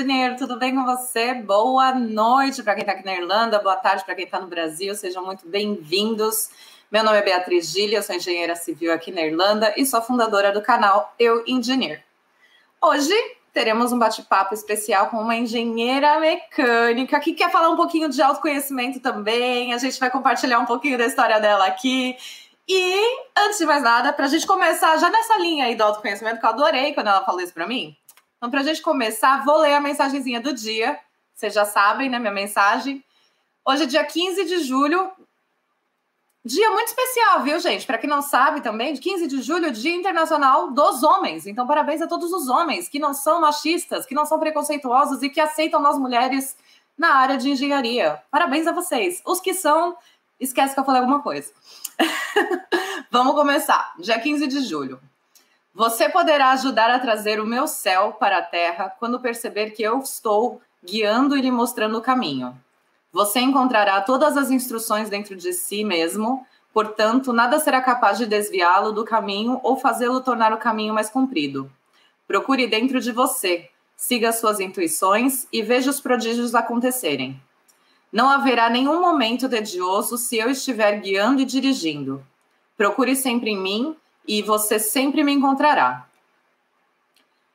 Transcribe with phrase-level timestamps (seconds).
[0.00, 1.34] engenheiro, tudo bem com você?
[1.34, 4.92] Boa noite para quem está aqui na Irlanda, boa tarde para quem está no Brasil,
[4.96, 6.50] sejam muito bem-vindos.
[6.90, 10.60] Meu nome é Beatriz Gilha, sou engenheira civil aqui na Irlanda e sou fundadora do
[10.60, 12.02] canal Eu Engineer.
[12.82, 13.14] Hoje
[13.52, 18.98] teremos um bate-papo especial com uma engenheira mecânica que quer falar um pouquinho de autoconhecimento
[18.98, 19.72] também.
[19.72, 22.16] A gente vai compartilhar um pouquinho da história dela aqui.
[22.66, 26.40] E, antes de mais nada, para a gente começar já nessa linha aí do autoconhecimento,
[26.40, 27.96] que eu adorei quando ela falou isso para mim,
[28.44, 31.00] então, para a gente começar, vou ler a mensagenzinha do dia.
[31.34, 32.18] Vocês já sabem, né?
[32.18, 33.02] Minha mensagem.
[33.64, 35.10] Hoje é dia 15 de julho.
[36.44, 37.86] Dia muito especial, viu, gente?
[37.86, 41.46] Para quem não sabe também, 15 de julho, Dia Internacional dos Homens.
[41.46, 45.30] Então, parabéns a todos os homens que não são machistas, que não são preconceituosos e
[45.30, 46.54] que aceitam nós mulheres
[46.98, 48.22] na área de engenharia.
[48.30, 49.22] Parabéns a vocês.
[49.24, 49.96] Os que são,
[50.38, 51.50] esquece que eu falei alguma coisa.
[53.10, 53.94] Vamos começar.
[53.98, 55.00] Dia 15 de julho.
[55.74, 59.98] Você poderá ajudar a trazer o meu céu para a terra quando perceber que eu
[59.98, 62.56] estou guiando e lhe mostrando o caminho.
[63.12, 68.92] Você encontrará todas as instruções dentro de si mesmo, portanto, nada será capaz de desviá-lo
[68.92, 71.68] do caminho ou fazê-lo tornar o caminho mais comprido.
[72.24, 77.40] Procure dentro de você, siga suas intuições e veja os prodígios acontecerem.
[78.12, 82.24] Não haverá nenhum momento tedioso se eu estiver guiando e dirigindo.
[82.76, 86.08] Procure sempre em mim e você sempre me encontrará.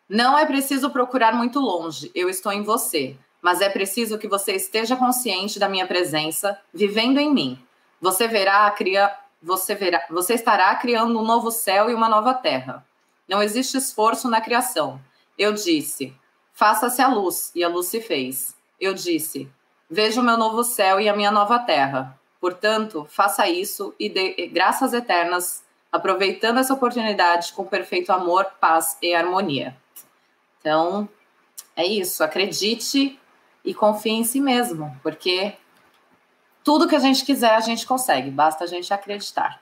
[0.07, 4.53] Não é preciso procurar muito longe, eu estou em você, mas é preciso que você
[4.53, 7.59] esteja consciente da minha presença, vivendo em mim.
[8.01, 12.85] Você verá, cria, você verá, você estará criando um novo céu e uma nova terra.
[13.27, 14.99] Não existe esforço na criação.
[15.37, 16.13] Eu disse:
[16.53, 18.55] faça-se a luz, e a luz se fez.
[18.79, 19.49] Eu disse:
[19.89, 22.19] veja o meu novo céu e a minha nova terra.
[22.41, 29.13] Portanto, faça isso e dê graças eternas aproveitando essa oportunidade com perfeito amor, paz e
[29.13, 29.75] harmonia.
[30.59, 31.09] Então,
[31.75, 32.23] é isso.
[32.23, 33.19] Acredite
[33.64, 35.55] e confie em si mesmo, porque
[36.64, 39.61] tudo que a gente quiser a gente consegue, basta a gente acreditar.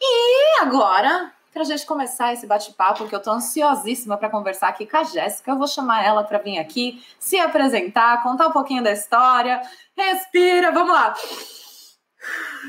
[0.00, 4.86] E agora, para a gente começar esse bate-papo, que eu estou ansiosíssima para conversar aqui
[4.86, 8.82] com a Jéssica, eu vou chamar ela para vir aqui se apresentar, contar um pouquinho
[8.82, 9.60] da história.
[9.96, 11.14] Respira, vamos lá.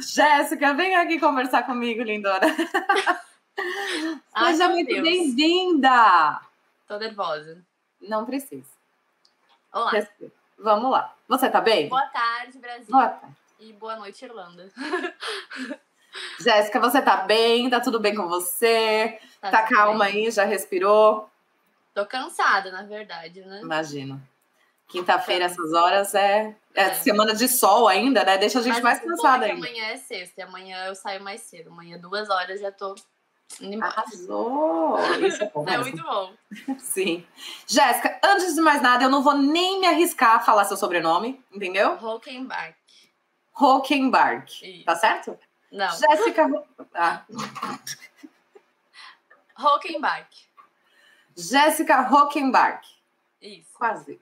[0.02, 2.40] Jéssica, vem aqui conversar comigo, lindona.
[4.34, 6.42] Ai, Seja muito bem-vinda.
[6.88, 7.64] Tô nervosa.
[8.02, 8.70] Não precisa.
[9.74, 9.92] Olá.
[10.60, 11.16] Vamos lá.
[11.28, 11.90] Você tá bem?
[11.90, 12.88] Boa tarde, Brasil.
[12.90, 13.36] Boa tarde.
[13.60, 14.70] E boa noite, Irlanda.
[16.40, 17.70] Jéssica, você tá bem?
[17.70, 19.20] Tá tudo bem com você?
[19.42, 20.26] Tá, tá calma bem.
[20.26, 20.32] aí?
[20.32, 21.30] Já respirou?
[21.94, 23.62] Tô cansada, na verdade, né?
[23.62, 24.22] Imagino.
[24.88, 28.38] Quinta-feira, essas horas, é, é, é, semana de sol ainda, né?
[28.38, 29.68] Deixa a gente Mas mais cansada é ainda.
[29.68, 31.70] Amanhã é sexta e amanhã eu saio mais cedo.
[31.70, 32.96] Amanhã, duas horas, já tô
[33.82, 34.98] Arrasou!
[35.26, 35.66] Isso é bom.
[35.68, 36.34] é muito bom.
[36.80, 37.26] Sim.
[37.66, 41.44] Jéssica, antes de mais nada, eu não vou nem me arriscar a falar seu sobrenome,
[41.52, 41.94] entendeu?
[41.94, 42.78] Hockenbark.
[43.60, 44.84] Hockenbark.
[44.86, 45.38] Tá certo?
[45.72, 45.90] Não.
[45.98, 46.66] Jéssica.
[46.94, 47.26] Ah.
[49.58, 50.30] Hockenbark.
[51.36, 52.86] Jéssica Hockenbark.
[53.42, 53.74] Isso.
[53.74, 54.20] Quase.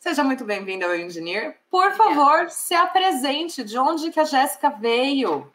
[0.00, 1.58] Seja muito bem-vinda ao Engineer.
[1.70, 3.62] Por favor, se apresente.
[3.62, 5.52] De onde que a Jéssica veio?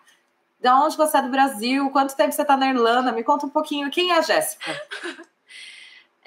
[0.60, 1.90] De onde você é do Brasil?
[1.90, 3.12] Quanto tempo você está na Irlanda?
[3.12, 3.90] Me conta um pouquinho.
[3.90, 4.72] Quem é a Jéssica?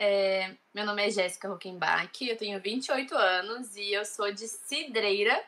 [0.00, 5.42] É, meu nome é Jéssica Huckenbach, eu tenho 28 anos e eu sou de Cidreira,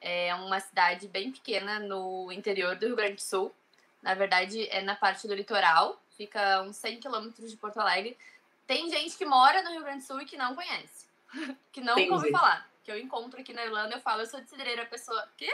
[0.00, 3.52] é uma cidade bem pequena no interior do Rio Grande do Sul.
[4.00, 8.16] Na verdade, é na parte do litoral, fica uns 100 quilômetros de Porto Alegre.
[8.64, 11.09] Tem gente que mora no Rio Grande do Sul e que não conhece.
[11.72, 12.12] que não Entendi.
[12.12, 12.68] ouvi falar.
[12.82, 15.52] Que eu encontro aqui na Irlanda, eu falo, eu sou de Cidreira, a pessoa, quê?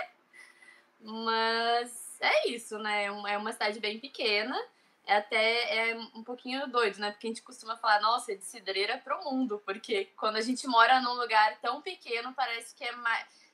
[1.00, 3.04] Mas é isso, né?
[3.04, 4.56] É, é uma cidade bem pequena.
[5.04, 7.12] É até é um pouquinho doido, né?
[7.12, 9.62] Porque a gente costuma falar, nossa, é de Cidreira pro mundo.
[9.64, 13.46] Porque quando a gente mora num lugar tão pequeno, parece que é mais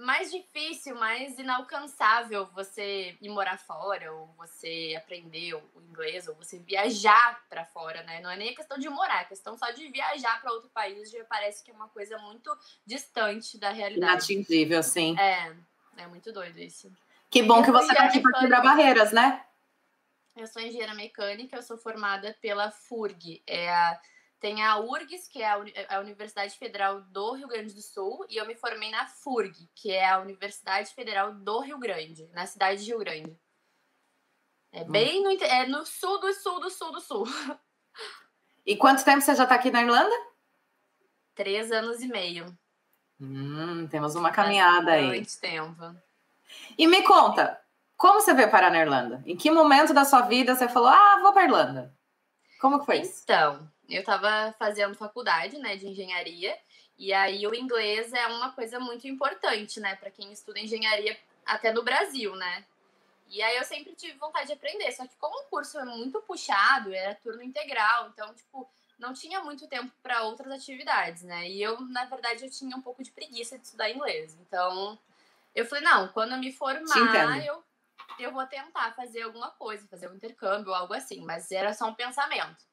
[0.00, 6.58] mais difícil, mais inalcançável você ir morar fora, ou você aprender o inglês, ou você
[6.58, 8.20] viajar para fora, né?
[8.20, 11.10] Não é nem a questão de morar, é questão só de viajar para outro país
[11.10, 12.50] já parece que é uma coisa muito
[12.86, 14.32] distante da realidade.
[14.32, 15.18] Inatingível, sim.
[15.18, 15.54] É,
[15.98, 16.90] é muito doido isso.
[17.28, 19.44] Que bom que você tá aqui para quebrar barreiras, né?
[20.34, 24.00] Eu sou engenheira mecânica, eu sou formada pela FURG, é a
[24.40, 25.50] tem a URGS, que é
[25.88, 29.92] a Universidade Federal do Rio Grande do Sul, e eu me formei na FURG, que
[29.92, 33.38] é a Universidade Federal do Rio Grande, na cidade de Rio Grande.
[34.72, 34.90] É hum.
[34.90, 37.24] bem no, é no sul do sul do sul do sul.
[38.66, 40.14] E quanto tempo você já está aqui na Irlanda?
[41.34, 42.46] Três anos e meio.
[43.18, 45.06] Hum, temos uma caminhada aí.
[45.06, 45.96] Muito tempo.
[46.76, 47.58] E me conta,
[47.96, 49.22] como você veio parar na Irlanda?
[49.26, 51.94] Em que momento da sua vida você falou, ah, vou para Irlanda?
[52.60, 53.22] Como que foi isso?
[53.24, 56.56] Então, eu estava fazendo faculdade, né, de engenharia,
[56.98, 61.72] e aí o inglês é uma coisa muito importante, né, para quem estuda engenharia até
[61.72, 62.64] no Brasil, né?
[63.28, 66.20] E aí eu sempre tive vontade de aprender, só que como o curso é muito
[66.22, 71.48] puxado, era turno integral, então tipo, não tinha muito tempo para outras atividades, né?
[71.48, 74.36] E eu, na verdade, eu tinha um pouco de preguiça de estudar inglês.
[74.40, 74.98] Então,
[75.54, 77.64] eu falei, não, quando eu me formar, eu
[78.18, 81.94] eu vou tentar fazer alguma coisa, fazer um intercâmbio algo assim, mas era só um
[81.94, 82.64] pensamento.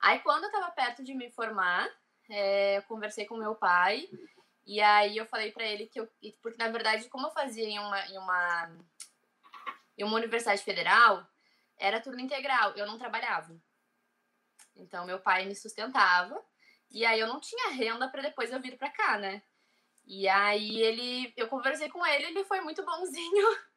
[0.00, 1.88] Aí, quando eu estava perto de me formar,
[2.30, 4.08] é, eu conversei com meu pai
[4.66, 6.08] e aí eu falei para ele que eu.
[6.42, 8.76] Porque, na verdade, como eu fazia em uma, em uma,
[9.96, 11.26] em uma universidade federal,
[11.78, 13.56] era turno integral, eu não trabalhava.
[14.74, 16.42] Então, meu pai me sustentava
[16.90, 19.42] e aí eu não tinha renda para depois eu vir para cá, né?
[20.06, 23.46] E aí ele, eu conversei com ele, ele foi muito bonzinho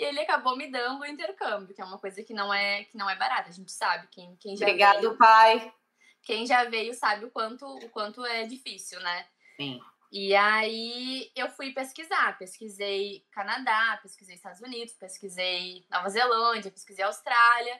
[0.00, 2.96] e ele acabou me dando o intercâmbio, que é uma coisa que não é que
[2.96, 5.74] não é barata, a gente sabe quem quem já Obrigado, veio, pai.
[6.22, 9.28] Quem já veio sabe o quanto o quanto é difícil, né?
[9.56, 9.78] Sim.
[10.10, 17.78] E aí eu fui pesquisar, pesquisei Canadá, pesquisei Estados Unidos, pesquisei Nova Zelândia, pesquisei Austrália,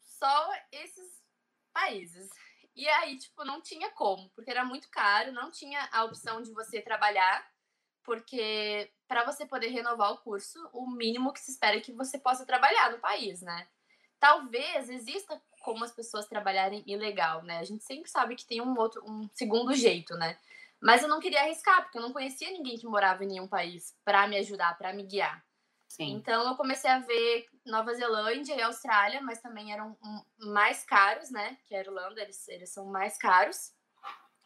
[0.00, 1.22] só esses
[1.72, 2.28] países.
[2.74, 6.52] E aí, tipo, não tinha como, porque era muito caro, não tinha a opção de
[6.52, 7.48] você trabalhar,
[8.06, 12.18] porque para você poder renovar o curso, o mínimo que se espera é que você
[12.18, 13.66] possa trabalhar no país, né?
[14.18, 17.58] Talvez exista como as pessoas trabalharem ilegal, né?
[17.58, 20.38] A gente sempre sabe que tem um outro, um segundo jeito, né?
[20.80, 23.94] Mas eu não queria arriscar, porque eu não conhecia ninguém que morava em nenhum país
[24.04, 25.44] para me ajudar, para me guiar.
[25.88, 26.12] Sim.
[26.12, 29.96] Então eu comecei a ver Nova Zelândia e Austrália, mas também eram
[30.38, 31.58] mais caros, né?
[31.66, 33.72] Que a Irlanda, eles, eles são mais caros.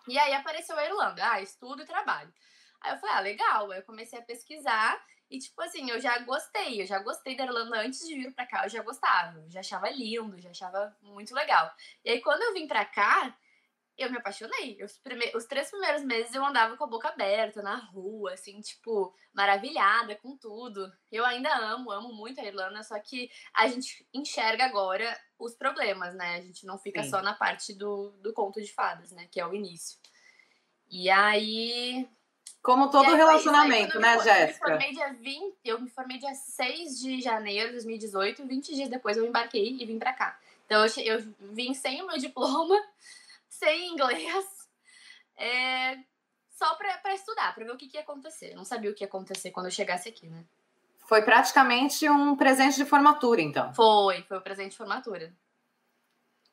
[0.09, 2.33] E aí apareceu a Irlanda, ah, estudo e trabalho.
[2.81, 3.71] Aí eu falei, ah, legal.
[3.71, 6.83] Aí eu comecei a pesquisar e, tipo assim, eu já gostei.
[6.83, 9.39] Eu já gostei da Irlanda antes de vir pra cá, eu já gostava.
[9.39, 11.71] Eu já achava lindo, já achava muito legal.
[12.05, 13.37] E aí quando eu vim pra cá,
[13.97, 14.83] eu me apaixonei.
[14.83, 15.31] Os, prime...
[15.35, 20.17] Os três primeiros meses eu andava com a boca aberta na rua, assim, tipo, maravilhada
[20.17, 20.91] com tudo.
[21.13, 26.15] Eu ainda amo, amo muito a Irlanda, só que a gente enxerga agora os problemas,
[26.15, 26.37] né?
[26.37, 27.11] A gente não fica Sim.
[27.11, 29.29] só na parte do, do conto de fadas, né?
[29.31, 29.99] Que é o início.
[30.89, 32.09] E aí.
[32.63, 34.69] Como todo relacionamento, né, Jéssica?
[34.69, 38.75] Eu me formei dia 20, eu me formei dia 6 de janeiro de 2018, 20
[38.75, 40.39] dias depois eu embarquei e vim para cá.
[40.67, 42.77] Então eu, eu vim sem o meu diploma
[43.49, 44.47] sem inglês,
[45.37, 45.99] é,
[46.51, 48.53] só para estudar, para ver o que, que ia acontecer.
[48.53, 50.45] Eu não sabia o que ia acontecer quando eu chegasse aqui, né?
[51.09, 53.73] Foi praticamente um presente de formatura, então.
[53.75, 55.33] Foi, foi o um presente de formatura.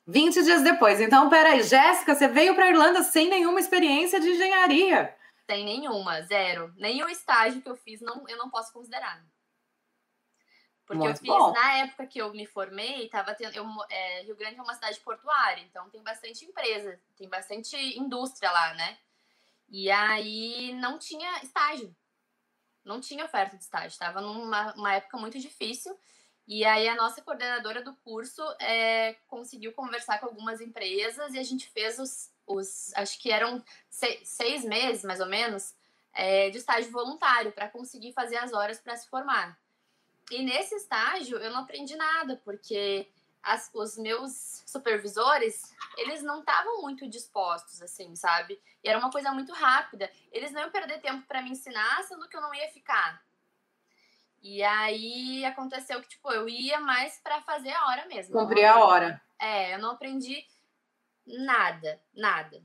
[0.08, 1.02] 20 dias depois.
[1.02, 5.14] Então, peraí, Jéssica, você veio para Irlanda sem nenhuma experiência de engenharia.
[5.50, 6.74] Sem nenhuma, zero.
[6.76, 9.26] Nenhum estágio que eu fiz não, eu não posso considerar.
[10.86, 11.52] Porque Muito eu fiz, bom.
[11.54, 13.56] na época que eu me formei, tava tendo.
[13.56, 18.52] Eu, é, Rio Grande é uma cidade portuária, então tem bastante empresa, tem bastante indústria
[18.52, 18.98] lá, né?
[19.70, 21.96] E aí não tinha estágio.
[22.86, 23.90] Não tinha oferta de estágio.
[23.90, 25.98] Estava numa época muito difícil.
[26.48, 31.44] E aí a nossa coordenadora do curso é, conseguiu conversar com algumas empresas e a
[31.44, 35.76] gente fez os, os acho que eram seis, seis meses, mais ou menos,
[36.14, 39.60] é, de estágio voluntário para conseguir fazer as horas para se formar.
[40.32, 43.08] E nesse estágio eu não aprendi nada, porque
[43.44, 48.60] as, os meus supervisores, eles não estavam muito dispostos, assim, sabe?
[48.84, 50.12] E era uma coisa muito rápida.
[50.32, 53.22] Eles não iam perder tempo para me ensinar, sendo que eu não ia ficar.
[54.42, 58.34] E aí aconteceu que, tipo, eu ia mais para fazer a hora mesmo.
[58.34, 59.22] Cumprir a hora.
[59.40, 60.46] É, eu não aprendi
[61.28, 62.64] nada, nada.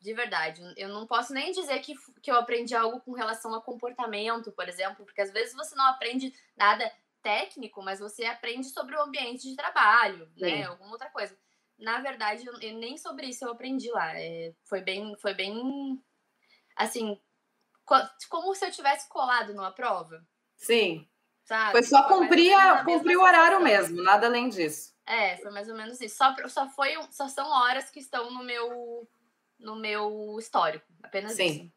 [0.00, 0.62] De verdade.
[0.76, 4.68] Eu não posso nem dizer que, que eu aprendi algo com relação a comportamento, por
[4.68, 6.90] exemplo, porque às vezes você não aprende nada
[7.22, 10.48] técnico, mas você aprende sobre o ambiente de trabalho, né?
[10.48, 10.62] Sim.
[10.62, 11.36] Alguma outra coisa.
[11.78, 14.18] Na verdade, eu, eu, nem sobre isso eu aprendi lá.
[14.18, 16.02] É, foi bem, foi bem,
[16.76, 17.20] assim,
[18.28, 20.24] como se eu tivesse colado numa prova.
[20.56, 21.08] Sim.
[21.44, 21.72] Sabe?
[21.72, 22.52] Foi só cumprir,
[22.84, 24.94] cumprir o horário mesmo, nada além disso.
[25.08, 26.16] É, foi mais ou menos isso.
[26.16, 29.08] Só, só, foi, só são horas que estão no meu
[29.58, 30.86] no meu histórico.
[31.02, 31.46] Apenas Sim.
[31.46, 31.72] isso.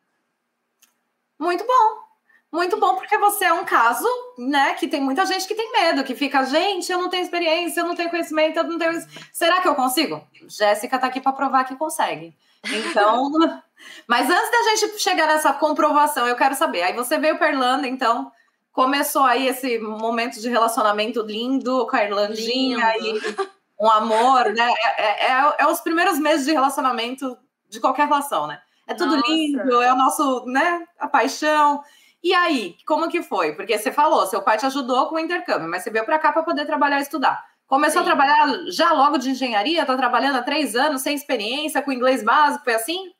[1.39, 2.11] Muito bom.
[2.51, 4.05] Muito bom, porque você é um caso,
[4.37, 7.79] né, que tem muita gente que tem medo, que fica, gente, eu não tenho experiência,
[7.79, 8.91] eu não tenho conhecimento, eu não tenho.
[9.31, 10.21] Será que eu consigo?
[10.49, 12.35] Jéssica tá aqui para provar que consegue.
[12.65, 13.31] Então,
[14.05, 16.83] mas antes da gente chegar nessa comprovação, eu quero saber.
[16.83, 18.29] Aí você veio para Irlanda, então
[18.71, 23.19] começou aí esse momento de relacionamento lindo com a Irlandinha lindo.
[23.19, 23.51] e
[23.81, 24.71] um amor, né?
[24.97, 27.37] É, é, é, é os primeiros meses de relacionamento
[27.69, 28.61] de qualquer relação, né?
[28.87, 29.31] É tudo Nossa.
[29.31, 31.81] lindo, é o nosso, né, a paixão.
[32.23, 33.55] E aí, como que foi?
[33.55, 36.31] Porque você falou, seu pai te ajudou com o intercâmbio, mas você veio para cá
[36.31, 37.43] para poder trabalhar e estudar.
[37.65, 38.09] Começou Sim.
[38.09, 39.81] a trabalhar já logo de engenharia?
[39.81, 43.11] Está trabalhando há três anos, sem experiência, com inglês básico, foi assim?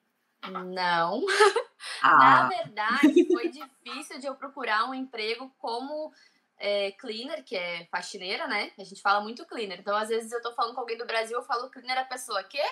[0.50, 1.22] Não.
[2.01, 2.17] Ah.
[2.17, 6.11] Na verdade, foi difícil de eu procurar um emprego como
[6.57, 8.71] é, cleaner, que é faxineira, né?
[8.77, 9.79] A gente fala muito cleaner.
[9.79, 12.43] Então, às vezes, eu tô falando com alguém do Brasil, eu falo cleaner, a pessoa,
[12.43, 12.63] quê?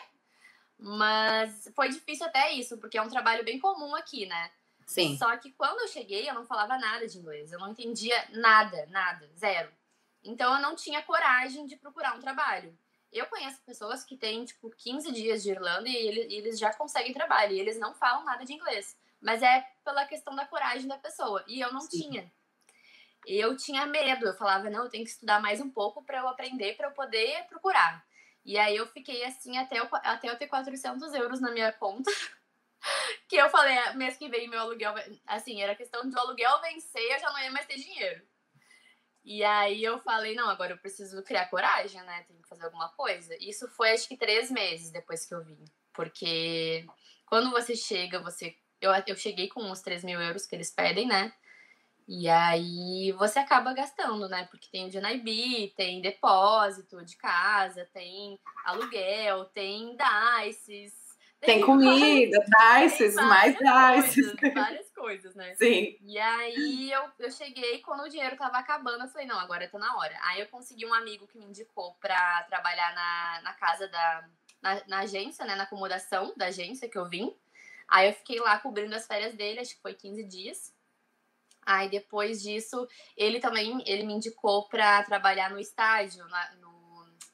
[0.77, 4.51] Mas foi difícil até isso, porque é um trabalho bem comum aqui, né?
[4.85, 5.17] Sim.
[5.17, 7.51] Só que quando eu cheguei, eu não falava nada de inglês.
[7.51, 9.71] Eu não entendia nada, nada, zero.
[10.23, 12.77] Então, eu não tinha coragem de procurar um trabalho.
[13.11, 17.53] Eu conheço pessoas que têm, tipo, 15 dias de Irlanda e eles já conseguem trabalho.
[17.53, 18.97] E eles não falam nada de inglês.
[19.19, 21.43] Mas é pela questão da coragem da pessoa.
[21.47, 22.01] E eu não Sim.
[22.01, 22.31] tinha
[23.25, 24.25] eu tinha medo.
[24.25, 26.91] Eu falava, não, eu tenho que estudar mais um pouco para eu aprender, para eu
[26.91, 28.05] poder procurar.
[28.45, 32.11] E aí eu fiquei assim até eu, até eu ter 400 euros na minha conta.
[33.27, 34.93] que eu falei, ah, mês que vem meu aluguel,
[35.27, 38.21] assim, era questão de o aluguel vencer, eu já não ia mais ter dinheiro.
[39.23, 42.23] E aí eu falei, não, agora eu preciso criar coragem, né?
[42.27, 43.35] Tenho que fazer alguma coisa.
[43.39, 45.63] Isso foi acho que três meses depois que eu vim.
[45.93, 46.85] Porque
[47.25, 48.55] quando você chega, você.
[48.81, 51.33] Eu, eu cheguei com uns 3 mil euros que eles pedem, né?
[52.07, 54.47] E aí você acaba gastando, né?
[54.49, 61.08] Porque tem o Janaibi, tem depósito de casa, tem aluguel, tem dices.
[61.39, 62.45] Tem, tem comida,
[62.81, 64.33] dices, mais dices.
[64.53, 65.55] Várias coisas, né?
[65.55, 65.97] Sim.
[66.01, 69.79] E aí eu, eu cheguei, quando o dinheiro tava acabando, eu falei, não, agora tá
[69.79, 70.17] na hora.
[70.23, 74.27] Aí eu consegui um amigo que me indicou pra trabalhar na, na casa da...
[74.61, 75.55] Na, na agência, né?
[75.55, 77.33] Na acomodação da agência que eu vim.
[77.87, 80.75] Aí eu fiquei lá cobrindo as férias dele, acho que foi 15 dias.
[81.65, 86.69] Aí depois disso, ele também ele me indicou para trabalhar no estádio, na, no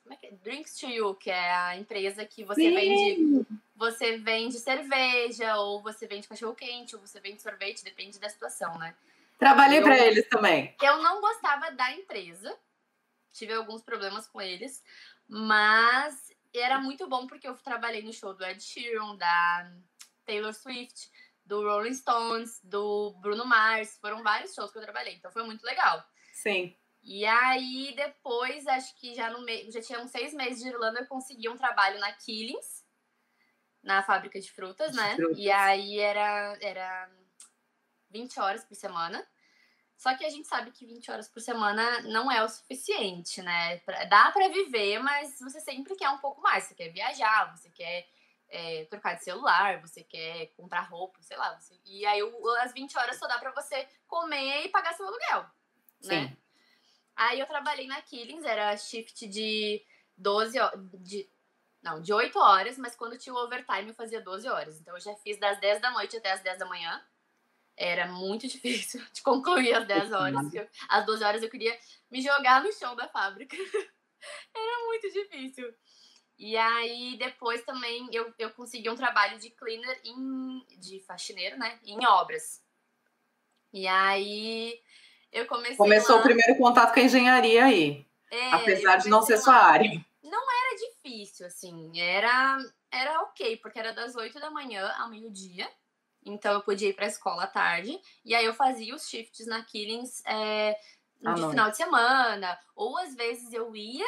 [0.04, 0.32] como é que é?
[0.34, 2.76] Drinks to You, que é a empresa que você Sim.
[2.76, 8.30] vende você vende cerveja ou você vende cachorro quente ou você vende sorvete, depende da
[8.30, 8.96] situação, né?
[9.38, 10.76] Trabalhei para eles também.
[10.82, 12.58] Eu não gostava da empresa.
[13.34, 14.82] Tive alguns problemas com eles,
[15.28, 19.72] mas era muito bom porque eu trabalhei no show do Ed Sheeran, da
[20.26, 21.12] Taylor Swift
[21.46, 23.98] do Rolling Stones, do Bruno Mars.
[24.02, 26.04] Foram vários shows que eu trabalhei, então foi muito legal.
[26.34, 26.76] Sim.
[27.04, 31.02] E aí, depois, acho que já no meio, já tinha uns seis meses de Irlanda,
[31.02, 32.75] eu consegui um trabalho na Killings,
[33.86, 35.16] na fábrica de frutas, de né?
[35.16, 35.38] Frutas.
[35.38, 37.10] E aí era, era
[38.10, 39.26] 20 horas por semana.
[39.96, 43.80] Só que a gente sabe que 20 horas por semana não é o suficiente, né?
[44.10, 46.66] Dá para viver, mas você sempre quer um pouco mais.
[46.66, 48.06] Você quer viajar, você quer
[48.50, 51.58] é, trocar de celular, você quer comprar roupa, sei lá.
[51.58, 51.80] Você...
[51.86, 52.20] E aí
[52.62, 55.46] as 20 horas só dá pra você comer e pagar seu aluguel,
[56.04, 56.28] né?
[56.28, 56.38] Sim.
[57.16, 59.82] Aí eu trabalhei na Killings, era shift de
[60.18, 61.30] 12 horas, de,
[61.86, 64.80] não, de 8 horas, mas quando tinha o overtime eu fazia 12 horas.
[64.82, 67.00] Então eu já fiz das 10 da noite até as 10 da manhã.
[67.78, 70.52] Era muito difícil de concluir as 10 horas.
[70.52, 71.78] Eu, às 12 horas eu queria
[72.10, 73.56] me jogar no chão da fábrica.
[74.56, 75.72] Era muito difícil.
[76.40, 81.80] E aí, depois também eu, eu consegui um trabalho de cleaner, em, de faxineiro, né?
[81.86, 82.62] Em obras.
[83.72, 84.82] E aí,
[85.32, 85.78] eu comecei.
[85.78, 86.22] Começou lá...
[86.22, 88.06] o primeiro contato com a engenharia aí.
[88.32, 90.04] É, apesar de não ser sua área.
[90.76, 92.00] Era difícil, assim.
[92.00, 92.58] Era,
[92.92, 95.70] era ok, porque era das 8 da manhã ao meio-dia.
[96.24, 97.98] Então eu podia ir para a escola à tarde.
[98.24, 100.78] E aí eu fazia os shifts na Killings é,
[101.22, 102.60] de final de semana.
[102.76, 104.06] Ou às vezes eu ia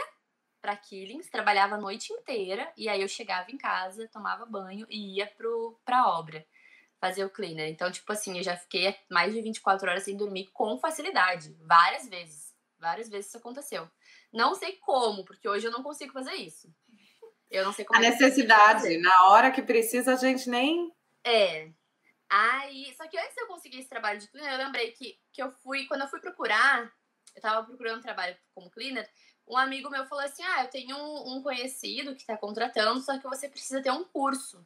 [0.62, 5.18] para Killings, trabalhava a noite inteira e aí eu chegava em casa, tomava banho e
[5.18, 6.46] ia pro, pra obra
[7.00, 7.70] fazer o cleaner.
[7.70, 12.10] Então, tipo assim, eu já fiquei mais de 24 horas sem dormir com facilidade, várias
[12.10, 12.56] vezes.
[12.80, 13.90] Várias vezes isso aconteceu.
[14.32, 16.70] Não sei como, porque hoje eu não consigo fazer isso.
[17.50, 18.00] Eu não sei como.
[18.00, 20.94] A é necessidade, na hora que precisa, a gente nem.
[21.26, 21.72] É.
[22.30, 25.42] Aí, só que antes de eu conseguir esse trabalho de cleaner, eu lembrei que, que
[25.42, 26.92] eu fui, quando eu fui procurar,
[27.34, 29.10] eu tava procurando trabalho como cleaner,
[29.48, 33.18] um amigo meu falou assim: Ah, eu tenho um, um conhecido que está contratando, só
[33.18, 34.66] que você precisa ter um curso.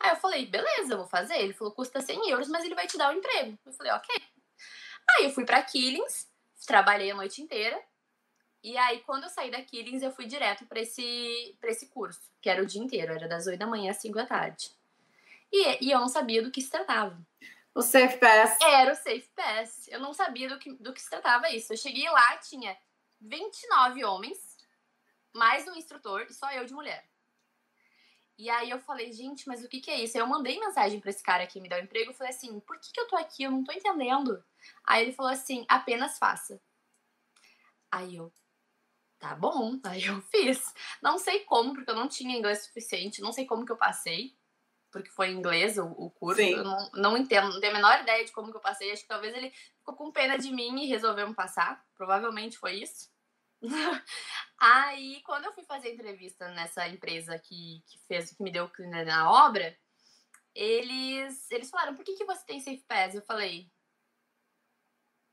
[0.00, 1.36] Aí eu falei: Beleza, eu vou fazer.
[1.38, 3.56] Ele falou: Custa 100 euros, mas ele vai te dar o um emprego.
[3.64, 4.14] Eu falei: Ok.
[5.10, 6.28] Aí eu fui para Killings,
[6.66, 7.80] trabalhei a noite inteira.
[8.62, 12.48] E aí, quando eu saí da Killings, eu fui direto para esse, esse curso, que
[12.48, 14.70] era o dia inteiro, era das 8 da manhã às 5 da tarde.
[15.50, 17.20] E, e eu não sabia do que se tratava.
[17.74, 18.58] O Safe Pass.
[18.60, 19.88] Era o Safe Pass.
[19.88, 21.72] Eu não sabia do que, do que se tratava isso.
[21.72, 22.76] Eu cheguei lá, tinha
[23.20, 24.56] 29 homens,
[25.34, 27.04] mais um instrutor e só eu de mulher.
[28.38, 30.16] E aí eu falei, gente, mas o que, que é isso?
[30.16, 32.78] Eu mandei mensagem para esse cara que me deu o emprego, eu falei assim, por
[32.78, 33.42] que, que eu tô aqui?
[33.42, 34.42] Eu não tô entendendo.
[34.84, 36.60] Aí ele falou assim, apenas faça.
[37.90, 38.32] Aí eu,
[39.22, 40.74] tá bom, aí eu fiz.
[41.00, 44.36] Não sei como, porque eu não tinha inglês suficiente, não sei como que eu passei,
[44.90, 46.42] porque foi em inglês o, o curso.
[46.42, 46.50] Sim.
[46.50, 48.90] Eu não, não entendo, não tenho a menor ideia de como que eu passei.
[48.92, 51.82] Acho que talvez ele ficou com pena de mim e resolveu me passar.
[51.94, 53.10] Provavelmente foi isso.
[54.58, 59.06] Aí, quando eu fui fazer entrevista nessa empresa que, que fez, que me deu cleaner
[59.06, 59.76] na obra,
[60.54, 63.14] eles, eles falaram, por que, que você tem Safe Pass?
[63.14, 63.70] Eu falei,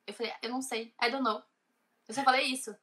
[0.08, 1.44] eu falei, eu não sei, I don't know.
[2.08, 2.76] Eu só falei isso.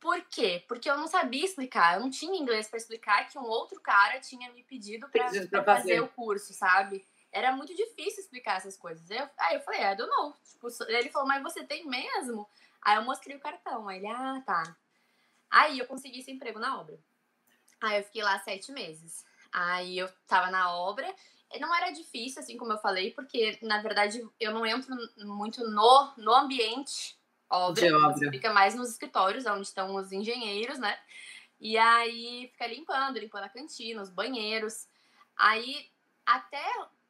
[0.00, 0.64] Por quê?
[0.68, 4.20] Porque eu não sabia explicar, eu não tinha inglês para explicar que um outro cara
[4.20, 5.64] tinha me pedido para fazer.
[5.64, 7.06] fazer o curso, sabe?
[7.32, 9.10] Era muito difícil explicar essas coisas.
[9.10, 10.34] Eu, aí eu falei, I don't know.
[10.50, 12.48] Tipo, ele falou, mas você tem mesmo?
[12.82, 13.88] Aí eu mostrei o cartão.
[13.88, 14.76] Aí ele, ah, tá.
[15.50, 16.98] Aí eu consegui esse emprego na obra.
[17.80, 19.24] Aí eu fiquei lá sete meses.
[19.52, 21.12] Aí eu tava na obra.
[21.60, 26.12] Não era difícil, assim como eu falei, porque na verdade eu não entro muito no,
[26.16, 27.16] no ambiente
[27.50, 28.08] obra.
[28.08, 28.30] Obra.
[28.30, 30.98] Fica mais nos escritórios, onde estão os engenheiros, né?
[31.60, 34.86] E aí fica limpando, limpando a cantina, os banheiros.
[35.36, 35.90] Aí
[36.24, 36.64] até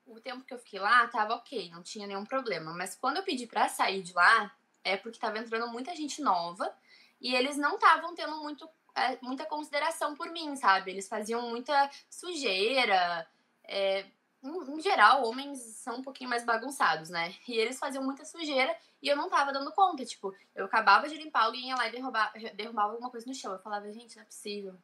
[0.07, 2.73] o tempo que eu fiquei lá tava ok, não tinha nenhum problema.
[2.73, 6.73] Mas quando eu pedi para sair de lá, é porque tava entrando muita gente nova
[7.21, 10.93] e eles não estavam tendo muito, é, muita consideração por mim, sabe?
[10.93, 13.26] Eles faziam muita sujeira.
[13.64, 14.07] É,
[14.47, 17.35] em, geral, homens são um pouquinho mais bagunçados, né?
[17.47, 20.05] E eles faziam muita sujeira e eu não tava dando conta.
[20.05, 23.53] Tipo, eu acabava de limpar, alguém ia lá e derrubava, derrubava alguma coisa no chão.
[23.53, 24.75] Eu falava, gente, não é possível.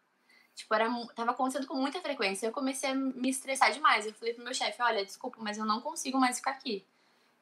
[0.55, 2.47] Tipo, era, tava acontecendo com muita frequência.
[2.47, 4.07] Eu comecei a me estressar demais.
[4.07, 6.87] Eu falei pro meu chefe, olha, desculpa, mas eu não consigo mais ficar aqui.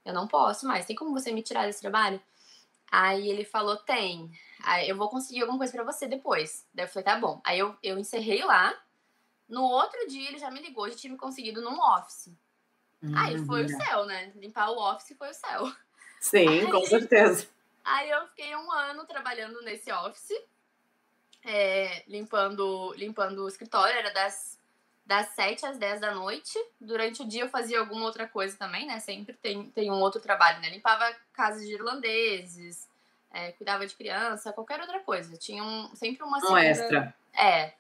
[0.05, 0.87] Eu não posso mais.
[0.87, 2.21] Tem como você me tirar desse trabalho?
[2.91, 4.31] Aí ele falou, tem.
[4.63, 6.67] Aí eu vou conseguir alguma coisa para você depois.
[6.75, 7.41] Daí eu falei, tá bom.
[7.45, 8.75] Aí eu, eu encerrei lá.
[9.51, 12.29] No outro dia ele já me ligou, já tinha me conseguido num office.
[13.03, 14.33] Hum, aí foi o céu, né?
[14.37, 15.71] Limpar o office foi o céu.
[16.21, 17.49] Sim, aí, com certeza.
[17.85, 20.39] Aí eu fiquei um ano trabalhando nesse office,
[21.45, 24.59] é, limpando, limpando o escritório, era das,
[25.05, 26.57] das 7 às 10 da noite.
[26.81, 29.01] Durante o dia eu fazia alguma outra coisa também, né?
[29.01, 30.69] Sempre tem, tem um outro trabalho, né?
[30.69, 32.87] Limpava casas de irlandeses,
[33.33, 35.37] é, cuidava de criança, qualquer outra coisa.
[35.37, 36.61] Tinha um, sempre uma segunda...
[36.61, 37.15] Um extra.
[37.33, 37.73] É,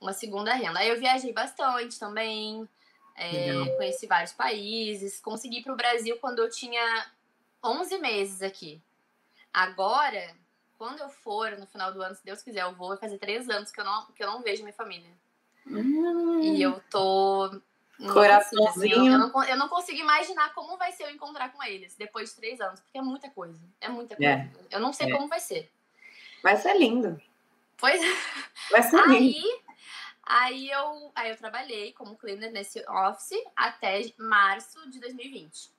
[0.00, 0.78] uma segunda renda.
[0.78, 2.68] Aí eu viajei bastante também,
[3.16, 7.06] é, conheci vários países, consegui para o Brasil quando eu tinha
[7.62, 8.80] 11 meses aqui.
[9.52, 10.34] Agora,
[10.78, 13.70] quando eu for no final do ano, se Deus quiser, eu vou fazer três anos
[13.70, 15.10] que eu não, que eu não vejo minha família.
[15.66, 16.40] Hum.
[16.40, 17.60] E eu tô
[18.08, 18.96] Coraçãozinho.
[18.96, 22.30] Assim, eu, não, eu não consigo imaginar como vai ser eu encontrar com eles depois
[22.30, 23.60] de três anos, porque é muita coisa.
[23.80, 24.32] É muita coisa.
[24.32, 24.50] É.
[24.70, 25.10] Eu não sei é.
[25.12, 25.70] como vai ser.
[26.42, 27.20] Vai ser lindo.
[27.76, 28.00] Pois
[28.70, 29.12] Vai ser lindo.
[29.12, 29.60] Aí
[30.70, 35.70] eu, aí eu trabalhei como cleaner nesse office até março de 2020.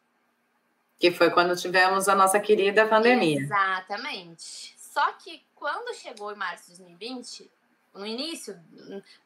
[0.99, 3.39] Que foi quando tivemos a nossa querida pandemia.
[3.39, 4.75] Exatamente.
[4.77, 7.49] Só que quando chegou em março de 2020,
[7.93, 8.59] no início,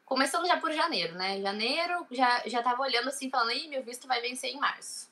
[0.04, 1.40] começando já por janeiro, né?
[1.40, 5.10] Janeiro já, já tava olhando assim, falando, ih, meu visto vai vencer em março.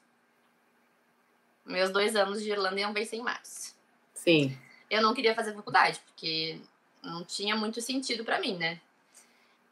[1.65, 3.75] Meus dois anos de Irlanda iam vencer em março.
[4.13, 4.57] Sim.
[4.91, 6.61] Eu não queria fazer faculdade, porque
[7.03, 8.81] não tinha muito sentido para mim, né?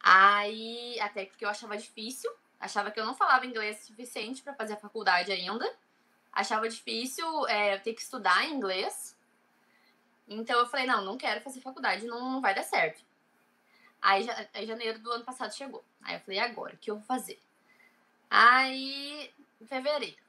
[0.03, 4.73] Aí, até porque eu achava difícil, achava que eu não falava inglês suficiente para fazer
[4.73, 5.73] a faculdade ainda.
[6.33, 9.17] Achava difícil é, ter que estudar inglês.
[10.27, 13.05] Então eu falei, não, não quero fazer faculdade, não, não vai dar certo.
[14.01, 15.85] Aí, aí janeiro do ano passado chegou.
[16.03, 17.39] Aí eu falei, agora, o que eu vou fazer?
[18.29, 19.33] Aí,
[19.67, 20.21] fevereiro.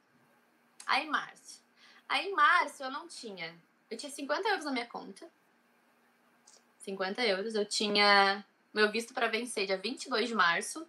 [0.86, 1.64] Aí, março.
[2.08, 3.58] Aí, março, eu não tinha.
[3.90, 5.28] Eu tinha 50 euros na minha conta.
[6.78, 7.54] 50 euros.
[7.54, 10.86] Eu tinha meu visto para vencer dia 22 de março.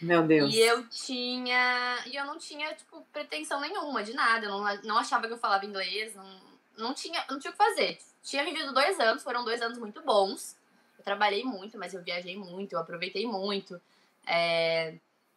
[0.00, 0.52] Meu Deus.
[0.54, 1.98] E eu tinha.
[2.06, 4.46] E eu não tinha, tipo, pretensão nenhuma de nada.
[4.46, 6.14] Eu não, não achava que eu falava inglês.
[6.14, 6.40] Não,
[6.78, 7.98] não, tinha, não tinha o que fazer.
[8.22, 10.56] Tinha vivido dois anos, foram dois anos muito bons.
[10.98, 13.80] Eu trabalhei muito, mas eu viajei muito, eu aproveitei muito.
[14.26, 14.94] É,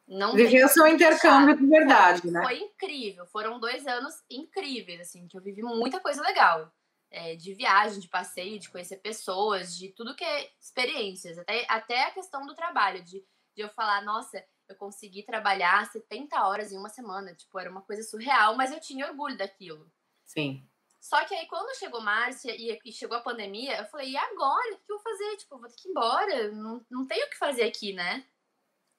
[0.07, 2.41] não Viveu seu intercâmbio de verdade, né?
[2.43, 6.71] Foi incrível, foram dois anos incríveis, assim, que eu vivi muita coisa legal.
[7.15, 11.37] É, de viagem, de passeio, de conhecer pessoas, de tudo que é experiências.
[11.37, 13.23] Até, até a questão do trabalho, de,
[13.55, 17.35] de eu falar, nossa, eu consegui trabalhar 70 horas em uma semana.
[17.35, 19.91] Tipo, era uma coisa surreal, mas eu tinha orgulho daquilo.
[20.25, 20.67] Sim.
[20.99, 24.73] Só que aí, quando chegou Márcia e, e chegou a pandemia, eu falei, e agora?
[24.73, 25.37] O que eu vou fazer?
[25.37, 26.51] Tipo, vou ter que ir embora.
[26.51, 28.25] Não, não tenho o que fazer aqui, né?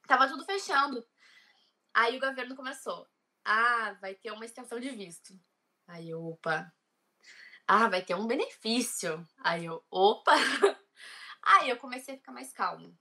[0.07, 1.05] Tava tudo fechando.
[1.93, 3.09] Aí o governo começou.
[3.45, 5.35] Ah, vai ter uma extensão de visto.
[5.87, 6.73] Aí opa.
[7.67, 9.27] Ah, vai ter um benefício.
[9.39, 10.33] Aí eu, opa.
[11.43, 12.97] Aí eu comecei a ficar mais calmo.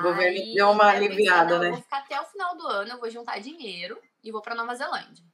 [0.00, 1.70] O governo deu uma aliviada, pensei, né?
[1.70, 4.74] vou ficar até o final do ano, eu vou juntar dinheiro e vou para Nova
[4.74, 5.24] Zelândia.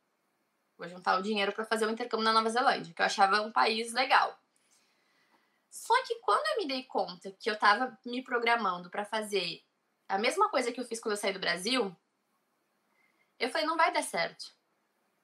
[0.76, 3.52] Vou juntar o dinheiro para fazer o intercâmbio na Nova Zelândia, que eu achava um
[3.52, 4.38] país legal.
[5.70, 9.62] Só que quando eu me dei conta que eu estava me programando para fazer
[10.08, 11.96] a mesma coisa que eu fiz quando eu saí do Brasil,
[13.38, 14.44] eu falei, não vai dar certo.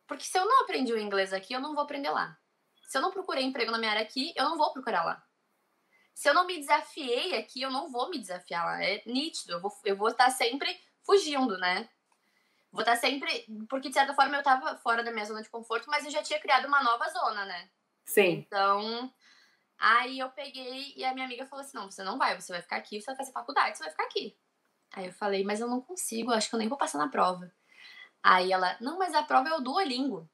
[0.07, 2.39] Porque se eu não aprendi o inglês aqui, eu não vou aprender lá.
[2.87, 5.23] Se eu não procurei emprego na minha área aqui, eu não vou procurar lá.
[6.15, 8.83] se eu não me desafiei aqui, eu não vou me desafiar lá.
[8.83, 11.89] É nítido, eu vou, eu vou estar sempre fugindo, né?
[12.73, 13.45] Vou estar sempre.
[13.69, 16.23] Porque, de certa forma, eu estava fora da minha zona de conforto, mas eu já
[16.23, 17.69] tinha criado uma nova zona, né?
[18.05, 18.45] Sim.
[18.47, 19.13] Então,
[19.79, 22.63] aí eu peguei e a minha amiga falou assim: não, você não vai, você vai
[22.63, 24.37] ficar aqui, você vai fazer faculdade, você vai ficar aqui.
[24.93, 27.53] Aí eu falei, mas eu não consigo, acho que eu nem vou passar na prova.
[28.23, 30.29] Aí ela, não, mas a prova é o Duolingo.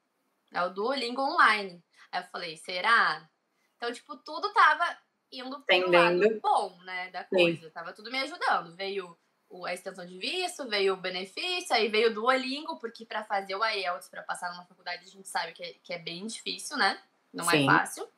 [0.52, 1.82] É o Duolingo online.
[2.12, 3.28] Aí eu falei, será?
[3.76, 4.96] Então, tipo, tudo tava
[5.32, 7.62] indo pro lado bom, né, da coisa.
[7.62, 7.70] Sim.
[7.70, 8.76] Tava tudo me ajudando.
[8.76, 9.18] Veio
[9.66, 13.64] a extensão de visto, veio o benefício, aí veio o Duolingo, porque para fazer o
[13.64, 17.02] IELTS, para passar numa faculdade, a gente sabe que é, que é bem difícil, né?
[17.32, 17.62] Não é Sim.
[17.62, 18.08] é fácil.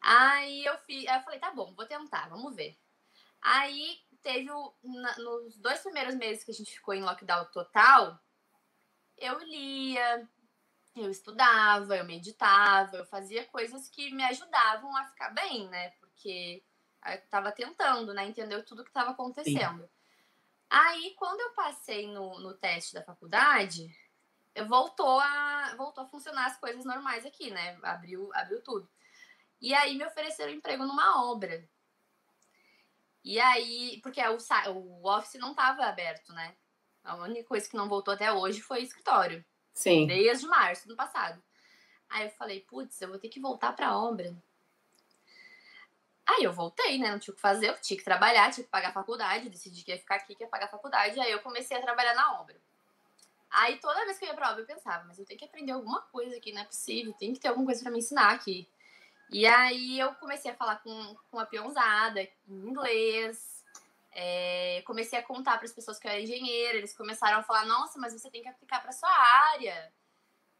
[0.00, 2.76] Aí eu, fiz, aí eu falei, tá bom, vou tentar, vamos ver.
[3.40, 8.20] Aí teve o, na, nos dois primeiros meses que a gente ficou em lockdown total,
[9.16, 10.28] eu lia,
[10.94, 15.90] eu estudava, eu meditava, eu fazia coisas que me ajudavam a ficar bem, né?
[16.00, 16.62] Porque
[17.06, 18.26] eu tava tentando, né?
[18.26, 19.82] Entender tudo que estava acontecendo.
[19.82, 19.90] Sim.
[20.68, 23.94] Aí, quando eu passei no, no teste da faculdade,
[24.66, 27.78] voltou a, voltou a funcionar as coisas normais aqui, né?
[27.82, 28.88] Abriu, abriu tudo.
[29.60, 31.68] E aí me ofereceram emprego numa obra.
[33.24, 34.38] E aí, porque o,
[34.70, 36.56] o office não estava aberto, né?
[37.04, 39.44] A única coisa que não voltou até hoje foi o escritório.
[39.74, 40.06] Sim.
[40.06, 41.42] Desde março do passado.
[42.08, 44.34] Aí eu falei, putz, eu vou ter que voltar pra obra.
[46.26, 47.10] Aí eu voltei, né?
[47.10, 49.82] Não tinha o que fazer, eu tinha que trabalhar, tinha que pagar a faculdade, decidi
[49.82, 51.18] que ia ficar aqui, que ia pagar a faculdade.
[51.18, 52.56] Aí eu comecei a trabalhar na obra.
[53.50, 55.72] Aí toda vez que eu ia pra obra eu pensava, mas eu tenho que aprender
[55.72, 58.66] alguma coisa aqui, não é possível, tem que ter alguma coisa para me ensinar aqui.
[59.30, 63.61] E aí eu comecei a falar com, com a peãozada em inglês,
[64.12, 67.64] é, comecei a contar para as pessoas que eu era engenheira, eles começaram a falar,
[67.64, 69.10] nossa, mas você tem que aplicar para sua
[69.52, 69.92] área.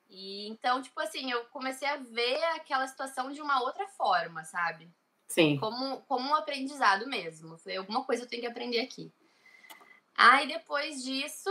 [0.09, 4.91] E então, tipo assim, eu comecei a ver aquela situação de uma outra forma, sabe?
[5.29, 5.59] Sim.
[5.59, 7.57] Como, como um aprendizado mesmo.
[7.59, 9.13] Falei, alguma coisa eu tenho que aprender aqui.
[10.15, 11.51] Aí depois disso,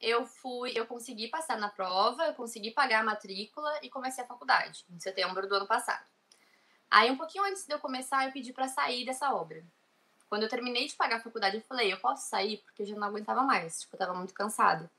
[0.00, 4.26] eu fui, eu consegui passar na prova, eu consegui pagar a matrícula e comecei a
[4.26, 6.06] faculdade, em setembro do ano passado.
[6.90, 9.62] Aí, um pouquinho antes de eu começar, eu pedi para sair dessa obra.
[10.28, 12.58] Quando eu terminei de pagar a faculdade, eu falei, eu posso sair?
[12.58, 13.80] Porque eu já não aguentava mais.
[13.80, 14.90] Tipo, eu tava muito cansada.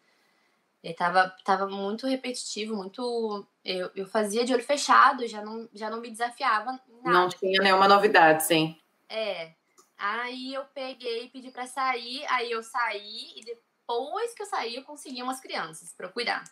[0.83, 3.45] E tava, tava muito repetitivo, muito...
[3.63, 7.09] Eu, eu fazia de olho fechado, já não, já não me desafiava nada.
[7.09, 8.79] Não tinha nenhuma novidade, sim.
[9.07, 9.53] É.
[9.97, 14.75] Aí eu peguei e pedi para sair, aí eu saí e depois que eu saí
[14.75, 16.45] eu consegui umas crianças para cuidar.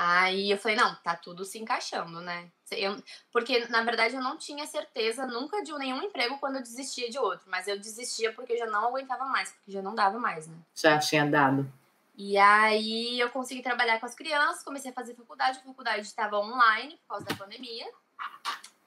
[0.00, 2.48] Aí eu falei, não, tá tudo se encaixando, né?
[2.70, 7.10] Eu, porque, na verdade, eu não tinha certeza nunca de nenhum emprego quando eu desistia
[7.10, 7.50] de outro.
[7.50, 10.56] Mas eu desistia porque eu já não aguentava mais, porque já não dava mais, né?
[10.72, 11.68] Já tinha dado.
[12.16, 15.58] E aí eu consegui trabalhar com as crianças, comecei a fazer faculdade.
[15.58, 17.90] A faculdade estava online por causa da pandemia.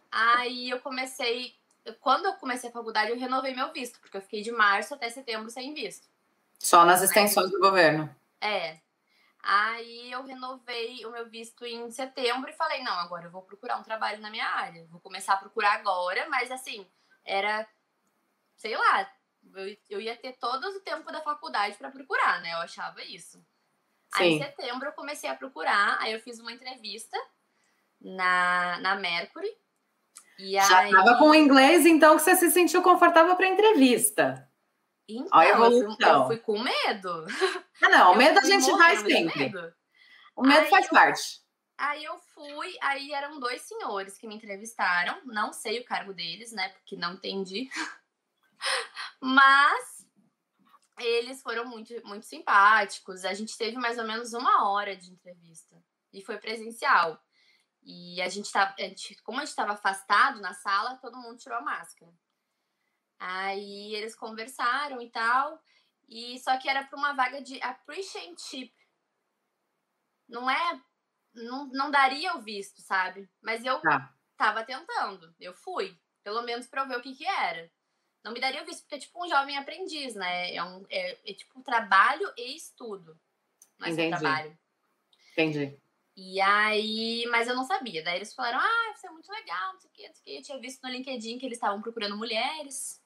[0.10, 1.54] Aí eu comecei.
[2.00, 5.10] Quando eu comecei a faculdade, eu renovei meu visto, porque eu fiquei de março até
[5.10, 6.08] setembro sem visto.
[6.58, 8.16] Só nas extensões aí, do governo.
[8.40, 8.78] É.
[9.44, 13.78] Aí eu renovei o meu visto em setembro e falei, não, agora eu vou procurar
[13.78, 14.86] um trabalho na minha área.
[14.88, 16.88] Vou começar a procurar agora, mas assim,
[17.26, 17.68] era,
[18.56, 19.12] sei lá,
[19.56, 22.54] eu, eu ia ter todo o tempo da faculdade para procurar, né?
[22.54, 23.40] Eu achava isso.
[23.40, 23.46] Sim.
[24.14, 27.18] Aí em setembro eu comecei a procurar, aí eu fiz uma entrevista
[28.00, 29.50] na, na Mercury.
[30.38, 30.92] E Já aí...
[30.92, 34.51] tava com inglês, então que você se sentiu confortável para entrevista.
[35.18, 36.22] Então, Olha a evolução.
[36.22, 37.26] Eu, fui, com medo.
[37.82, 39.40] Ah, não, o medo a gente vai sempre.
[39.40, 39.74] Medo.
[40.36, 41.42] O medo aí faz eu, parte.
[41.78, 45.20] Aí eu fui, aí eram dois senhores que me entrevistaram.
[45.26, 46.70] Não sei o cargo deles, né?
[46.70, 47.70] Porque não entendi.
[49.20, 50.06] Mas
[51.00, 53.26] eles foram muito, muito simpáticos.
[53.26, 55.76] A gente teve mais ou menos uma hora de entrevista.
[56.14, 57.20] E foi presencial.
[57.84, 61.38] E a gente tava, a gente, como a gente estava afastado na sala, todo mundo
[61.38, 62.12] tirou a máscara.
[63.24, 65.62] Aí eles conversaram e tal.
[66.10, 68.74] E só que era para uma vaga de apprenticeship.
[70.28, 70.82] Não é
[71.32, 73.30] não, não daria o visto, sabe?
[73.40, 74.12] Mas eu tá.
[74.36, 75.34] tava tentando.
[75.40, 77.72] Eu fui, pelo menos para ver o que que era.
[78.24, 80.56] Não me daria o visto porque é tipo um jovem aprendiz, né?
[80.56, 83.16] É um é, é tipo trabalho e estudo.
[83.78, 84.10] Não é Entendi.
[84.10, 84.60] trabalho.
[85.34, 85.80] Entendi.
[86.18, 88.04] E aí, mas eu não sabia.
[88.04, 90.26] Daí eles falaram: "Ah, isso é muito legal, não sei o quê, não sei o
[90.26, 90.38] quê".
[90.40, 93.01] Eu tinha visto no LinkedIn que eles estavam procurando mulheres.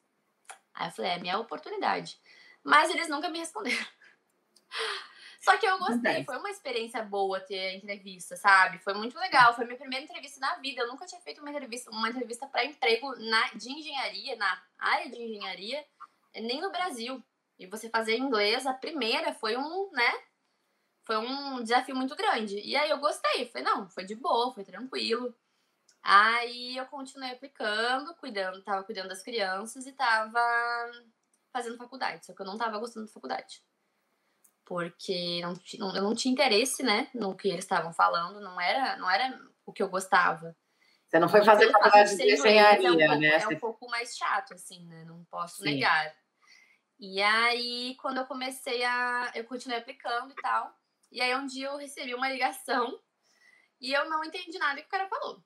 [0.76, 2.20] Aí eu falei, é minha oportunidade.
[2.62, 3.86] Mas eles nunca me responderam.
[5.40, 8.78] Só que eu gostei, foi uma experiência boa ter a entrevista, sabe?
[8.78, 10.82] Foi muito legal, foi minha primeira entrevista na vida.
[10.82, 15.08] Eu nunca tinha feito uma entrevista, uma entrevista para emprego na, de engenharia, na área
[15.08, 15.84] de engenharia,
[16.34, 17.22] nem no Brasil.
[17.58, 20.20] E você fazer inglês, a primeira foi um, né?
[21.04, 22.58] Foi um desafio muito grande.
[22.58, 25.32] E aí eu gostei, foi não, foi de boa, foi tranquilo.
[26.08, 30.40] Aí eu continuei aplicando, cuidando, tava cuidando das crianças e tava
[31.52, 33.60] fazendo faculdade, só que eu não tava gostando da faculdade.
[34.64, 39.10] Porque não, eu não tinha interesse, né, no que eles estavam falando, não era, não
[39.10, 40.56] era o que eu gostava.
[41.08, 43.42] Você não foi fazer faculdade de engenharia, é um pouco, né?
[43.42, 45.04] É um pouco mais chato, assim, né?
[45.04, 45.64] Não posso Sim.
[45.64, 46.14] negar.
[47.00, 49.32] E aí, quando eu comecei a.
[49.34, 50.72] Eu continuei aplicando e tal.
[51.10, 53.00] E aí, um dia eu recebi uma ligação
[53.80, 55.44] e eu não entendi nada que o cara falou.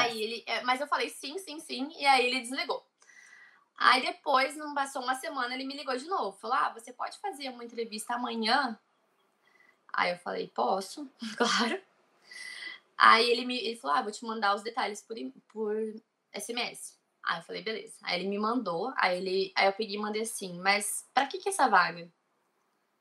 [0.00, 0.44] Aí ele.
[0.46, 1.92] É, mas eu falei sim, sim, sim.
[1.98, 2.84] E aí ele desligou.
[3.78, 6.36] Aí depois, não passou uma semana, ele me ligou de novo.
[6.38, 8.78] Falou: Ah, você pode fazer uma entrevista amanhã?
[9.92, 11.80] Aí eu falei: Posso, claro.
[12.96, 15.16] Aí ele me ele falou: Ah, vou te mandar os detalhes por,
[15.48, 15.76] por
[16.32, 16.98] SMS.
[17.22, 17.96] Aí eu falei: Beleza.
[18.02, 18.92] Aí ele me mandou.
[18.96, 22.10] Aí, ele, aí eu peguei e mandei assim: Mas pra que, que é essa vaga?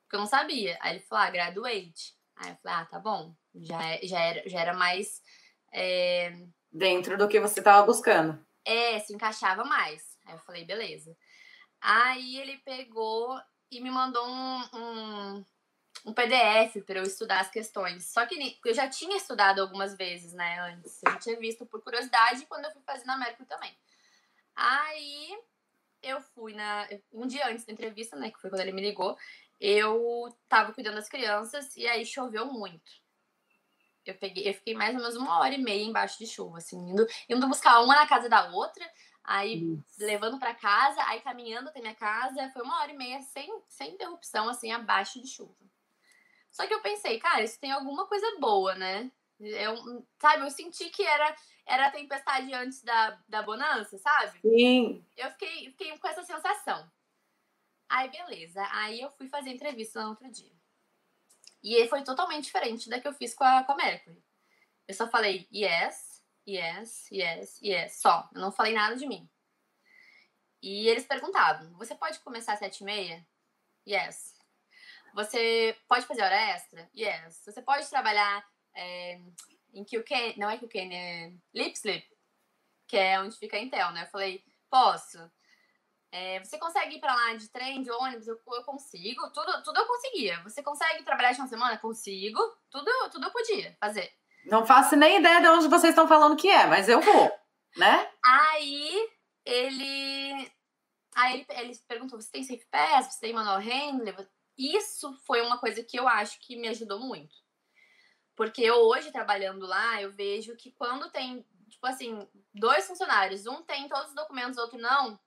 [0.03, 0.77] Porque eu não sabia.
[0.81, 2.15] Aí ele falou: Ah, graduate.
[2.35, 3.33] Aí eu falei: Ah, tá bom.
[3.55, 5.23] Já, é, já, era, já era mais.
[5.71, 6.45] É...
[6.77, 8.37] Dentro do que você tava buscando.
[8.65, 10.17] É, se encaixava mais.
[10.25, 11.15] Aí eu falei: Beleza.
[11.79, 13.39] Aí ele pegou
[13.71, 15.45] e me mandou um, um
[16.05, 18.05] um PDF para eu estudar as questões.
[18.05, 21.01] Só que eu já tinha estudado algumas vezes, né, antes.
[21.03, 23.75] Eu tinha visto por curiosidade quando eu fui fazer na América também.
[24.55, 25.39] Aí
[26.03, 29.17] eu fui na um dia antes da entrevista, né, que foi quando ele me ligou,
[29.59, 33.03] eu tava cuidando das crianças e aí choveu muito.
[34.05, 36.77] Eu peguei, eu fiquei mais ou menos uma hora e meia embaixo de chuva, assim,
[36.77, 38.87] indo, indo buscar uma na casa da outra,
[39.23, 43.49] aí levando para casa, aí caminhando até minha casa, foi uma hora e meia sem,
[43.67, 45.55] sem interrupção, assim, abaixo de chuva.
[46.51, 49.11] Só que eu pensei, cara, isso tem alguma coisa boa, né?
[49.39, 49.75] Eu,
[50.21, 54.39] sabe, eu senti que era, era a tempestade antes da, da bonança, sabe?
[54.39, 55.05] Sim.
[55.17, 56.89] Eu fiquei, fiquei com essa sensação.
[57.89, 58.65] Aí, beleza.
[58.71, 60.54] Aí eu fui fazer entrevista no outro dia.
[61.65, 64.23] E foi totalmente diferente da que eu fiz com a, com a Mercury.
[64.87, 68.29] Eu só falei yes, yes, yes, yes, só.
[68.35, 69.27] Eu não falei nada de mim.
[70.61, 73.27] E eles perguntavam: você pode começar às sete e meia?
[73.87, 74.35] Yes.
[75.15, 76.87] Você pode fazer hora extra?
[76.95, 77.41] Yes.
[77.43, 79.19] Você pode trabalhar é,
[79.73, 82.07] em QQ, não é QQ, é Lip Slip,
[82.87, 84.03] que é onde fica a Intel, né?
[84.03, 85.17] Eu falei, posso.
[86.17, 88.25] É, você consegue ir para lá de trem, de ônibus?
[88.25, 89.29] Eu, eu, consigo.
[89.31, 90.41] Tudo, tudo eu conseguia.
[90.43, 91.77] Você consegue trabalhar de uma semana?
[91.77, 92.39] Consigo.
[92.71, 94.09] Tudo, tudo eu podia fazer.
[94.45, 97.31] Não faço nem ideia de onde vocês estão falando que é, mas eu vou,
[97.75, 98.09] né?
[98.25, 99.09] Aí
[99.43, 100.51] ele.
[101.17, 103.07] Aí ele, ele perguntou: você tem safe pass?
[103.07, 104.15] Você tem manual handler?
[104.57, 107.35] isso foi uma coisa que eu acho que me ajudou muito.
[108.37, 113.61] Porque eu hoje, trabalhando lá, eu vejo que quando tem, tipo assim, dois funcionários, um
[113.63, 115.19] tem todos os documentos, outro não,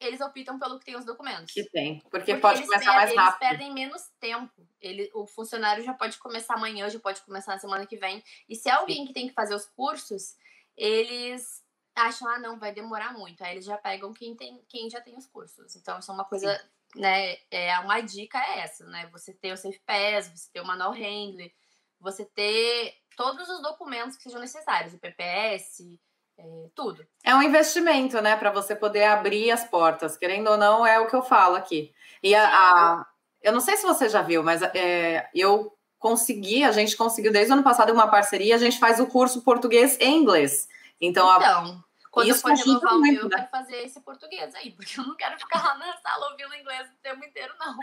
[0.00, 1.52] eles optam pelo que tem os documentos.
[1.52, 3.42] Que tem, porque, porque pode começar perdem, mais rápido.
[3.42, 4.68] Eles perdem menos tempo.
[4.80, 8.22] Ele, o funcionário já pode começar amanhã, já pode começar na semana que vem.
[8.48, 9.06] E se é alguém Sim.
[9.06, 10.36] que tem que fazer os cursos,
[10.76, 13.42] eles acham, ah, não, vai demorar muito.
[13.42, 15.74] Aí eles já pegam quem, tem, quem já tem os cursos.
[15.76, 19.06] Então, isso é uma coisa Sim né, é uma dica é essa, né?
[19.12, 21.52] Você ter o Safe Pass, você ter o manual handler,
[22.00, 25.98] você ter todos os documentos que sejam necessários, o PPS,
[26.38, 27.06] é, tudo.
[27.24, 31.06] É um investimento, né, para você poder abrir as portas, querendo ou não, é o
[31.06, 31.92] que eu falo aqui.
[32.22, 33.06] E a, a
[33.42, 37.52] eu não sei se você já viu, mas é, eu consegui, a gente conseguiu desde
[37.52, 40.68] o ano passado uma parceria, a gente faz o curso português e inglês.
[41.00, 41.84] Então, então a,
[42.16, 43.36] quando Isso eu for renovar o meu, eu né?
[43.36, 46.88] quero fazer esse português aí, porque eu não quero ficar lá na sala ouvindo inglês
[46.88, 47.76] o tempo inteiro, não.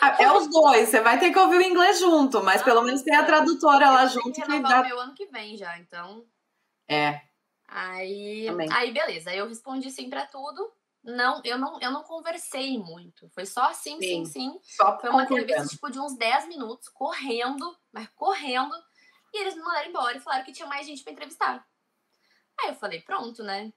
[0.00, 3.02] Ah, é os dois, você vai ter que ouvir o inglês junto, mas pelo menos
[3.02, 4.32] tem a tradutora lá junto.
[4.32, 6.24] Que renovar o meu ano que vem já, então.
[6.88, 7.20] É.
[7.68, 10.72] Aí, aí beleza, eu respondi sim para tudo.
[11.02, 13.28] Não, eu não, eu não conversei muito.
[13.30, 14.26] Foi só sim, sim, sim.
[14.26, 14.58] sim.
[14.62, 18.74] Só Foi uma entrevista tipo de uns 10 minutos, correndo, mas correndo.
[19.32, 21.66] E eles me mandaram embora e falaram que tinha mais gente para entrevistar.
[22.60, 23.72] Aí eu falei, pronto, né?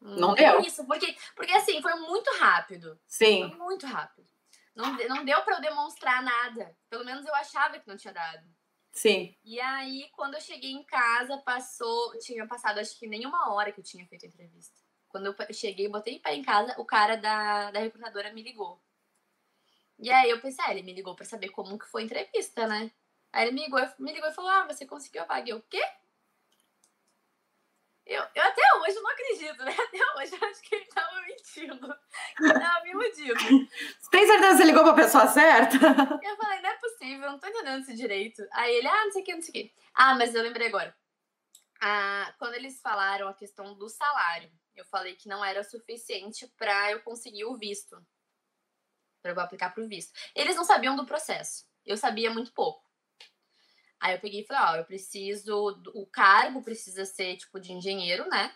[0.00, 0.60] Não, deu.
[0.60, 2.98] Isso, porque, porque assim, foi muito rápido.
[3.06, 3.48] Sim.
[3.48, 4.26] Foi muito rápido.
[4.74, 6.74] Não, não deu para eu demonstrar nada.
[6.88, 8.44] Pelo menos eu achava que não tinha dado.
[8.92, 9.34] Sim.
[9.44, 12.18] E aí, quando eu cheguei em casa, passou.
[12.20, 14.74] Tinha passado acho que nem uma hora que eu tinha feito a entrevista.
[15.08, 18.80] Quando eu cheguei, botei pé em casa, o cara da, da recrutadora me ligou.
[19.98, 22.66] E aí eu pensei, ah, ele me ligou para saber como que foi a entrevista,
[22.66, 22.90] né?
[23.32, 25.50] Aí ele me ligou, me ligou e falou: Ah, você conseguiu a vaga.
[25.50, 25.82] Eu, o quê?
[28.10, 29.70] Eu, eu até hoje não acredito, né?
[29.78, 31.94] Até hoje eu acho que ele tava mentindo.
[32.40, 33.38] Ele tava me iludindo.
[33.38, 35.76] Você tem certeza que você ligou pra pessoa certa?
[35.76, 38.44] Eu falei, não é possível, eu não tô entendendo isso direito.
[38.52, 39.74] Aí ele, ah, não sei o que, não sei o que.
[39.94, 40.92] Ah, mas eu lembrei agora.
[41.80, 46.90] Ah, quando eles falaram a questão do salário, eu falei que não era suficiente para
[46.90, 47.96] eu conseguir o visto.
[49.22, 50.12] Pra eu aplicar pro visto.
[50.34, 51.64] Eles não sabiam do processo.
[51.86, 52.89] Eu sabia muito pouco.
[54.00, 58.26] Aí eu peguei e falei, ó, eu preciso, o cargo precisa ser tipo de engenheiro,
[58.28, 58.54] né?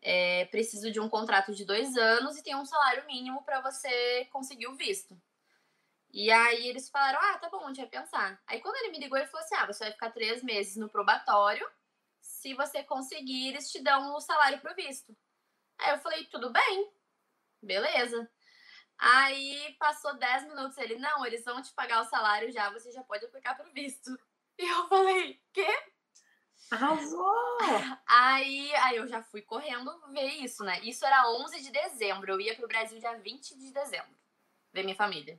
[0.00, 4.24] É, preciso de um contrato de dois anos e tem um salário mínimo para você
[4.32, 5.20] conseguir o visto.
[6.10, 8.42] E aí eles falaram, ah, tá bom, a gente vai pensar.
[8.46, 10.88] Aí quando ele me ligou, ele falou assim, ah, você vai ficar três meses no
[10.88, 11.68] probatório,
[12.20, 15.14] se você conseguir, eles te dão o salário pro visto.
[15.78, 16.90] Aí eu falei, tudo bem,
[17.62, 18.30] beleza.
[18.98, 23.02] Aí passou 10 minutos, ele, não, eles vão te pagar o salário já, você já
[23.02, 24.18] pode aplicar pro visto.
[24.58, 25.66] E eu falei, quê?
[26.70, 27.58] Arrasou!
[28.06, 30.80] Aí, aí eu já fui correndo ver isso, né?
[30.82, 34.16] Isso era 11 de dezembro, eu ia pro Brasil dia 20 de dezembro,
[34.72, 35.38] ver minha família.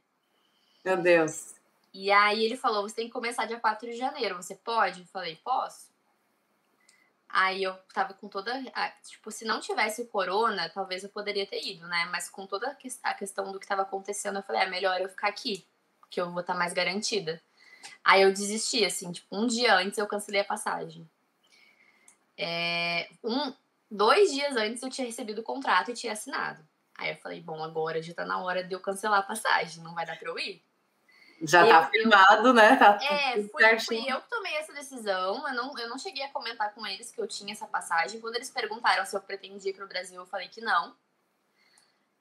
[0.85, 1.55] Meu Deus.
[1.93, 5.01] E aí ele falou, você tem que começar dia 4 de janeiro, você pode?
[5.01, 5.89] Eu falei, posso.
[7.29, 8.53] Aí eu tava com toda.
[9.03, 12.05] Tipo, se não tivesse corona, talvez eu poderia ter ido, né?
[12.11, 15.27] Mas com toda a questão do que tava acontecendo, eu falei, é melhor eu ficar
[15.27, 15.65] aqui,
[16.09, 17.41] que eu vou estar tá mais garantida.
[18.03, 21.09] Aí eu desisti, assim, tipo, um dia antes eu cancelei a passagem.
[22.37, 23.53] É, um,
[23.89, 26.65] dois dias antes eu tinha recebido o contrato e tinha assinado.
[26.97, 29.93] Aí eu falei, bom, agora já tá na hora de eu cancelar a passagem, não
[29.93, 30.63] vai dar pra eu ir.
[31.41, 32.75] Já tá eu, tá firmado, eu, né?
[32.77, 35.47] Tá é, fui, fui, eu que tomei essa decisão.
[35.47, 38.19] Eu não, eu não cheguei a comentar com eles que eu tinha essa passagem.
[38.19, 40.95] Quando eles perguntaram se eu pretendia ir pro Brasil, eu falei que não.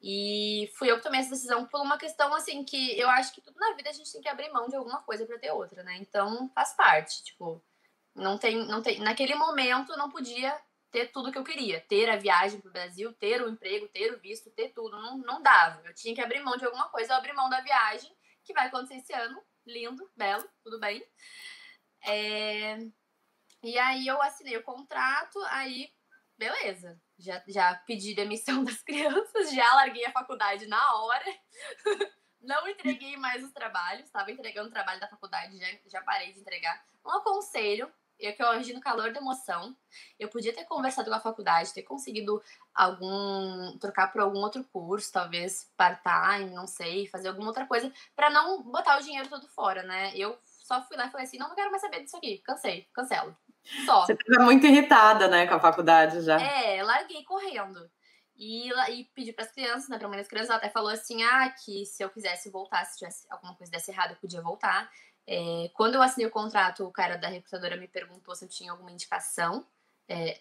[0.08, 3.40] E fui eu que tomei essa decisão por uma questão assim que eu acho que
[3.40, 5.82] tudo na vida a gente tem que abrir mão de alguma coisa para ter outra,
[5.82, 5.96] né?
[5.96, 7.60] Então faz parte, tipo,
[8.14, 10.56] não tem, não tem, naquele momento não podia
[10.92, 14.20] ter tudo que eu queria, ter a viagem pro Brasil, ter o emprego, ter o
[14.20, 15.82] visto, ter tudo, não, não dava.
[15.84, 18.14] Eu tinha que abrir mão de alguma coisa, eu abri mão da viagem
[18.44, 19.42] que vai acontecer esse ano.
[19.66, 21.04] Lindo, belo, tudo bem.
[22.04, 22.78] É...
[23.60, 25.92] E aí eu assinei o contrato, aí
[26.38, 26.96] beleza.
[27.18, 31.24] Já, já pedi demissão das crianças, já larguei a faculdade na hora.
[32.40, 36.40] Não entreguei mais os trabalhos, estava entregando o trabalho da faculdade, já, já parei de
[36.40, 36.84] entregar.
[37.04, 39.76] Um aconselho eu que eu agi no calor da emoção.
[40.18, 42.42] Eu podia ter conversado com a faculdade, ter conseguido
[42.74, 48.30] algum trocar por algum outro curso, talvez part-time, não sei, fazer alguma outra coisa para
[48.30, 50.12] não botar o dinheiro todo fora, né?
[50.16, 52.88] Eu só fui lá e falei assim, não, não quero mais saber disso aqui, cansei,
[52.92, 53.36] cancelo.
[53.84, 54.06] Só.
[54.06, 56.40] Você estava muito irritada, né, com a faculdade já.
[56.40, 57.90] É, larguei correndo.
[58.36, 61.22] E, e pedi para as crianças, né, para uma das crianças, ela até falou assim,
[61.22, 64.90] ah, que se eu quisesse voltar, se tivesse alguma coisa desse errado, eu podia voltar.
[65.26, 68.70] É, quando eu assinei o contrato, o cara da recrutadora me perguntou se eu tinha
[68.70, 69.66] alguma indicação.
[70.08, 70.40] É,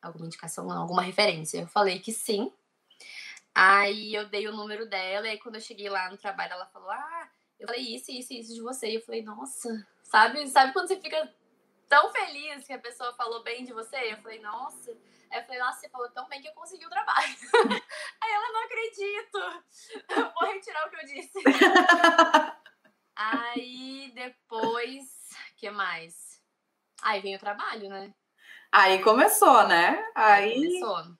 [0.00, 1.60] alguma indicação, não, alguma referência.
[1.60, 2.52] Eu falei que sim.
[3.54, 6.66] Aí eu dei o número dela, e aí quando eu cheguei lá no trabalho, ela
[6.66, 8.88] falou: Ah, eu falei isso, isso, isso de você.
[8.88, 11.32] E eu falei, nossa, sabe, sabe quando você fica
[11.88, 14.12] tão feliz que a pessoa falou bem de você?
[14.12, 14.90] Eu falei, nossa.
[15.30, 17.26] Aí eu falei, nossa, você falou tão bem que eu consegui o trabalho.
[18.20, 19.38] aí ela, não acredito.
[20.10, 21.38] Eu vou retirar o que eu disse.
[23.20, 25.04] Aí depois,
[25.56, 26.40] que mais?
[27.02, 28.14] Aí vem o trabalho, né?
[28.70, 30.08] Aí começou, né?
[30.14, 31.18] Aí, Aí começou.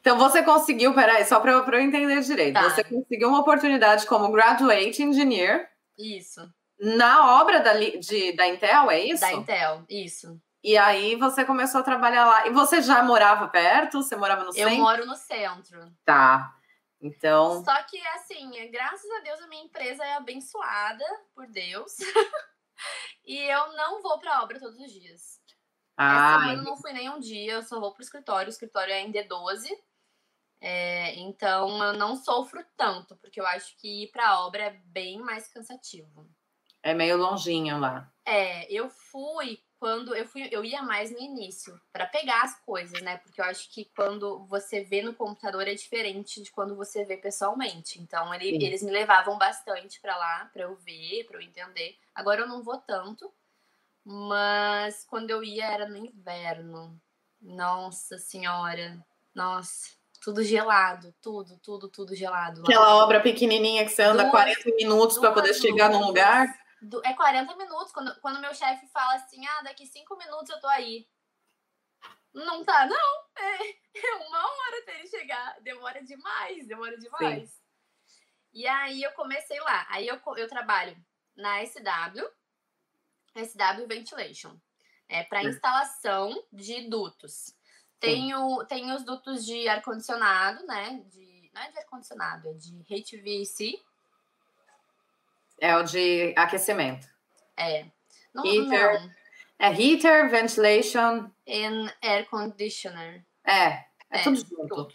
[0.00, 2.54] Então você conseguiu, peraí, só para eu entender direito.
[2.54, 2.70] Tá.
[2.70, 5.68] Você conseguiu uma oportunidade como graduate engineer.
[5.98, 6.48] Isso.
[6.80, 9.20] Na obra da, de, da Intel, é isso?
[9.20, 10.40] Da Intel, isso.
[10.62, 12.46] E aí você começou a trabalhar lá.
[12.46, 14.02] E você já morava perto?
[14.02, 14.74] Você morava no centro?
[14.74, 15.92] Eu moro no centro.
[16.04, 16.54] Tá.
[17.00, 17.64] Então.
[17.64, 21.96] Só que, assim, graças a Deus, a minha empresa é abençoada por Deus.
[23.24, 25.40] e eu não vou pra obra todos os dias.
[25.96, 28.48] Ah, Essa semana eu não fui nenhum dia, eu só vou pro escritório.
[28.48, 29.68] O escritório é em D12.
[30.60, 35.18] É, então eu não sofro tanto, porque eu acho que ir pra obra é bem
[35.20, 36.28] mais cansativo.
[36.82, 38.10] É meio longinho lá.
[38.24, 43.00] É, eu fui quando eu fui, eu ia mais no início para pegar as coisas,
[43.00, 43.16] né?
[43.18, 47.16] Porque eu acho que quando você vê no computador é diferente de quando você vê
[47.16, 48.00] pessoalmente.
[48.00, 51.96] Então ele, eles me levavam bastante para lá para eu ver, para eu entender.
[52.14, 53.32] Agora eu não vou tanto,
[54.04, 57.00] mas quando eu ia era no inverno.
[57.40, 58.98] Nossa senhora,
[59.32, 62.62] nossa, tudo gelado, tudo, tudo, tudo gelado.
[62.62, 66.48] Aquela obra pequenininha que você anda duas, 40 minutos para poder chegar num lugar
[66.82, 67.92] do, é 40 minutos.
[67.92, 71.08] Quando, quando meu chefe fala assim, ah, daqui 5 minutos eu tô aí.
[72.34, 73.24] Não tá, não.
[73.36, 73.70] É,
[74.06, 75.60] é uma hora até ele chegar.
[75.60, 77.50] Demora demais, demora demais.
[77.50, 77.58] Sim.
[78.52, 79.86] E aí eu comecei lá.
[79.90, 80.96] Aí eu, eu trabalho
[81.36, 82.24] na SW,
[83.36, 84.58] SW Ventilation.
[85.08, 87.54] É para instalação de dutos.
[87.98, 91.02] Tenho, tem os dutos de ar-condicionado, né?
[91.06, 93.82] De, não é de ar-condicionado, é de HVAC,
[95.60, 97.06] é o de aquecimento.
[97.56, 97.86] É.
[98.34, 99.00] Não, heater.
[99.00, 99.10] Não.
[99.58, 101.30] É heater, ventilation.
[101.48, 103.24] And air conditioner.
[103.44, 104.68] É, é, é tudo junto.
[104.68, 104.94] Tudo.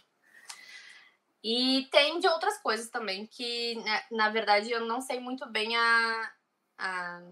[1.42, 5.76] E tem de outras coisas também que, né, na verdade, eu não sei muito bem
[5.76, 6.32] a,
[6.78, 7.22] a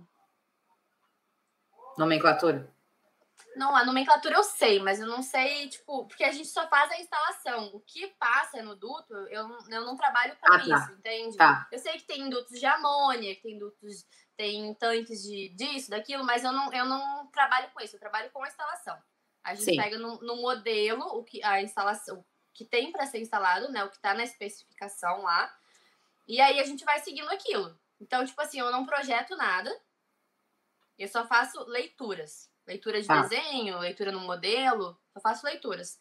[1.97, 2.72] Nomenclatura?
[3.55, 6.90] Não, a nomenclatura eu sei, mas eu não sei, tipo, porque a gente só faz
[6.90, 7.70] a instalação.
[7.74, 10.64] O que passa no duto, eu, eu não trabalho com ah, tá.
[10.64, 11.36] isso, entende?
[11.36, 11.68] Tá.
[11.70, 16.24] Eu sei que tem dutos de amônia, que tem dutos, tem tanques de disso, daquilo,
[16.24, 18.98] mas eu não, eu não trabalho com isso, eu trabalho com a instalação.
[19.44, 19.76] A gente Sim.
[19.76, 22.24] pega no, no, modelo o que a instalação o
[22.55, 23.82] que tem para ser instalado, né?
[23.82, 25.53] O que está na especificação lá.
[26.28, 27.76] E aí a gente vai seguindo aquilo.
[28.00, 29.74] Então, tipo assim, eu não projeto nada,
[30.98, 32.51] eu só faço leituras.
[32.67, 33.23] Leitura de ah.
[33.23, 36.01] desenho, leitura no modelo, só faço leituras.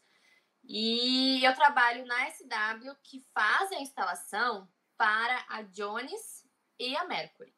[0.63, 6.45] E eu trabalho na SW que faz a instalação para a Jones
[6.79, 7.53] e a Mercury.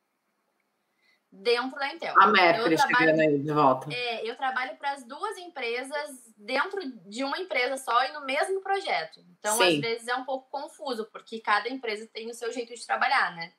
[1.30, 2.14] Dentro da Intel.
[2.22, 3.91] A Mercury chegando aí de volta.
[3.91, 8.62] É, eu trabalho para as duas empresas dentro de uma empresa só e no mesmo
[8.62, 9.20] projeto.
[9.39, 9.76] Então, Sim.
[9.76, 13.36] às vezes é um pouco confuso, porque cada empresa tem o seu jeito de trabalhar,
[13.36, 13.51] né?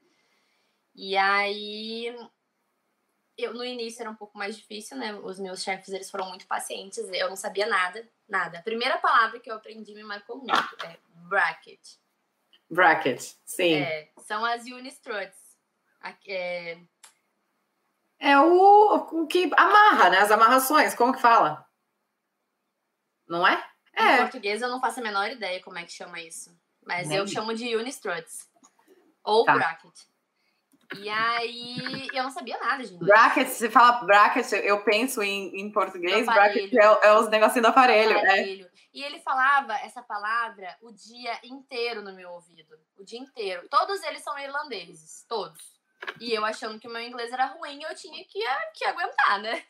[0.95, 2.17] E aí
[3.37, 5.15] eu no início era um pouco mais difícil, né?
[5.15, 8.59] Os meus chefes, eles foram muito pacientes, eu não sabia nada, nada.
[8.59, 10.97] A primeira palavra que eu aprendi me marcou muito, é
[11.29, 11.81] bracket.
[12.71, 13.75] Bracket, sim.
[13.75, 15.39] É, são as unistruts.
[16.27, 16.79] É...
[18.19, 20.19] é o, o que amarra, né?
[20.19, 21.67] As amarrações, como que fala?
[23.27, 23.65] Não é?
[23.95, 24.17] É.
[24.17, 26.55] Em português eu não faço a menor ideia como é que chama isso.
[26.87, 28.49] Mas eu chamo de unistruts.
[29.23, 29.55] Ou tá.
[29.55, 29.99] bracket.
[30.97, 33.05] E aí eu não sabia nada, gente.
[33.05, 37.71] Bracket, se fala bracket, eu penso em, em português, bracket é, é os negocinhos do
[37.71, 38.13] aparelho.
[38.13, 38.19] É.
[38.19, 38.67] aparelho.
[38.67, 38.75] É.
[38.93, 42.79] E ele falava essa palavra o dia inteiro no meu ouvido.
[42.97, 43.69] O dia inteiro.
[43.69, 45.61] Todos eles são irlandeses, todos.
[46.21, 48.41] E eu achando que o meu inglês era ruim, eu tinha que,
[48.75, 49.65] que aguentar, né?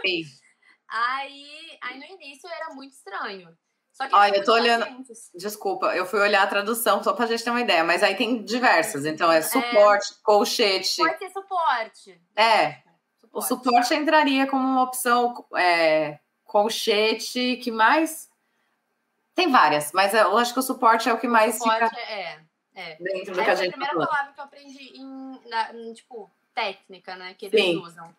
[0.00, 0.22] Sim.
[0.88, 3.56] aí, aí no início era muito estranho.
[3.92, 4.86] Só que Olha, eu tô olhando.
[5.34, 8.42] Desculpa, eu fui olhar a tradução só pra gente ter uma ideia, mas aí tem
[8.42, 9.04] diversas.
[9.04, 10.16] Então é suporte, é...
[10.22, 10.96] colchete.
[10.96, 12.20] Pode ser suporte.
[12.34, 12.82] É.
[13.18, 13.28] Suporte.
[13.32, 18.30] O suporte entraria como uma opção é, colchete, que mais?
[19.34, 22.00] Tem várias, mas eu acho que o suporte é o que mais o suporte fica
[22.00, 22.40] é,
[22.74, 22.96] é.
[22.96, 25.48] dentro do Essa que a gente é a primeira tá palavra que eu aprendi em,
[25.48, 27.34] na, em, tipo, técnica, né?
[27.34, 27.78] Que eles Sim.
[27.78, 28.14] usam.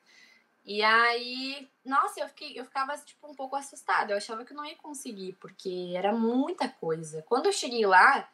[0.65, 4.13] E aí, nossa, eu, fiquei, eu ficava tipo um pouco assustada.
[4.13, 7.21] Eu achava que eu não ia conseguir, porque era muita coisa.
[7.23, 8.29] Quando eu cheguei lá,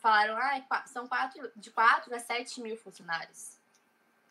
[0.00, 3.58] falaram, ah, são quatro, de 4 a 7 mil funcionários.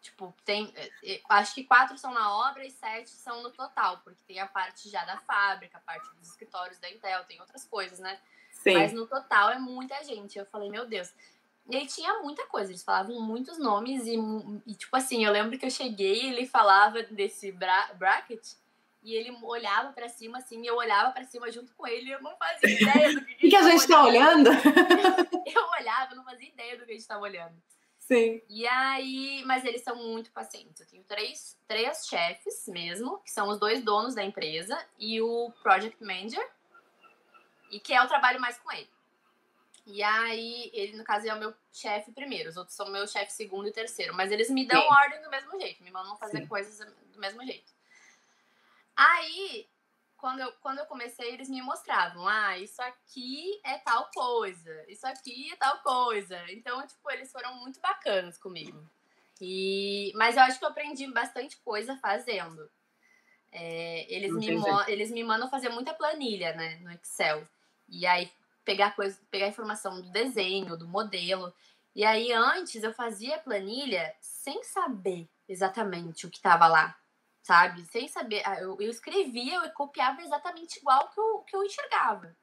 [0.08, 0.72] Tipo, tem.
[0.76, 4.39] Eh, eh, acho que quatro são na obra e sete são no total, porque tem
[4.39, 8.18] a parte já da fábrica, a parte dos escritórios da Intel, tem outras coisas, né?
[8.51, 8.74] Sim.
[8.74, 10.39] Mas no total é muita gente.
[10.39, 11.14] Eu falei, meu Deus.
[11.70, 14.15] E aí tinha muita coisa, eles falavam muitos nomes e,
[14.65, 18.53] e tipo assim, eu lembro que eu cheguei e ele falava desse bra bracket
[19.03, 22.11] e ele olhava para cima assim, e eu olhava para cima junto com ele e
[22.11, 24.49] eu não fazia ideia do que, que, que a gente tá olhando.
[25.45, 27.55] eu olhava, eu não fazia ideia do que a gente tava olhando.
[27.99, 28.41] Sim.
[28.47, 30.80] E aí, mas eles são muito pacientes.
[30.80, 35.51] Eu tenho três, três chefes mesmo, que são os dois donos da empresa e o
[35.61, 36.45] project manager,
[37.70, 38.89] e que é o trabalho mais com ele.
[39.89, 43.31] E aí, ele, no caso, é o meu chefe primeiro, os outros são meu chefe
[43.31, 44.13] segundo e terceiro.
[44.13, 44.88] Mas eles me dão Sim.
[44.89, 46.47] ordem do mesmo jeito, me mandam fazer Sim.
[46.47, 47.71] coisas do mesmo jeito.
[48.93, 49.65] Aí,
[50.17, 55.07] quando eu, quando eu comecei, eles me mostravam: ah, isso aqui é tal coisa, isso
[55.07, 56.38] aqui é tal coisa.
[56.51, 58.85] Então, tipo, eles foram muito bacanas comigo.
[59.39, 62.69] E, mas eu acho que eu aprendi bastante coisa fazendo.
[63.53, 64.47] É, eles, me,
[64.89, 67.47] eles me mandam fazer muita planilha, né, no Excel.
[67.88, 68.29] E aí
[68.68, 71.53] pegar coisa, pegar informação do desenho, do modelo.
[71.95, 76.93] E aí antes eu fazia planilha sem saber exatamente o que estava lá,
[77.41, 77.86] sabe?
[77.86, 82.36] Sem saber, ah, eu, eu escrevia, eu copiava exatamente igual que eu, que eu enxergava.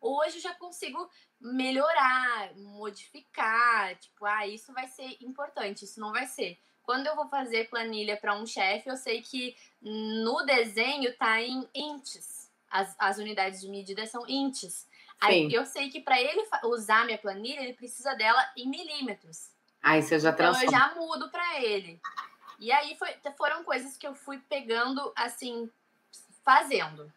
[0.00, 1.10] Hoje eu já consigo
[1.40, 6.56] melhorar, modificar, tipo, ah, isso vai ser importante, isso não vai ser.
[6.84, 11.68] Quando eu vou fazer planilha para um chefe, eu sei que no desenho tá em
[11.74, 12.48] inches.
[12.70, 14.86] As, as unidades de medida são inches.
[15.20, 19.50] Aí eu sei que para ele usar minha planilha, ele precisa dela em milímetros.
[19.82, 20.64] Aí você já transforma.
[20.66, 22.00] Então eu já mudo para ele.
[22.58, 25.70] E aí foi, foram coisas que eu fui pegando assim,
[26.42, 27.12] fazendo.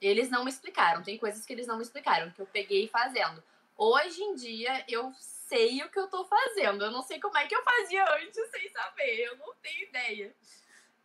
[0.00, 1.02] Eles não me explicaram.
[1.02, 3.42] Tem coisas que eles não me explicaram, que eu peguei fazendo.
[3.76, 6.84] Hoje em dia eu sei o que eu tô fazendo.
[6.84, 9.20] Eu não sei como é que eu fazia antes sem saber.
[9.20, 10.34] Eu não tenho ideia.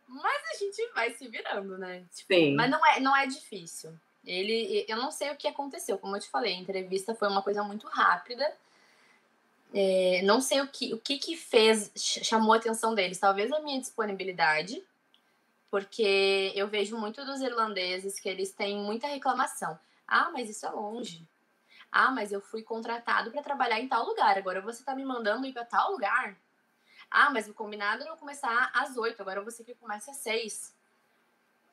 [0.06, 2.04] Mas a gente vai se virando, né?
[2.14, 2.54] Tipo, Sim.
[2.54, 3.98] Mas não é, não é difícil.
[4.24, 7.42] Ele, eu não sei o que aconteceu, como eu te falei, a entrevista foi uma
[7.42, 8.52] coisa muito rápida.
[9.74, 13.18] É, não sei o que, o que que fez, chamou a atenção deles.
[13.18, 14.82] Talvez a minha disponibilidade,
[15.70, 19.78] porque eu vejo muito dos irlandeses que eles têm muita reclamação.
[20.06, 21.26] Ah, mas isso é longe.
[21.90, 25.46] Ah, mas eu fui contratado para trabalhar em tal lugar, agora você está me mandando
[25.46, 26.36] ir para tal lugar.
[27.10, 30.74] Ah, mas o combinado era eu começar às oito, agora você que começa às seis.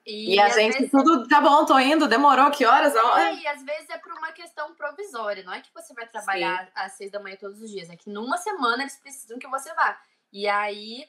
[0.09, 0.91] E, e a gente vezes...
[0.91, 2.95] tudo, tá bom, tô indo, demorou, que horas?
[2.95, 6.65] É, e às vezes é por uma questão provisória, não é que você vai trabalhar
[6.65, 6.71] Sim.
[6.75, 9.73] às seis da manhã todos os dias, é que numa semana eles precisam que você
[9.73, 10.01] vá.
[10.33, 11.07] E aí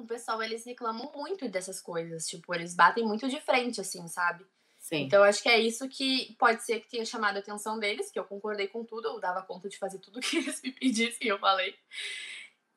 [0.00, 4.44] o pessoal, eles reclamam muito dessas coisas, tipo, eles batem muito de frente, assim, sabe?
[4.78, 5.02] Sim.
[5.02, 8.18] Então, acho que é isso que pode ser que tenha chamado a atenção deles, que
[8.18, 11.38] eu concordei com tudo, eu dava conta de fazer tudo que eles me pedissem, eu
[11.38, 11.74] falei.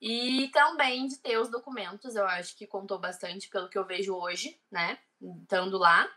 [0.05, 4.13] E também de ter os documentos, eu acho que contou bastante pelo que eu vejo
[4.13, 4.99] hoje, né?
[5.21, 6.13] Estando lá.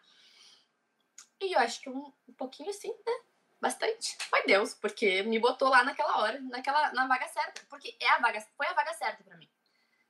[1.41, 3.13] E eu acho que um, um pouquinho assim, né?
[3.61, 4.17] Bastante.
[4.29, 7.65] Foi Deus, porque me botou lá naquela hora, naquela, na vaga certa.
[7.69, 9.49] Porque é a vaga, foi a vaga certa para mim.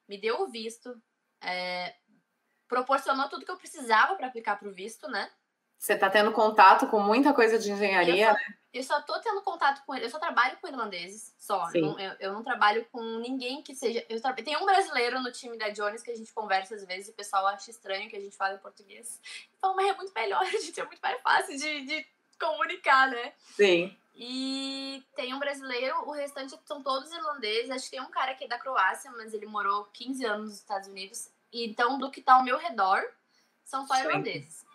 [0.08, 0.98] Me deu o visto,
[1.42, 1.96] é,
[2.66, 5.30] proporcionou tudo que eu precisava para aplicar para o visto, né?
[5.78, 8.54] Você está tendo contato com muita coisa de engenharia, eu só, né?
[8.76, 11.68] Eu só tô tendo contato com eu só trabalho com irlandeses, só.
[11.74, 14.04] Eu não, eu, eu, não trabalho com ninguém que seja.
[14.08, 14.34] Eu tra...
[14.34, 17.14] Tem um brasileiro no time da Jones que a gente conversa às vezes e o
[17.14, 19.18] pessoal acha estranho que a gente fala em português.
[19.56, 22.06] Então, mas é muito melhor, a gente é muito mais fácil de, de
[22.38, 23.32] comunicar, né?
[23.54, 23.96] Sim.
[24.14, 27.70] E tem um brasileiro, o restante são todos irlandeses.
[27.70, 30.58] Acho que tem um cara que é da Croácia, mas ele morou 15 anos nos
[30.58, 31.30] Estados Unidos.
[31.52, 33.02] Então, do que tá ao meu redor,
[33.64, 34.65] são só irlandeses.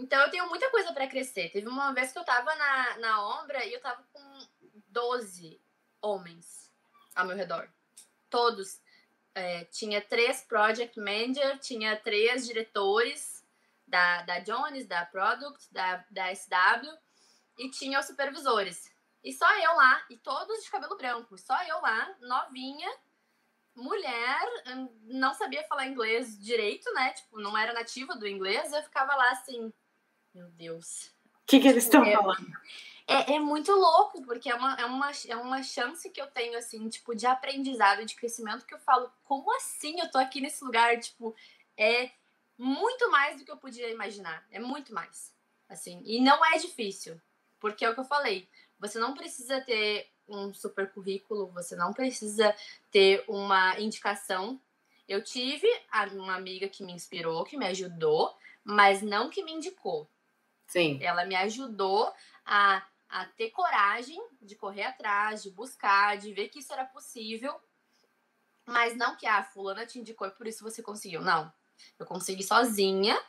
[0.00, 1.50] Então eu tenho muita coisa para crescer.
[1.50, 4.38] Teve uma vez que eu tava na, na Ombra e eu tava com
[4.88, 5.60] 12
[6.00, 6.72] homens
[7.14, 7.68] ao meu redor.
[8.28, 8.80] Todos.
[9.34, 13.44] É, tinha três project manager, tinha três diretores
[13.86, 16.98] da, da Jones, da Product, da, da SW
[17.58, 18.90] e tinha os supervisores.
[19.22, 22.90] E só eu lá, e todos de cabelo branco, só eu lá, novinha,
[23.74, 27.12] mulher, hum, não sabia falar inglês direito, né?
[27.12, 29.72] Tipo, não era nativa do inglês, eu ficava lá assim,
[30.34, 31.10] meu Deus.
[31.42, 32.52] O que, que eles estão é, falando?
[33.06, 36.56] É, é muito louco, porque é uma, é, uma, é uma chance que eu tenho,
[36.56, 40.64] assim, tipo, de aprendizado, de crescimento, que eu falo, como assim eu tô aqui nesse
[40.64, 40.98] lugar?
[41.00, 41.34] Tipo,
[41.76, 42.10] é
[42.56, 44.46] muito mais do que eu podia imaginar.
[44.50, 45.34] É muito mais.
[45.68, 47.20] Assim, e não é difícil,
[47.58, 48.48] porque é o que eu falei.
[48.78, 52.54] Você não precisa ter um super currículo, você não precisa
[52.90, 54.60] ter uma indicação.
[55.08, 55.68] Eu tive
[56.12, 60.08] uma amiga que me inspirou, que me ajudou, mas não que me indicou.
[60.70, 60.98] Sim.
[61.02, 62.12] Ela me ajudou
[62.46, 67.60] a, a ter coragem de correr atrás, de buscar, de ver que isso era possível.
[68.64, 71.20] Mas não que a ah, fulana te indicou e por isso você conseguiu.
[71.20, 71.52] Não.
[71.98, 73.20] Eu consegui sozinha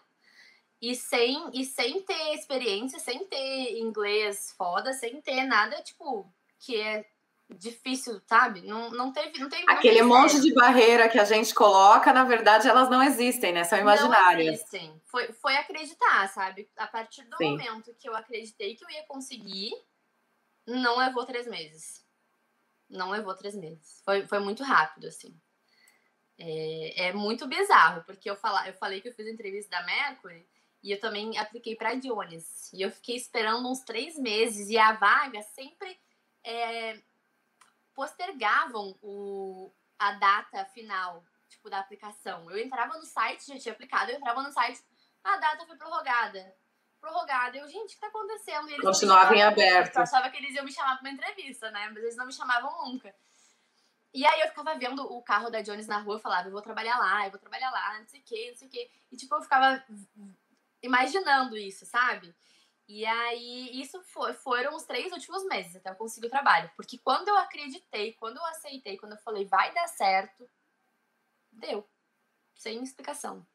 [0.79, 6.79] e sem, e sem ter experiência, sem ter inglês foda, sem ter nada, tipo, que
[6.79, 7.09] é
[7.57, 8.61] difícil, sabe?
[8.61, 9.39] Não, não teve.
[9.39, 13.53] Não teve Aquele monte de barreira que a gente coloca, na verdade, elas não existem,
[13.53, 13.63] né?
[13.63, 14.45] São imaginárias.
[14.45, 15.01] Não existem.
[15.05, 16.69] Foi, foi acreditar, sabe?
[16.77, 17.51] A partir do Sim.
[17.51, 19.71] momento que eu acreditei que eu ia conseguir,
[20.65, 22.05] não levou três meses.
[22.89, 24.01] Não levou três meses.
[24.03, 25.35] Foi, foi muito rápido, assim.
[26.37, 30.45] É, é muito bizarro, porque eu, fala, eu falei que eu fiz entrevista da Mercury
[30.83, 32.71] e eu também apliquei para Jones.
[32.73, 35.97] E eu fiquei esperando uns três meses e a vaga sempre.
[36.43, 36.99] É,
[38.01, 42.49] postergavam o, a data final, tipo, da aplicação.
[42.49, 44.81] Eu entrava no site, já tinha aplicado, eu entrava no site,
[45.23, 46.55] a data foi prorrogada.
[46.99, 47.57] Prorrogada.
[47.57, 48.69] Eu, gente, o que tá acontecendo?
[48.69, 49.97] E eles Continuava em aberto.
[49.97, 51.89] Eu achava que eles iam me chamar pra uma entrevista, né?
[51.89, 53.13] Mas eles não me chamavam nunca.
[54.11, 56.61] E aí eu ficava vendo o carro da Jones na rua, eu falava, eu vou
[56.61, 58.89] trabalhar lá, eu vou trabalhar lá, não sei o quê, não sei o quê.
[59.11, 59.83] E tipo, eu ficava
[60.81, 62.33] imaginando isso, sabe?
[62.93, 66.69] E aí, isso foi, foram os três últimos meses até eu conseguir o trabalho.
[66.75, 70.45] Porque quando eu acreditei, quando eu aceitei, quando eu falei vai dar certo,
[71.49, 71.87] deu.
[72.53, 73.47] Sem explicação.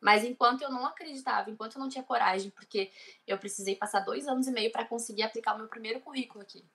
[0.00, 2.90] Mas enquanto eu não acreditava, enquanto eu não tinha coragem, porque
[3.26, 6.66] eu precisei passar dois anos e meio para conseguir aplicar o meu primeiro currículo aqui.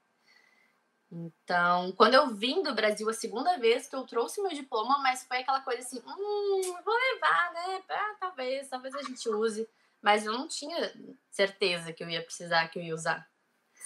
[1.12, 5.26] Então, quando eu vim do Brasil a segunda vez que eu trouxe meu diploma, mas
[5.26, 7.84] foi aquela coisa assim, hum, vou levar, né?
[7.90, 9.68] Ah, talvez, talvez a gente use
[10.06, 10.94] mas eu não tinha
[11.32, 13.28] certeza que eu ia precisar, que eu ia usar.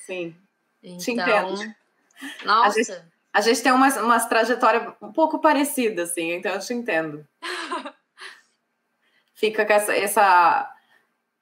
[0.06, 0.36] Sim.
[0.84, 1.76] Então, Te entendo.
[2.44, 2.68] Nossa.
[2.68, 6.74] A gente, a gente tem umas, umas trajetórias um pouco parecidas, assim, então eu te
[6.74, 7.26] entendo.
[9.34, 10.76] Fica com essa, essa.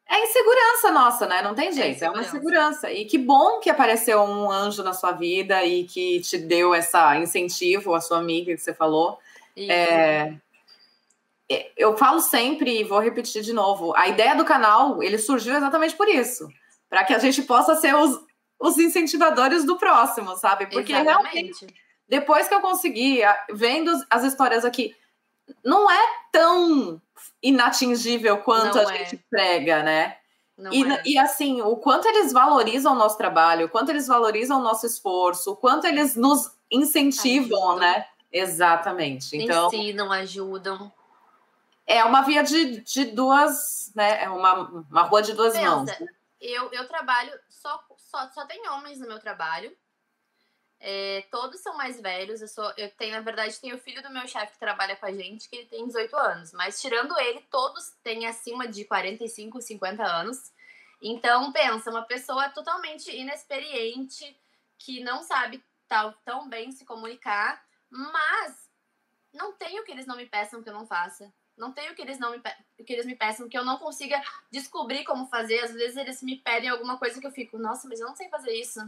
[0.07, 1.41] É insegurança nossa, né?
[1.41, 2.91] Não tem é jeito, é, é uma insegurança.
[2.91, 7.17] E que bom que apareceu um anjo na sua vida e que te deu essa
[7.17, 9.17] incentivo, a sua amiga que você falou.
[9.57, 10.36] É,
[11.78, 15.95] eu falo sempre e vou repetir de novo, a ideia do canal, ele surgiu exatamente
[15.95, 16.48] por isso,
[16.89, 18.20] para que a gente possa ser os,
[18.60, 20.68] os incentivadores do próximo, sabe?
[20.68, 21.34] Porque exatamente.
[21.34, 21.68] realmente,
[22.08, 23.22] depois que eu consegui,
[23.52, 24.95] vendo as histórias aqui,
[25.64, 27.02] não é tão
[27.41, 28.98] inatingível quanto não a é.
[29.06, 30.18] gente prega, né?
[30.72, 31.02] E, é.
[31.06, 34.88] e, assim, o quanto eles valorizam o nosso trabalho, o quanto eles valorizam o nosso
[34.88, 37.80] esforço, o quanto eles nos incentivam, ajudam.
[37.80, 38.06] né?
[38.32, 39.38] Exatamente.
[39.38, 40.91] Então, Ensinam, ajudam.
[41.88, 44.23] É uma via de, de duas, né?
[44.23, 45.85] É uma, uma rua de duas Pensa, mãos.
[45.88, 46.07] Né?
[46.39, 49.75] Eu, eu trabalho, só, só, só tem homens no meu trabalho.
[50.79, 52.41] É, todos são mais velhos.
[52.41, 55.05] Eu, sou, eu tenho, na verdade, tenho o filho do meu chefe que trabalha com
[55.05, 56.51] a gente, que ele tem 18 anos.
[56.51, 60.51] Mas tirando ele, todos têm acima de 45, 50 anos.
[61.01, 64.39] Então, pensa, uma pessoa totalmente inexperiente,
[64.77, 68.69] que não sabe tal, tão bem se comunicar, mas
[69.33, 71.31] não tem o que eles não me peçam que eu não faça.
[71.58, 72.39] Não tem o que eles não me,
[72.86, 75.60] que eles me peçam que eu não consiga descobrir como fazer.
[75.60, 78.30] Às vezes eles me pedem alguma coisa que eu fico, nossa, mas eu não sei
[78.30, 78.80] fazer isso.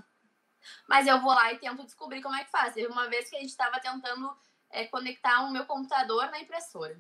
[0.88, 2.74] Mas eu vou lá e tento descobrir como é que faz.
[2.74, 4.38] Teve uma vez que a gente estava tentando
[4.70, 6.99] é, conectar o meu computador na impressora.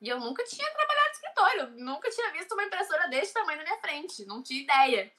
[0.00, 3.64] E eu nunca tinha trabalhado no escritório, nunca tinha visto uma impressora desse tamanho na
[3.64, 5.12] minha frente, não tinha ideia.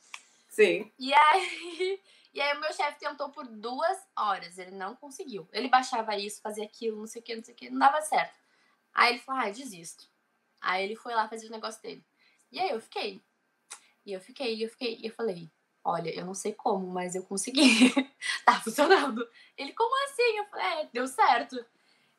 [0.50, 0.92] Sim.
[1.00, 2.02] E aí,
[2.34, 5.48] e aí o meu chefe tentou por duas horas, ele não conseguiu.
[5.54, 8.02] Ele baixava isso, fazia aquilo, não sei o que, não sei o que, não dava
[8.02, 8.43] certo.
[8.94, 10.08] Aí ele falou, ah, desisto.
[10.62, 12.06] Aí ele foi lá fazer o negócio dele.
[12.52, 13.22] E aí eu fiquei.
[14.06, 15.50] E eu fiquei, e eu fiquei, e eu falei,
[15.84, 17.62] olha, eu não sei como, mas eu consegui.
[18.46, 19.28] tá funcionando.
[19.58, 20.38] Ele, como assim?
[20.38, 21.66] Eu falei, é, deu certo.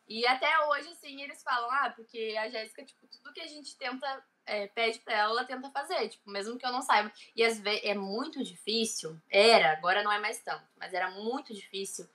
[0.06, 3.74] E até hoje, assim, eles falam, ah, porque a Jéssica, tipo, tudo que a gente
[3.76, 7.10] tenta, é, pede pra ela, ela tenta fazer, tipo, mesmo que eu não saiba.
[7.34, 11.54] E às vezes é muito difícil, era, agora não é mais tanto, mas era muito
[11.54, 12.06] difícil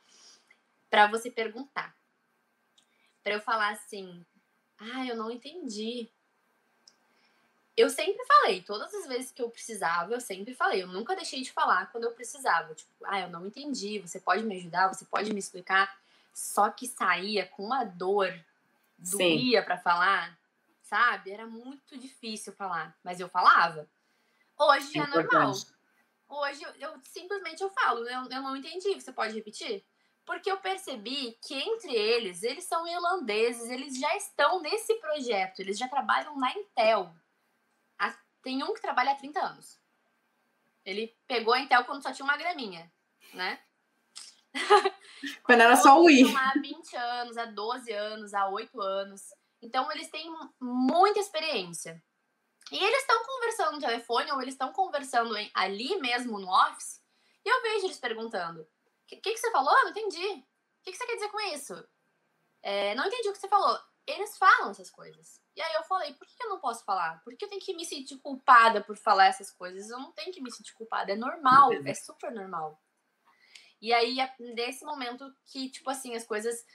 [0.89, 1.95] para você perguntar.
[3.23, 4.25] para eu falar assim,
[4.79, 6.09] ah, eu não entendi
[7.79, 10.83] eu sempre falei, todas as vezes que eu precisava, eu sempre falei.
[10.83, 12.75] Eu nunca deixei de falar quando eu precisava.
[12.75, 15.97] Tipo, ah, eu não entendi, você pode me ajudar, você pode me explicar.
[16.33, 18.37] Só que saía com uma dor,
[18.97, 20.37] doía para falar,
[20.83, 21.31] sabe?
[21.31, 23.87] Era muito difícil falar, mas eu falava.
[24.57, 25.53] Hoje é, é normal.
[26.27, 29.85] Hoje eu, eu, simplesmente eu falo, eu, eu não entendi, você pode repetir?
[30.29, 35.75] Porque eu percebi que entre eles, eles são irlandeses, eles já estão nesse projeto, eles
[35.75, 37.11] já trabalham na Intel.
[38.43, 39.81] Tem um que trabalha há 30 anos.
[40.85, 42.93] Ele pegou a Intel quando só tinha uma graminha,
[43.33, 43.59] né?
[45.43, 46.23] Quando era só o I.
[46.35, 49.33] Há 20 anos, há 12 anos, há 8 anos.
[49.59, 52.01] Então, eles têm muita experiência.
[52.71, 57.01] E eles estão conversando no telefone ou eles estão conversando ali mesmo no Office.
[57.43, 58.67] E eu vejo eles perguntando:
[59.17, 59.73] O que, que, você falou?
[59.83, 60.25] Não entendi.
[60.25, 61.87] O que, que você quer dizer com isso?
[62.61, 63.77] É, não entendi o que você falou.
[64.05, 65.41] Eles falam essas coisas.
[65.55, 67.21] E aí eu falei, por que eu não posso falar?
[67.23, 69.89] Por que eu tenho que me sentir culpada por falar essas coisas?
[69.89, 72.81] Eu não tenho que me sentir culpada, é normal, é super normal.
[73.81, 76.65] E aí, é nesse momento que, tipo assim, as coisas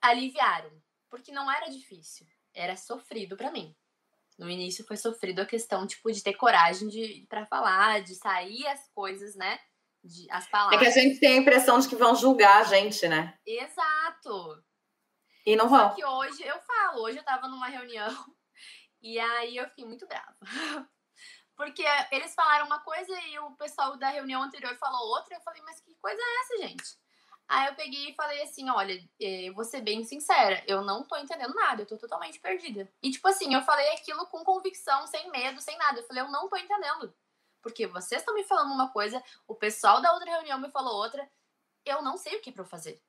[0.00, 0.70] aliviaram.
[1.08, 3.74] Porque não era difícil, era sofrido para mim.
[4.38, 8.66] No início foi sofrido a questão, tipo, de ter coragem de para falar, de sair
[8.68, 9.60] as coisas, né?
[10.02, 10.80] De, as palavras.
[10.80, 13.38] É que a gente tem a impressão de que vão julgar a gente, né?
[13.46, 14.62] Exato.
[15.46, 15.90] E não vão.
[15.90, 18.08] Só que hoje eu falo, hoje eu tava numa reunião
[19.02, 20.36] e aí eu fiquei muito brava.
[21.56, 25.36] Porque eles falaram uma coisa e o pessoal da reunião anterior falou outra.
[25.36, 26.98] Eu falei, mas que coisa é essa, gente?
[27.50, 31.16] Aí eu peguei e falei assim: olha, é, vou ser bem sincera, eu não tô
[31.16, 32.88] entendendo nada, eu tô totalmente perdida.
[33.02, 35.98] E tipo assim, eu falei aquilo com convicção, sem medo, sem nada.
[35.98, 37.12] Eu falei, eu não tô entendendo.
[37.62, 41.28] Porque vocês estão me falando uma coisa, o pessoal da outra reunião me falou outra,
[41.84, 43.00] eu não sei o que é eu fazer.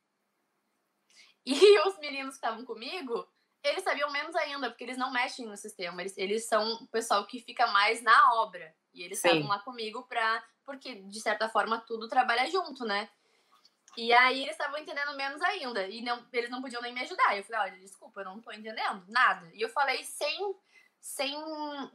[1.45, 1.53] E
[1.87, 3.27] os meninos que estavam comigo,
[3.63, 6.01] eles sabiam menos ainda, porque eles não mexem no sistema.
[6.01, 8.75] Eles, eles são o pessoal que fica mais na obra.
[8.93, 10.43] E eles estavam lá comigo pra.
[10.65, 13.09] Porque, de certa forma, tudo trabalha junto, né?
[13.97, 15.87] E aí eles estavam entendendo menos ainda.
[15.87, 17.37] E não, eles não podiam nem me ajudar.
[17.37, 19.49] Eu falei, olha, desculpa, eu não tô entendendo nada.
[19.53, 20.55] E eu falei sem,
[21.01, 21.35] sem,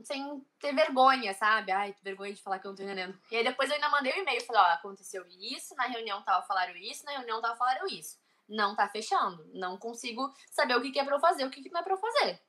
[0.03, 1.73] sem ter vergonha, sabe?
[1.73, 3.19] Ai, vergonha de falar que eu não tô entendendo.
[3.31, 4.45] E aí depois eu ainda mandei um e-mail.
[4.45, 8.75] Falei, ó, aconteceu isso, na reunião tal falaram isso, na reunião tal falaram isso não
[8.75, 9.49] tá fechando.
[9.53, 11.83] Não consigo saber o que, que é pra eu fazer, o que, que não é
[11.83, 12.41] pra eu fazer.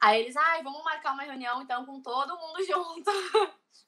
[0.00, 3.10] Aí eles, ai, vamos marcar uma reunião então com todo mundo junto.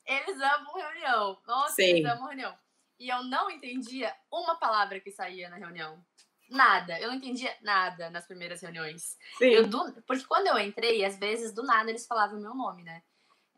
[0.06, 1.38] eles amam reunião.
[1.46, 1.82] Nossa, Sim.
[1.82, 2.56] eles amam reunião.
[2.98, 6.02] E eu não entendia uma palavra que saía na reunião.
[6.50, 6.98] Nada.
[7.00, 9.16] Eu não entendia nada nas primeiras reuniões.
[9.38, 9.50] Sim.
[9.50, 12.82] Eu, do, porque quando eu entrei, às vezes, do nada, eles falavam o meu nome,
[12.82, 13.02] né?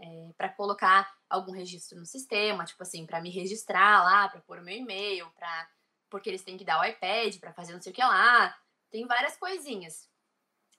[0.00, 4.58] É, para colocar algum registro no sistema, tipo assim, para me registrar lá, para pôr
[4.58, 5.68] o meu e-mail, para
[6.10, 8.56] porque eles têm que dar o iPad para fazer não sei o que lá.
[8.90, 10.08] Tem várias coisinhas.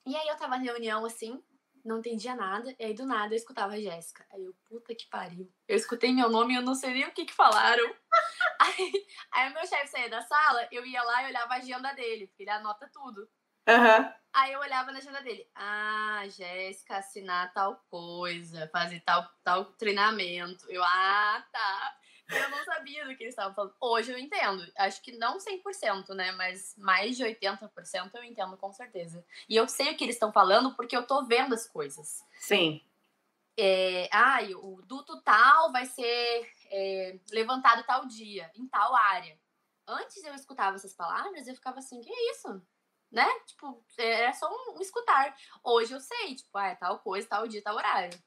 [0.06, 1.44] E aí eu tava na reunião assim,
[1.86, 4.26] não entendia nada, e aí do nada eu escutava a Jéssica.
[4.32, 5.52] Aí eu, puta que pariu.
[5.68, 7.94] Eu escutei meu nome e eu não sei nem o que que falaram.
[8.70, 8.92] Aí,
[9.32, 12.28] aí o meu chefe saía da sala, eu ia lá e olhava a agenda dele,
[12.28, 13.28] porque ele anota tudo.
[13.68, 14.14] Uhum.
[14.34, 15.48] Aí eu olhava na agenda dele.
[15.56, 20.66] Ah, Jéssica, assinar tal coisa, fazer tal, tal treinamento.
[20.70, 21.96] Eu, ah, tá.
[22.30, 23.74] Eu não sabia do que eles estavam falando.
[23.82, 24.64] Hoje eu entendo.
[24.78, 26.32] Acho que não 100%, né?
[26.34, 27.70] Mas mais de 80%
[28.14, 29.26] eu entendo com certeza.
[29.48, 32.24] E eu sei o que eles estão falando porque eu tô vendo as coisas.
[32.40, 32.82] Sim.
[33.62, 39.38] É, ah, o duto tal vai ser é, levantado tal dia, em tal área.
[39.86, 42.62] Antes eu escutava essas palavras e eu ficava assim, que é isso?
[43.12, 43.28] Né?
[43.48, 45.36] Tipo, era só um, um escutar.
[45.64, 48.18] Hoje eu sei, tipo, ah, é tal coisa, tal dia, tal horário.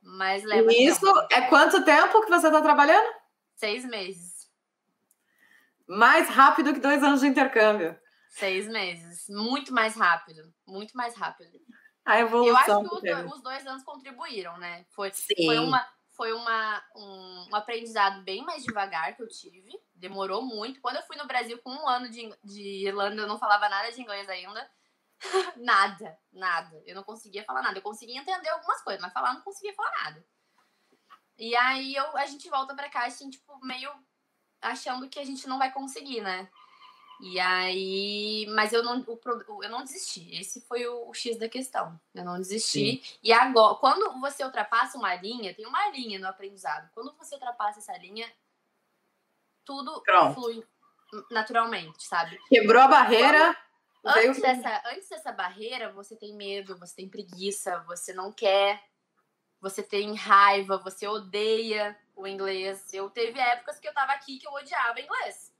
[0.00, 0.70] Mas leva.
[0.70, 1.26] E isso tempo.
[1.32, 3.12] é quanto tempo que você está trabalhando?
[3.56, 4.50] Seis meses.
[5.86, 7.98] Mais rápido que dois anos de intercâmbio.
[8.28, 9.26] Seis meses.
[9.28, 10.52] Muito mais rápido.
[10.66, 11.58] Muito mais rápido.
[12.04, 12.82] A evolução.
[12.82, 14.84] Eu acho que os, os dois anos contribuíram, né?
[14.90, 19.80] Foi, foi, uma, foi uma, um, um, aprendizado bem mais devagar que eu tive.
[19.94, 20.80] Demorou muito.
[20.80, 23.90] Quando eu fui no Brasil com um ano de, de Irlanda, eu não falava nada
[23.90, 24.70] de inglês ainda.
[25.56, 26.82] nada, nada.
[26.86, 27.78] Eu não conseguia falar nada.
[27.78, 30.26] Eu conseguia entender algumas coisas, mas falar não conseguia falar nada.
[31.38, 33.90] E aí eu, a gente volta pra cá, assim, tipo, meio
[34.60, 36.48] achando que a gente não vai conseguir, né?
[37.20, 40.34] E aí, mas eu não, o, eu não desisti.
[40.38, 41.98] Esse foi o, o X da questão.
[42.14, 43.02] Eu não desisti.
[43.02, 43.18] Sim.
[43.22, 46.90] E agora, quando você ultrapassa uma linha, tem uma linha no aprendizado.
[46.92, 48.30] Quando você ultrapassa essa linha,
[49.64, 50.34] tudo Pronto.
[50.34, 50.64] flui
[51.30, 52.38] naturalmente, sabe?
[52.48, 53.56] Quebrou a barreira.
[54.04, 58.82] Antes dessa, antes dessa barreira, você tem medo, você tem preguiça, você não quer,
[59.60, 62.92] você tem raiva, você odeia o inglês.
[62.92, 65.53] Eu teve épocas que eu tava aqui que eu odiava inglês.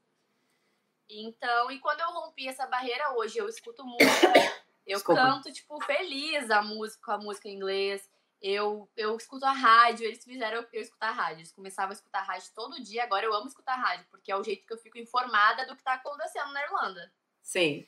[1.08, 4.32] Então, e quando eu rompi essa barreira hoje, eu escuto música,
[4.86, 5.20] eu Desculpa.
[5.20, 8.08] canto, tipo, feliz a música, a música em inglês.
[8.40, 11.40] Eu, eu escuto a rádio, eles fizeram eu, eu escutar a rádio.
[11.40, 14.30] Eles começavam a escutar a rádio todo dia, agora eu amo escutar a rádio, porque
[14.30, 17.12] é o jeito que eu fico informada do que tá acontecendo na Irlanda.
[17.42, 17.86] Sim.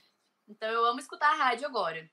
[0.49, 2.09] Então eu amo escutar a rádio agora.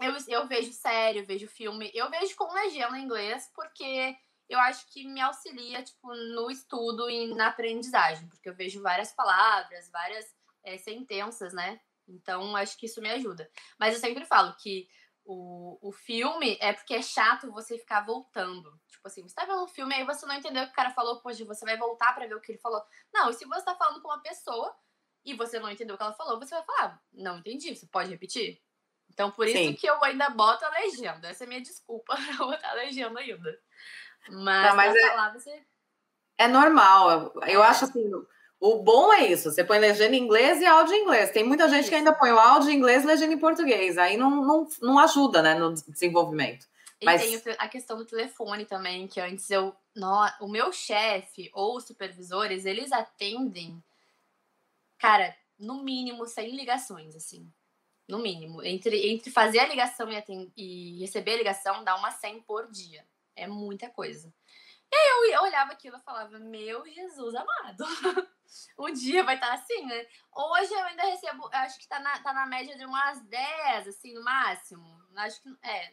[0.00, 4.16] Eu, eu vejo série, eu vejo filme, eu vejo com legenda em inglês, porque
[4.48, 9.12] eu acho que me auxilia, tipo, no estudo e na aprendizagem, porque eu vejo várias
[9.12, 10.26] palavras, várias
[10.64, 11.80] é, sentenças, né?
[12.08, 13.50] Então, acho que isso me ajuda.
[13.78, 14.88] Mas eu sempre falo que
[15.24, 18.80] o, o filme é porque é chato você ficar voltando.
[18.88, 20.90] Tipo assim, você tá vendo um filme, aí você não entendeu o que o cara
[20.90, 22.82] falou, poxa, você vai voltar para ver o que ele falou.
[23.12, 24.74] Não, e se você tá falando com uma pessoa,
[25.24, 28.08] e você não entendeu o que ela falou, você vai falar, não entendi, você pode
[28.08, 28.62] repetir?
[29.10, 29.74] Então, por isso Sim.
[29.74, 31.28] que eu ainda boto a legenda.
[31.28, 33.58] Essa é minha desculpa pra botar a legenda ainda.
[34.28, 35.62] Mas, não, mas é, falar, você...
[36.38, 37.32] é normal.
[37.46, 37.66] Eu é.
[37.66, 38.10] acho assim,
[38.60, 39.50] o bom é isso.
[39.50, 41.30] Você põe legenda em inglês e áudio em inglês.
[41.30, 41.90] Tem muita gente isso.
[41.90, 43.98] que ainda põe o áudio em inglês e legenda em português.
[43.98, 46.66] Aí não, não, não ajuda, né, no desenvolvimento.
[47.00, 47.22] E mas...
[47.22, 49.74] tem a questão do telefone também, que antes eu...
[50.40, 53.82] O meu chefe ou os supervisores, eles atendem
[54.98, 57.50] cara, no mínimo 100 ligações, assim.
[58.08, 58.62] No mínimo.
[58.62, 60.52] Entre, entre fazer a ligação e, atend...
[60.56, 63.04] e receber a ligação, dá uma 100 por dia.
[63.36, 64.32] É muita coisa.
[64.90, 67.84] E aí eu, olhava aquilo e falava, meu Jesus amado.
[68.76, 70.06] o dia vai estar tá assim, né?
[70.34, 74.14] Hoje eu ainda recebo, acho que tá na, tá na média de umas 10, assim,
[74.14, 75.02] no máximo.
[75.16, 75.92] Acho que, é,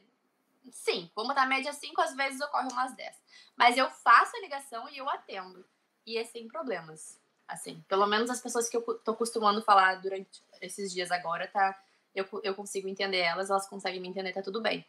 [0.72, 3.22] sim, vamos botar média 5, às vezes ocorre umas 10.
[3.56, 5.66] Mas eu faço a ligação e eu atendo.
[6.06, 7.20] E é sem problemas.
[7.48, 11.78] Assim, pelo menos as pessoas que eu tô costumando falar durante esses dias agora, tá?
[12.16, 14.86] Eu, eu consigo entender elas, elas conseguem me entender, tá tudo bem.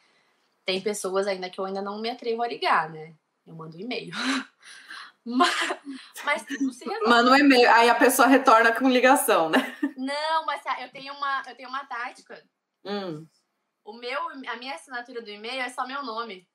[0.64, 3.14] Tem pessoas ainda que eu ainda não me atrevo a ligar, né?
[3.46, 4.12] Eu mando um e-mail.
[5.24, 5.54] mas,
[6.24, 7.08] mas se resolve.
[7.08, 9.76] Manda um e-mail, aí a pessoa retorna com ligação, né?
[9.96, 12.42] Não, mas eu tenho uma, eu tenho uma tática.
[12.84, 13.26] Hum.
[13.84, 16.46] O meu, a minha assinatura do e-mail é só meu nome.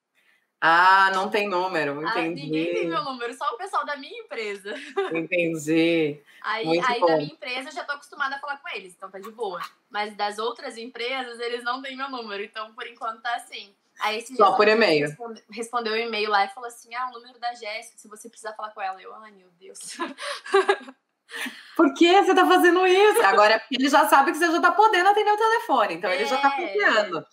[0.61, 2.17] Ah, não tem número, entendi.
[2.17, 4.73] Ah, ninguém tem meu número, só o pessoal da minha empresa.
[5.15, 6.21] Entendi.
[6.41, 9.19] Aí, aí da minha empresa eu já tô acostumada a falar com eles, então tá
[9.19, 9.61] de boa.
[9.89, 13.73] Mas das outras empresas, eles não têm meu número, então por enquanto tá assim.
[13.99, 15.15] Aí esse Só por e-mail.
[15.51, 18.53] Respondeu o e-mail lá e falou assim: ah, o número da Jéssica, se você precisar
[18.53, 19.01] falar com ela.
[19.01, 19.79] Eu, ai meu Deus.
[21.75, 23.21] Por que você tá fazendo isso?
[23.21, 26.15] Agora ele já sabe que você já tá podendo atender o telefone, então é...
[26.15, 26.67] ele já tá é.
[26.67, 27.25] confiando.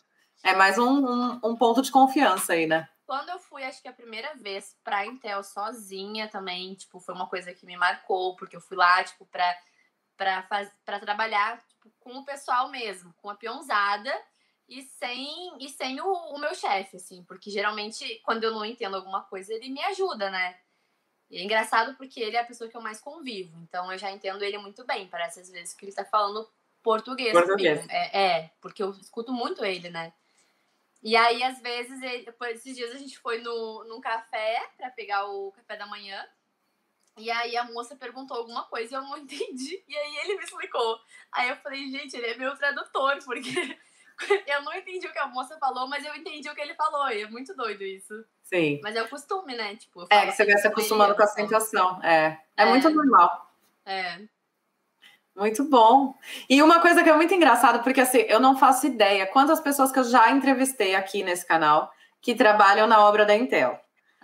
[0.42, 2.88] É mais um, um, um ponto de confiança aí, né?
[3.06, 7.28] Quando eu fui, acho que a primeira vez pra Intel sozinha também, tipo, foi uma
[7.28, 9.56] coisa que me marcou, porque eu fui lá, tipo, pra,
[10.16, 14.12] pra, faz, pra trabalhar tipo, com o pessoal mesmo, com a peãozada
[14.68, 18.96] e sem, e sem o, o meu chefe, assim, porque geralmente quando eu não entendo
[18.96, 20.58] alguma coisa, ele me ajuda, né?
[21.30, 24.10] E é engraçado porque ele é a pessoa que eu mais convivo, então eu já
[24.10, 26.48] entendo ele muito bem, parece às vezes que ele tá falando
[26.82, 27.84] português, português.
[27.88, 30.12] É, é, porque eu escuto muito ele, né?
[31.02, 35.24] E aí, às vezes, ele, esses dias a gente foi no, num café para pegar
[35.26, 36.24] o café da manhã.
[37.16, 39.84] E aí a moça perguntou alguma coisa e eu não entendi.
[39.86, 40.98] E aí ele me explicou.
[41.32, 43.78] Aí eu falei, gente, ele é meu tradutor, porque
[44.46, 47.08] eu não entendi o que a moça falou, mas eu entendi o que ele falou.
[47.10, 48.24] E é muito doido isso.
[48.42, 48.80] Sim.
[48.82, 49.76] Mas é o costume, né?
[49.76, 52.00] Tipo, é, que você vai se acostumando com a sensação.
[52.02, 52.38] É.
[52.56, 52.62] é.
[52.62, 53.50] É muito normal.
[53.84, 54.20] É.
[55.36, 56.14] Muito bom.
[56.48, 59.92] E uma coisa que é muito engraçada, porque assim, eu não faço ideia quantas pessoas
[59.92, 61.92] que eu já entrevistei aqui nesse canal
[62.22, 63.78] que trabalham na obra da Intel.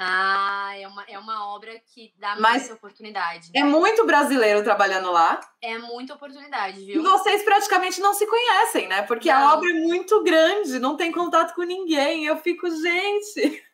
[0.04, 3.50] Ah, é uma, é uma obra que dá Mas muita oportunidade.
[3.54, 5.38] É muito brasileiro trabalhando lá.
[5.62, 7.00] É muita oportunidade, viu?
[7.00, 9.02] E vocês praticamente não se conhecem, né?
[9.02, 9.36] Porque não.
[9.36, 12.24] a obra é muito grande, não tem contato com ninguém.
[12.24, 13.64] Eu fico, gente.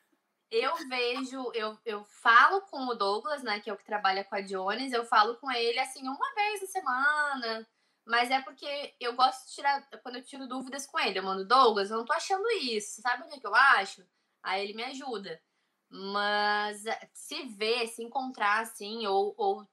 [0.51, 4.35] Eu vejo, eu, eu falo com o Douglas, né, que é o que trabalha com
[4.35, 7.69] a Jones, eu falo com ele assim uma vez na semana.
[8.07, 11.47] Mas é porque eu gosto de tirar, quando eu tiro dúvidas com ele, eu mando,
[11.47, 14.03] Douglas, eu não tô achando isso, sabe onde é que eu acho?
[14.43, 15.39] Aí ele me ajuda.
[15.91, 19.67] Mas eh, se ver, se encontrar assim, ou, ou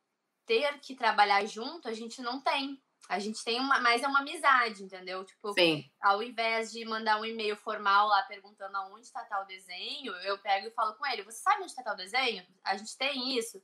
[0.45, 2.81] ter que trabalhar junto, a gente não tem.
[3.07, 5.23] A gente tem uma, mais é uma amizade, entendeu?
[5.23, 5.83] Tipo, Sim.
[6.01, 10.67] ao invés de mandar um e-mail formal lá perguntando aonde está tal desenho, eu pego
[10.67, 12.43] e falo com ele: Você sabe onde está tal desenho?
[12.63, 13.61] A gente tem isso.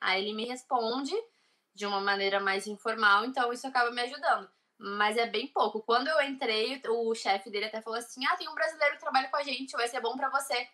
[0.00, 1.12] Aí ele me responde
[1.74, 4.48] de uma maneira mais informal, então isso acaba me ajudando.
[4.78, 5.82] Mas é bem pouco.
[5.82, 9.28] Quando eu entrei, o chefe dele até falou assim: Ah, tem um brasileiro que trabalha
[9.28, 10.68] com a gente, vai ser bom para você.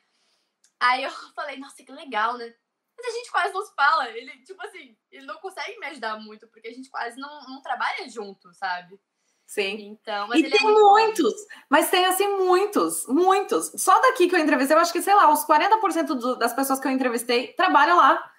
[0.81, 2.53] Aí eu falei, nossa, que legal, né?
[2.97, 4.09] Mas a gente quase não se fala.
[4.11, 7.63] Ele, tipo assim, ele não consegue me ajudar muito, porque a gente quase não, não
[7.63, 9.01] trabalha junto, sabe?
[9.47, 9.81] Sim.
[9.81, 11.35] Então, e é tem é muitos,
[11.69, 13.73] mas tem assim muitos, muitos.
[13.83, 16.79] Só daqui que eu entrevistei, eu acho que, sei lá, os 40% do, das pessoas
[16.79, 18.33] que eu entrevistei trabalham lá.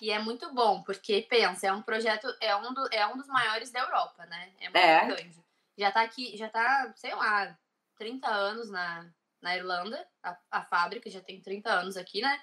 [0.00, 3.26] E é muito bom, porque pensa, é um projeto, é um, do, é um dos
[3.26, 4.52] maiores da Europa, né?
[4.60, 5.06] É muito é.
[5.06, 5.44] grande.
[5.76, 7.58] Já tá aqui, já tá, sei lá,
[7.98, 9.10] 30 anos na,
[9.44, 12.40] na Irlanda, a, a fábrica já tem 30 anos aqui, né?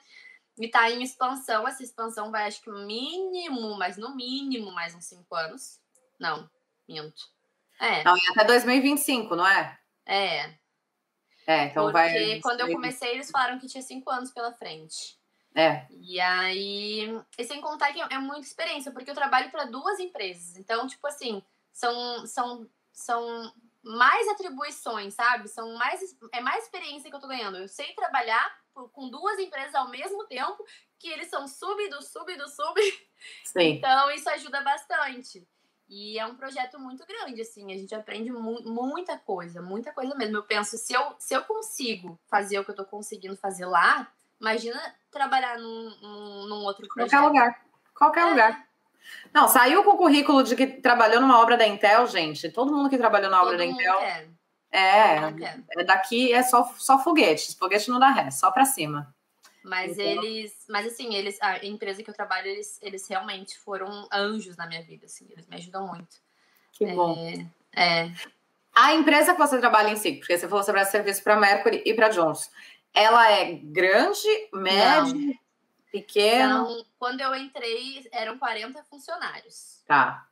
[0.60, 1.68] E tá em expansão.
[1.68, 5.82] Essa expansão vai, acho que mínimo, mas no mínimo, mais uns 5 anos.
[6.20, 6.48] Não,
[6.88, 7.24] minto.
[7.80, 8.04] É.
[8.04, 9.80] Não, e até 2025, não é?
[10.06, 10.54] É.
[11.48, 12.14] É, então Porque vai.
[12.14, 15.20] Porque quando eu comecei, eles falaram que tinha 5 anos pela frente.
[15.56, 15.88] É.
[15.90, 17.20] E aí.
[17.36, 20.56] E sem contar que é muita experiência, porque eu trabalho para duas empresas.
[20.56, 21.42] Então, tipo assim,
[21.74, 23.54] são, são, são
[23.84, 25.48] mais atribuições, sabe?
[25.48, 27.58] São mais é mais experiência que eu tô ganhando.
[27.58, 28.56] Eu sei trabalhar
[28.92, 30.64] com duas empresas ao mesmo tempo,
[31.00, 32.80] que eles são sub do sub do sub.
[33.44, 33.74] Sim.
[33.74, 35.48] Então isso ajuda bastante.
[35.90, 40.16] E é um projeto muito grande, assim, a gente aprende mu muita coisa, muita coisa
[40.16, 40.38] mesmo.
[40.38, 44.10] Eu penso, se eu, se eu consigo fazer o que eu tô conseguindo fazer lá,
[44.40, 44.80] imagina
[45.12, 47.12] trabalhar num, num, num outro projeto.
[47.12, 47.66] Qualquer lugar.
[47.94, 48.30] Qualquer é.
[48.30, 48.71] lugar.
[49.34, 52.50] Não, saiu com o currículo de que trabalhou numa obra da Intel, gente.
[52.50, 53.98] Todo mundo que trabalhou na obra Todo da Intel.
[54.00, 54.30] Quer.
[54.72, 55.18] É,
[55.78, 57.56] é, daqui é só, só foguete.
[57.58, 59.14] Foguete não dá ré, só pra cima.
[59.64, 60.24] Mas então...
[60.24, 64.66] eles, mas assim, eles, a empresa que eu trabalho, eles, eles realmente foram anjos na
[64.66, 66.18] minha vida, assim, eles me ajudam muito.
[66.72, 67.16] Que bom.
[67.76, 68.12] É, é.
[68.74, 71.94] A empresa que você trabalha em si, porque você falou sobre serviço para Mercury e
[71.94, 72.50] para Jones,
[72.94, 75.40] ela é grande, média,
[75.92, 76.66] pequena?
[77.02, 79.84] Quando eu entrei, eram 40 funcionários.
[79.88, 80.24] Tá.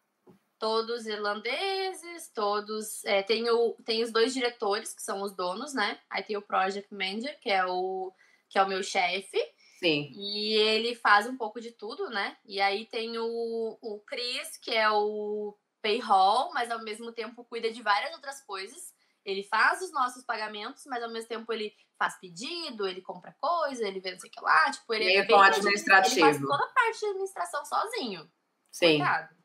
[0.60, 3.04] Todos irlandeses, todos.
[3.06, 6.00] É, tem, o, tem os dois diretores, que são os donos, né?
[6.08, 8.14] Aí tem o Project Manager, que é o,
[8.48, 9.40] que é o meu chefe.
[9.80, 10.12] Sim.
[10.14, 12.38] E ele faz um pouco de tudo, né?
[12.46, 17.72] E aí tem o, o Chris, que é o payroll, mas ao mesmo tempo cuida
[17.72, 18.94] de várias outras coisas.
[19.30, 23.88] Ele faz os nossos pagamentos, mas ao mesmo tempo ele faz pedido, ele compra coisa,
[23.88, 24.72] ele vê não sei o que lá.
[24.72, 26.26] Tipo, ele é bem administrativo.
[26.26, 28.32] Ele faz toda a parte de administração sozinho.
[28.72, 28.98] Sim.
[28.98, 29.36] Coitado.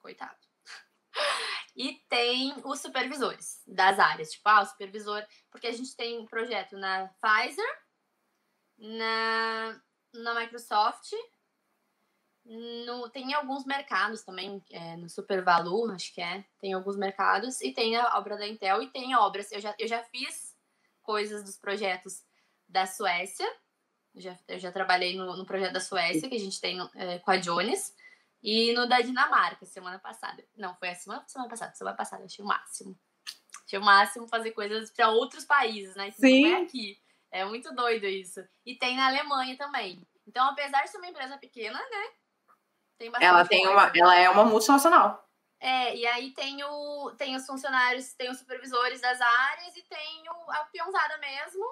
[0.00, 0.36] Coitado.
[1.76, 6.24] E tem os supervisores das áreas, tipo, ah, o supervisor, porque a gente tem um
[6.24, 7.82] projeto na Pfizer,
[8.78, 9.80] na,
[10.12, 11.10] na Microsoft,
[12.44, 17.72] no, tem alguns mercados também, é, no Supervalu, acho que é, tem alguns mercados, e
[17.72, 19.50] tem a obra da Intel e tem obras.
[19.50, 20.54] Eu já, eu já fiz
[21.02, 22.22] coisas dos projetos
[22.68, 23.46] da Suécia,
[24.14, 27.18] eu já, eu já trabalhei no, no projeto da Suécia, que a gente tem é,
[27.18, 27.94] com a Jones,
[28.42, 30.44] e no da Dinamarca, semana passada.
[30.54, 32.98] Não, foi a semana, semana passada, semana passada, achei o máximo.
[33.64, 36.10] Achei o máximo fazer coisas para outros países, né?
[36.10, 36.42] Sim.
[36.42, 36.98] Não é aqui.
[37.30, 38.46] É muito doido isso.
[38.66, 40.06] E tem na Alemanha também.
[40.26, 42.08] Então, apesar de ser uma empresa pequena, né?
[43.10, 43.72] Tem ela tem coisa.
[43.72, 45.24] uma, ela é uma multinacional.
[45.60, 50.28] É, e aí tem, o, tem os funcionários, tem os supervisores das áreas e tem
[50.28, 51.64] o, a peãozada mesmo.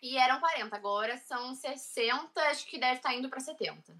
[0.00, 3.96] E eram 40, agora são 60, acho que deve estar indo para 70.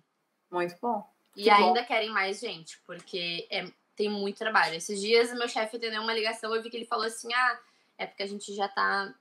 [0.50, 1.04] Muito bom.
[1.36, 1.86] E que ainda bom.
[1.86, 3.66] querem mais gente, porque é,
[3.96, 4.76] tem muito trabalho.
[4.76, 7.60] Esses dias meu chefe atendeu uma ligação e vi que ele falou assim: ah,
[7.96, 9.12] é porque a gente já tá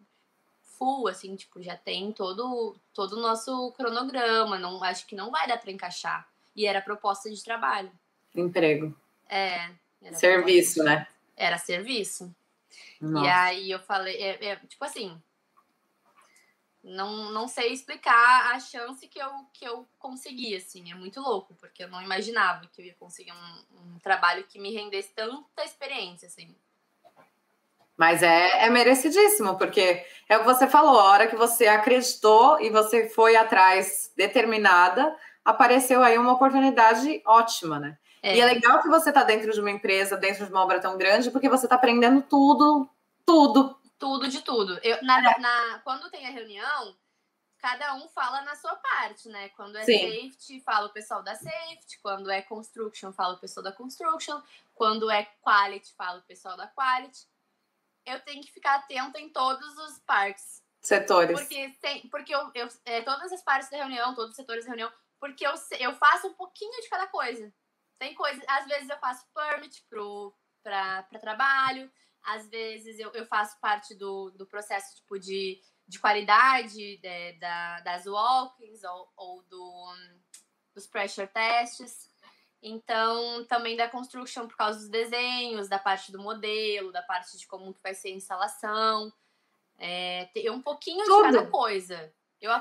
[0.77, 5.47] full, assim, tipo, já tem todo, todo o nosso cronograma, não, acho que não vai
[5.47, 6.29] dar para encaixar.
[6.57, 7.91] E era proposta de trabalho.
[8.35, 8.93] Emprego.
[9.29, 9.69] É.
[10.13, 11.07] Serviço, né?
[11.35, 12.35] Era serviço.
[12.99, 13.25] Nossa.
[13.25, 15.21] E aí eu falei, é, é, tipo assim,
[16.83, 21.53] não, não sei explicar a chance que eu, que eu consegui, assim, é muito louco,
[21.55, 25.63] porque eu não imaginava que eu ia conseguir um, um trabalho que me rendesse tanta
[25.63, 26.55] experiência, assim.
[27.95, 32.61] Mas é, é merecidíssimo, porque é o que você falou, a hora que você acreditou
[32.61, 35.17] e você foi atrás determinada,
[35.47, 37.97] apareceu aí uma oportunidade ótima, né?
[38.21, 38.35] É.
[38.35, 40.97] E é legal que você está dentro de uma empresa, dentro de uma obra tão
[40.97, 42.89] grande, porque você está aprendendo tudo,
[43.25, 43.79] tudo.
[43.97, 44.77] Tudo de tudo.
[44.83, 45.39] Eu, na, é.
[45.39, 46.93] na, quando tem a reunião,
[47.59, 49.47] cada um fala na sua parte, né?
[49.49, 49.97] Quando é Sim.
[49.97, 51.97] safety, fala o pessoal da safety.
[52.03, 54.41] Quando é construction, fala o pessoal da construction.
[54.75, 57.25] Quando é quality, fala o pessoal da quality.
[58.05, 60.61] Eu tenho que ficar atenta em todos os partes.
[60.81, 61.39] Setores.
[61.39, 64.69] Porque, tem, porque eu, eu é, todas as partes da reunião, todos os setores da
[64.69, 67.53] reunião, porque eu, eu faço um pouquinho de cada coisa.
[67.99, 69.83] Tem coisa, às vezes eu faço permit
[70.63, 71.91] para trabalho,
[72.23, 77.79] às vezes eu, eu faço parte do, do processo tipo de, de qualidade de, da,
[77.81, 79.95] das walkings ou, ou do,
[80.75, 82.07] dos pressure tests.
[82.61, 87.47] Então, também da construction por causa dos desenhos, da parte do modelo, da parte de
[87.47, 89.13] como vai ser a instalação.
[89.77, 91.27] É, tem um pouquinho Tudo.
[91.27, 92.13] de cada coisa.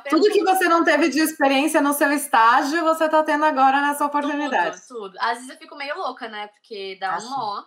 [0.09, 4.07] Tudo que você não teve de experiência no seu estágio, você está tendo agora nessa
[4.07, 4.81] oportunidade.
[4.87, 5.19] Tudo, tudo.
[5.21, 6.49] Às vezes eu fico meio louca, né?
[6.49, 7.65] Porque dá um nó,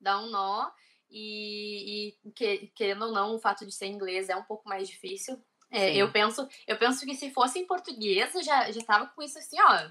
[0.00, 0.70] dá um nó.
[1.08, 4.88] E, e que, querendo ou não, o fato de ser inglês é um pouco mais
[4.88, 5.40] difícil.
[5.70, 9.22] É, eu penso, eu penso que se fosse em português, eu já, já tava com
[9.22, 9.88] isso assim, ó.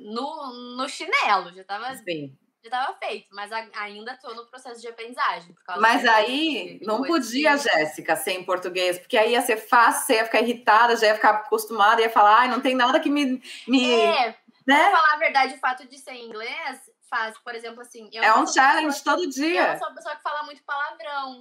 [0.00, 1.94] No, no chinelo, já tava.
[1.96, 5.54] Sim já estava feito, mas ainda estou no processo de aprendizagem.
[5.78, 10.24] mas aí não podia, Jéssica, ser em português, porque aí ia ser fácil, você ia
[10.24, 13.42] ficar irritada, já ia ficar acostumada, ia falar, ai, não tem nada que me.
[13.68, 14.90] me é, né?
[14.90, 18.08] falar a verdade, o fato de ser em inglês faz, por exemplo, assim.
[18.14, 19.72] é um challenge pessoa, todo dia.
[19.72, 21.40] Eu sou uma pessoa que fala muito palavrão.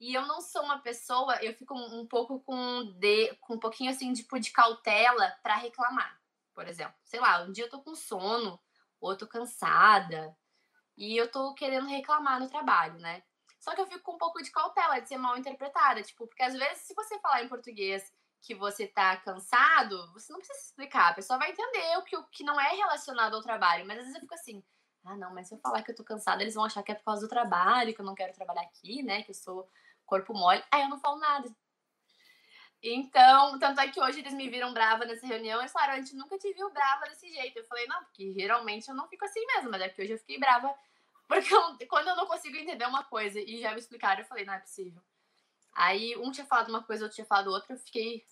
[0.00, 3.90] E eu não sou uma pessoa, eu fico um pouco com, de, com um pouquinho
[3.90, 6.20] assim, tipo, de cautela para reclamar,
[6.52, 6.94] por exemplo.
[7.04, 8.58] Sei lá, um dia eu tô com sono
[9.02, 10.34] ou eu tô cansada
[10.96, 13.22] e eu tô querendo reclamar no trabalho, né?
[13.58, 16.42] Só que eu fico com um pouco de cautela de ser mal interpretada, tipo, porque
[16.42, 21.10] às vezes se você falar em português que você tá cansado, você não precisa explicar,
[21.10, 24.04] a pessoa vai entender o que, o que não é relacionado ao trabalho, mas às
[24.04, 24.64] vezes eu fico assim,
[25.04, 26.94] ah, não, mas se eu falar que eu tô cansada, eles vão achar que é
[26.94, 29.68] por causa do trabalho, que eu não quero trabalhar aqui, né, que eu sou
[30.06, 31.48] corpo mole, aí eu não falo nada.
[32.82, 35.60] Então, tanto é que hoje eles me viram brava nessa reunião.
[35.60, 37.56] Eles falaram, a gente nunca te viu brava desse jeito.
[37.56, 40.18] Eu falei, não, porque geralmente eu não fico assim mesmo, mas é que hoje eu
[40.18, 40.74] fiquei brava.
[41.28, 44.44] Porque eu, quando eu não consigo entender uma coisa e já me explicaram, eu falei,
[44.44, 45.00] não é possível.
[45.72, 48.26] Aí um tinha falado uma coisa, outro tinha falado outra, eu fiquei,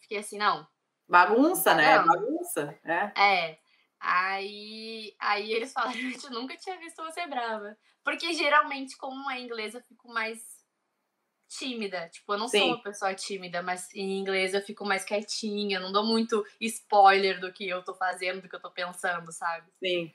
[0.00, 0.66] fiquei assim, não.
[1.08, 1.98] Bagunça, né?
[1.98, 2.06] Não.
[2.06, 3.12] Bagunça, é.
[3.16, 3.58] É.
[3.98, 7.78] Aí, aí eles falaram, a gente nunca tinha visto você brava.
[8.04, 10.61] Porque geralmente, como é inglês, eu fico mais
[11.58, 12.08] tímida.
[12.08, 12.58] Tipo, eu não Sim.
[12.58, 17.40] sou uma pessoa tímida, mas em inglês eu fico mais quietinha, não dou muito spoiler
[17.40, 19.70] do que eu tô fazendo, do que eu tô pensando, sabe?
[19.78, 20.12] Sim.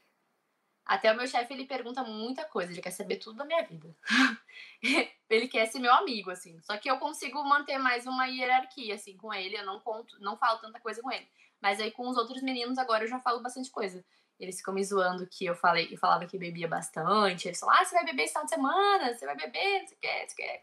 [0.85, 3.93] Até o meu chefe, ele pergunta muita coisa, ele quer saber tudo da minha vida.
[5.29, 6.61] ele quer ser meu amigo, assim.
[6.61, 9.57] Só que eu consigo manter mais uma hierarquia, assim, com ele.
[9.57, 11.27] Eu não conto, não falo tanta coisa com ele.
[11.61, 14.03] Mas aí com os outros meninos agora eu já falo bastante coisa.
[14.39, 17.49] Eles ficam me zoando que eu falei, eu falava que bebia bastante.
[17.49, 19.97] Eles falam, ah, você vai beber esse final de semana, você vai beber, não sei
[19.97, 20.61] o que, não sei o que.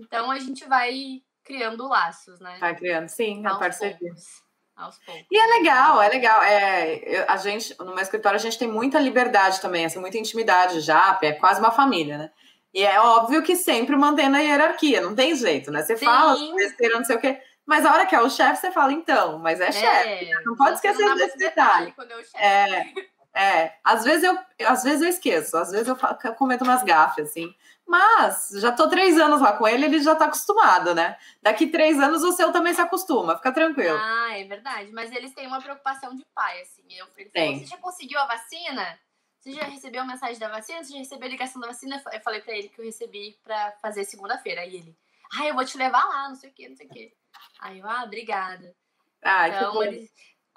[0.00, 2.56] Então a gente vai criando laços, né?
[2.58, 3.98] Vai criando, sim, a parceria.
[3.98, 4.42] Poucos.
[4.74, 5.26] Aos poucos.
[5.30, 6.42] E é legal, é legal.
[6.42, 10.80] É, a gente, no meu escritório, a gente tem muita liberdade também, assim, muita intimidade
[10.80, 12.30] já, é quase uma família, né?
[12.72, 15.82] E é óbvio que sempre mantendo a hierarquia, não tem jeito, né?
[15.82, 16.06] Você Sim.
[16.06, 17.42] fala, besteira, não sei o quê.
[17.66, 20.30] Mas a hora que é o chefe, você fala, então, mas é, é chefe.
[20.44, 21.94] Não pode esquecer desse detalhe.
[21.96, 22.86] detalhe é,
[23.34, 27.28] é, às vezes eu, às vezes eu esqueço, às vezes eu, eu cometo umas gafas,
[27.28, 27.54] assim.
[27.90, 31.18] Mas já tô três anos lá com ele, ele já tá acostumado, né?
[31.42, 33.98] Daqui três anos o seu também se acostuma, fica tranquilo.
[34.00, 34.92] Ah, é verdade.
[34.92, 36.84] Mas eles têm uma preocupação de pai, assim.
[36.88, 38.96] Eu, falou, você já conseguiu a vacina?
[39.40, 40.84] Você já recebeu a mensagem da vacina?
[40.84, 42.00] Você já recebeu a ligação da vacina?
[42.12, 44.60] Eu falei pra ele que eu recebi pra fazer segunda-feira.
[44.60, 44.96] Aí ele,
[45.36, 47.12] ah, eu vou te levar lá, não sei o quê, não sei o quê.
[47.58, 48.72] Aí eu, ah, obrigada.
[49.20, 49.82] Ah, então, que bom.
[49.82, 50.08] Ele,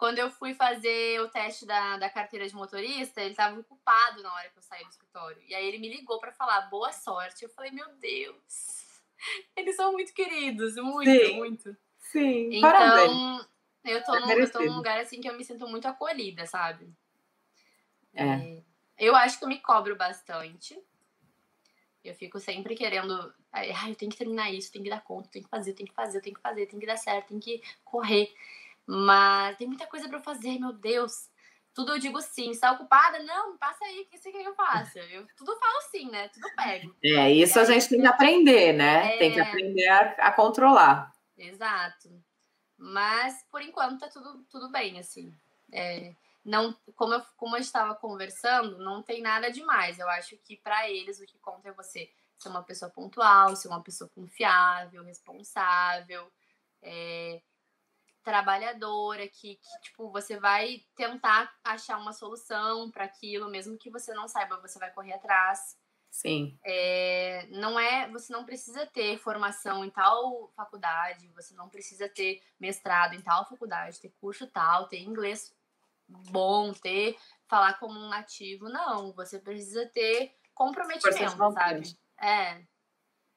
[0.03, 4.33] quando eu fui fazer o teste da, da carteira de motorista, ele estava ocupado na
[4.33, 5.41] hora que eu saí do escritório.
[5.47, 7.43] E aí ele me ligou para falar boa sorte.
[7.43, 8.85] Eu falei, meu Deus,
[9.55, 11.37] eles são muito queridos, muito, Sim.
[11.37, 11.77] muito.
[11.99, 13.47] Sim, então, parabéns.
[13.85, 16.45] Eu tô, é num, eu tô num lugar assim que eu me sinto muito acolhida,
[16.47, 16.93] sabe?
[18.13, 18.25] É.
[18.25, 18.63] é.
[18.97, 20.77] Eu acho que eu me cobro bastante.
[22.03, 23.33] Eu fico sempre querendo.
[23.53, 25.95] Ai, eu tenho que terminar isso, tenho que dar conta, tenho que fazer, tenho que
[25.95, 28.35] fazer, tenho que fazer, tenho que dar certo, tenho que correr.
[28.85, 31.29] Mas tem muita coisa para fazer, meu Deus.
[31.73, 32.51] tudo eu digo sim.
[32.51, 33.19] Está ocupada?
[33.23, 34.99] Não, passa aí, que você quer que eu faça?
[34.99, 36.27] Eu tudo falo sim, né?
[36.29, 36.95] Tudo pego.
[37.03, 39.15] É, isso a gente tem que aprender, né?
[39.15, 39.17] É...
[39.17, 41.13] Tem que aprender a, a, controlar.
[41.37, 42.09] Exato.
[42.77, 45.33] Mas, por enquanto, tá tudo, tudo bem, assim.
[45.71, 46.13] É,
[46.43, 49.97] não, como, eu, como eu estava conversando, não tem nada demais.
[49.97, 53.69] Eu acho que para eles o que conta é você ser uma pessoa pontual, ser
[53.69, 56.29] uma pessoa confiável, responsável,
[56.81, 57.41] é,
[58.23, 64.13] trabalhadora, que, que, tipo, você vai tentar achar uma solução para aquilo, mesmo que você
[64.13, 65.77] não saiba, você vai correr atrás.
[66.09, 66.57] Sim.
[66.63, 72.41] É, não é, você não precisa ter formação em tal faculdade, você não precisa ter
[72.59, 75.53] mestrado em tal faculdade, ter curso tal, ter inglês
[76.07, 77.17] bom, ter
[77.47, 81.97] falar como um nativo, não, você precisa ter comprometimento, sabe?
[82.21, 82.63] É.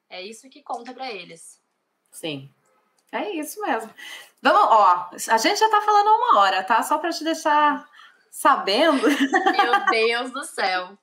[0.09, 1.61] É isso que conta para eles.
[2.11, 2.53] Sim.
[3.11, 3.89] É isso mesmo.
[4.41, 6.83] Vamos, ó, a gente já tá falando uma hora, tá?
[6.83, 7.87] Só para te deixar
[8.29, 9.07] sabendo.
[9.07, 10.97] Meu Deus do céu.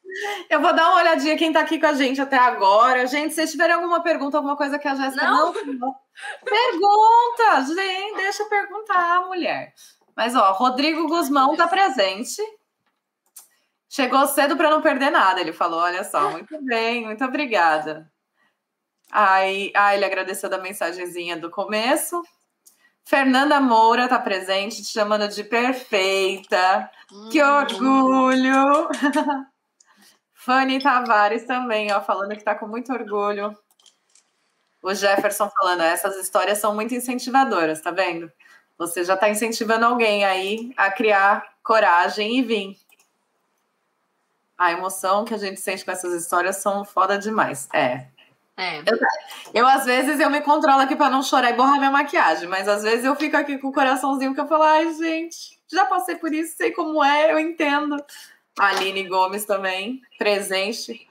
[0.48, 3.06] Eu vou dar uma olhadinha quem tá aqui com a gente até agora.
[3.06, 5.52] Gente, se vocês tiverem alguma pergunta, alguma coisa que a Jéssica não...
[5.52, 5.94] não...
[6.44, 9.74] Pergunta, gente, deixa eu perguntar, mulher.
[10.14, 12.40] Mas, ó, Rodrigo Guzmão tá presente.
[13.88, 15.80] Chegou cedo para não perder nada, ele falou.
[15.80, 18.08] Olha só, muito bem, muito obrigada.
[19.16, 22.20] Aí, ah, ele agradeceu da mensagenzinha do começo.
[23.04, 26.90] Fernanda Moura tá presente, te chamando de perfeita.
[27.12, 27.28] Hum.
[27.30, 28.88] Que orgulho!
[30.34, 33.56] Fanny Tavares também, ó, falando que tá com muito orgulho.
[34.82, 38.32] O Jefferson falando, essas histórias são muito incentivadoras, tá vendo?
[38.76, 42.76] Você já está incentivando alguém aí a criar coragem e vir.
[44.58, 47.68] A emoção que a gente sente com essas histórias são foda demais.
[47.72, 48.08] É,
[48.56, 48.78] é.
[48.78, 48.98] Eu,
[49.52, 52.68] eu, às vezes, eu me controlo aqui para não chorar e borrar minha maquiagem, mas
[52.68, 56.16] às vezes eu fico aqui com o coraçãozinho que eu falo, ai, gente, já passei
[56.16, 57.96] por isso, sei como é, eu entendo.
[58.56, 61.08] A Aline Gomes também, presente.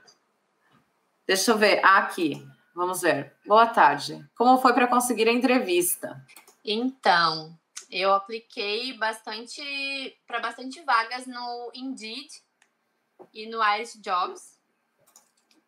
[1.28, 3.36] Deixa eu ver, aqui, vamos ver.
[3.46, 4.26] Boa tarde.
[4.36, 6.26] Como foi para conseguir a entrevista?
[6.64, 7.54] Então,
[7.91, 9.62] eu apliquei bastante
[10.26, 12.30] para bastante vagas no Indeed
[13.34, 14.53] e no Irish Jobs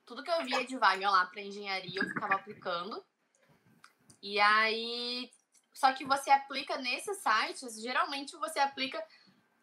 [0.06, 3.04] tudo que eu via de vaga lá para engenharia, eu ficava aplicando.
[4.22, 5.30] E aí,
[5.74, 9.04] só que você aplica nesses sites, geralmente você aplica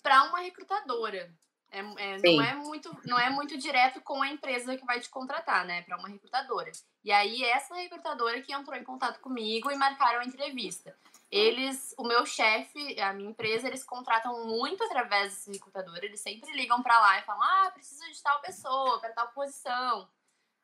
[0.03, 1.33] para uma recrutadora.
[1.71, 5.09] É, é, não, é muito, não é muito direto com a empresa que vai te
[5.09, 5.81] contratar, né?
[5.83, 6.71] Para uma recrutadora.
[7.03, 10.95] E aí, essa recrutadora que entrou em contato comigo e marcaram a entrevista.
[11.31, 15.99] Eles, o meu chefe, a minha empresa, eles contratam muito através desse recrutador.
[16.03, 20.07] Eles sempre ligam para lá e falam: ah, preciso de tal pessoa, para tal posição.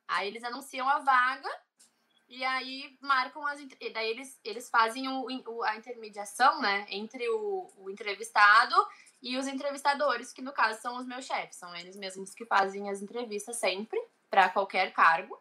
[0.09, 1.49] Aí eles anunciam a vaga
[2.29, 3.61] e aí marcam as.
[3.93, 6.87] Daí eles, eles fazem o, o a intermediação, né?
[6.91, 8.75] Entre o, o entrevistado
[9.23, 11.57] e os entrevistadores, que no caso são os meus chefes.
[11.57, 14.01] São eles mesmos que fazem as entrevistas sempre,
[14.31, 15.41] para qualquer cargo.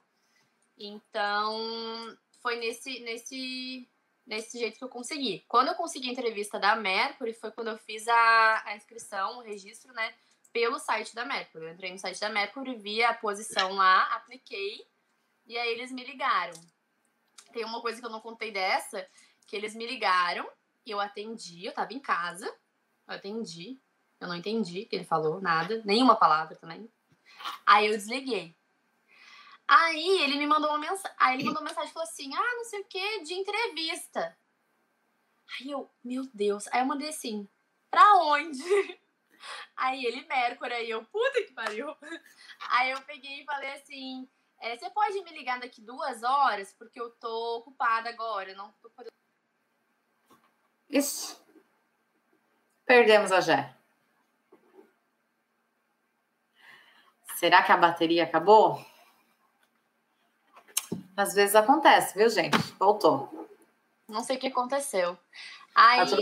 [0.77, 3.89] Então, foi nesse, nesse,
[4.25, 5.43] nesse jeito que eu consegui.
[5.47, 9.41] Quando eu consegui a entrevista da Mercury, foi quando eu fiz a, a inscrição, o
[9.41, 10.13] registro, né?
[10.51, 11.65] Pelo site da Mercury.
[11.65, 14.85] Eu entrei no site da Mercury, vi a posição lá, apliquei
[15.45, 16.53] e aí eles me ligaram.
[17.53, 19.07] Tem uma coisa que eu não contei dessa,
[19.47, 20.49] que eles me ligaram
[20.85, 22.45] e eu atendi, eu tava em casa,
[23.07, 23.79] eu atendi,
[24.19, 26.91] eu não entendi que ele falou, nada, nenhuma palavra também.
[27.65, 28.55] Aí eu desliguei.
[29.67, 32.63] Aí ele me mandou uma mensagem, aí ele mandou uma mensagem falou assim: "Ah, não
[32.63, 34.37] sei o que, de entrevista".
[35.59, 37.47] Aí eu, meu Deus, aí eu mandei assim:
[37.91, 38.63] "Pra onde?"
[39.75, 41.95] Aí ele, Mercury, aí eu, puta que pariu.
[42.69, 44.27] Aí eu peguei e falei assim:
[44.59, 46.73] é, você pode me ligar daqui duas horas?
[46.73, 49.11] Porque eu tô ocupada agora, não tô podendo.
[50.89, 51.43] Isso.
[52.85, 53.75] Perdemos a Jé.
[57.35, 58.83] Será que a bateria acabou?
[61.15, 62.57] Às vezes acontece, viu, gente?
[62.79, 63.47] Voltou.
[64.07, 65.17] Não sei o que aconteceu.
[65.75, 66.17] Aí, tá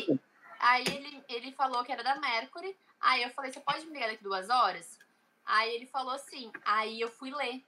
[0.59, 2.75] aí ele, ele falou que era da Mercury.
[3.05, 4.97] Aí eu falei, você pode me ligar daqui duas horas?
[5.45, 7.63] Aí ele falou assim, aí eu fui ler.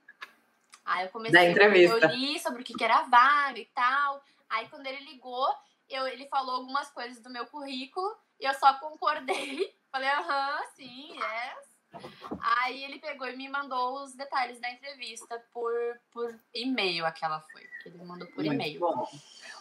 [0.83, 1.95] Aí eu comecei, da entrevista.
[1.95, 4.23] eu li sobre o que era vaga e tal.
[4.49, 5.47] Aí quando ele ligou,
[5.87, 9.75] eu, ele falou algumas coisas do meu currículo e eu só concordei.
[9.91, 12.03] Falei, aham, sim, yes.
[12.41, 15.73] Aí ele pegou e me mandou os detalhes da entrevista por,
[16.11, 17.69] por e-mail, aquela foi.
[17.87, 18.81] Ele mandou por e-mail.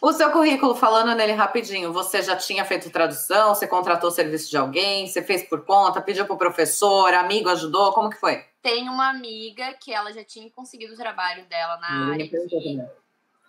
[0.01, 3.55] O seu currículo, falando nele rapidinho, você já tinha feito tradução?
[3.55, 5.07] Você contratou o serviço de alguém?
[5.07, 6.03] Você fez por conta?
[6.03, 7.13] Pediu para o professor?
[7.15, 7.93] Amigo ajudou?
[7.93, 8.45] Como que foi?
[8.61, 12.81] Tem uma amiga que ela já tinha conseguido o trabalho dela na área aqui.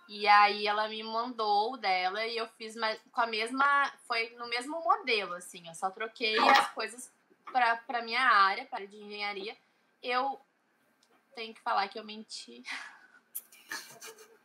[0.08, 2.74] E aí ela me mandou o dela e eu fiz
[3.12, 3.92] com a mesma.
[4.06, 5.68] Foi no mesmo modelo, assim.
[5.68, 7.10] Eu só troquei as coisas
[7.86, 9.56] para minha área, para de engenharia,
[10.02, 10.40] eu
[11.34, 12.62] tenho que falar que eu menti.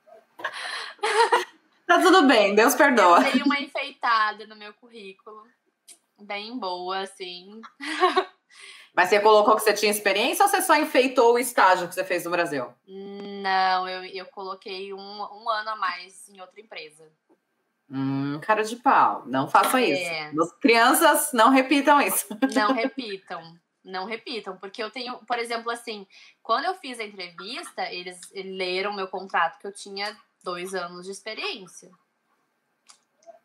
[1.85, 3.17] Tá tudo bem, Deus perdoa.
[3.17, 5.45] Eu dei uma enfeitada no meu currículo.
[6.19, 7.61] Bem boa, assim.
[8.95, 12.03] Mas você colocou que você tinha experiência ou você só enfeitou o estágio que você
[12.03, 12.71] fez no Brasil?
[12.87, 17.11] Não, eu, eu coloquei um, um ano a mais em outra empresa.
[17.89, 19.23] Hum, cara de pau.
[19.25, 20.31] Não façam é.
[20.31, 20.55] isso.
[20.59, 22.27] crianças, não repitam isso.
[22.53, 23.41] Não repitam.
[23.83, 26.07] Não repitam, porque eu tenho, por exemplo, assim,
[26.41, 31.11] quando eu fiz a entrevista, eles leram meu contrato que eu tinha dois anos de
[31.11, 31.91] experiência.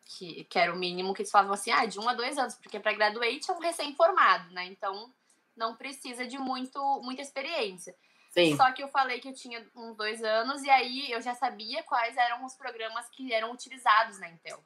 [0.05, 2.55] Que, que era o mínimo que eles falavam assim, ah, de um a dois anos,
[2.55, 4.65] porque para graduate é um recém-formado, né?
[4.66, 5.12] Então
[5.55, 7.95] não precisa de muito, muita experiência.
[8.31, 8.57] Sim.
[8.57, 11.83] Só que eu falei que eu tinha uns dois anos e aí eu já sabia
[11.83, 14.62] quais eram os programas que eram utilizados na Intel.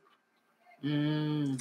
[0.82, 1.56] Hum.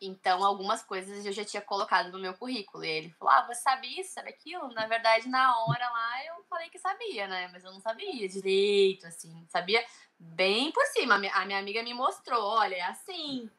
[0.00, 2.84] Então, algumas coisas eu já tinha colocado no meu currículo.
[2.84, 4.68] E ele falou: Ah, você sabe isso, sabe aquilo?
[4.74, 7.48] Na verdade, na hora lá eu falei que sabia, né?
[7.52, 9.46] Mas eu não sabia direito, assim.
[9.48, 9.84] Sabia
[10.18, 11.14] bem por cima.
[11.14, 13.50] A minha amiga me mostrou: olha, é assim.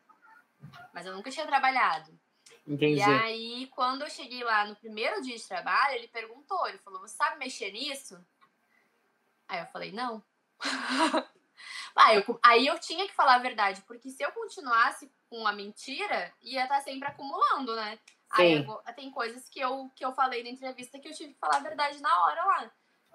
[0.94, 2.18] Mas eu nunca tinha trabalhado.
[2.68, 3.00] Entendi.
[3.00, 7.00] E aí, quando eu cheguei lá no primeiro dia de trabalho, ele perguntou: ele falou,
[7.00, 8.20] você sabe mexer nisso?
[9.48, 10.24] Aí eu falei: não.
[11.96, 15.54] aí, eu, aí eu tinha que falar a verdade, porque se eu continuasse com a
[15.54, 18.00] mentira, ia estar tá sempre acumulando, né?
[18.32, 21.40] Aí eu, tem coisas que eu, que eu falei na entrevista que eu tive que
[21.40, 22.72] falar a verdade na hora lá.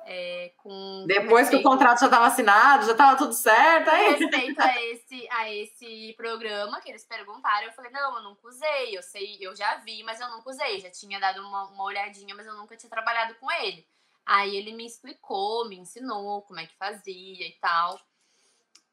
[0.07, 3.91] É, com Depois respeito, que o contrato já estava assinado, já estava tudo certo.
[3.91, 4.15] Aí.
[4.15, 8.49] Com respeito a esse, a esse programa que eles perguntaram, eu falei, não, eu nunca
[8.49, 11.85] usei, eu sei, eu já vi, mas eu nunca usei, já tinha dado uma, uma
[11.85, 13.87] olhadinha, mas eu nunca tinha trabalhado com ele.
[14.25, 18.01] Aí ele me explicou, me ensinou como é que fazia e tal.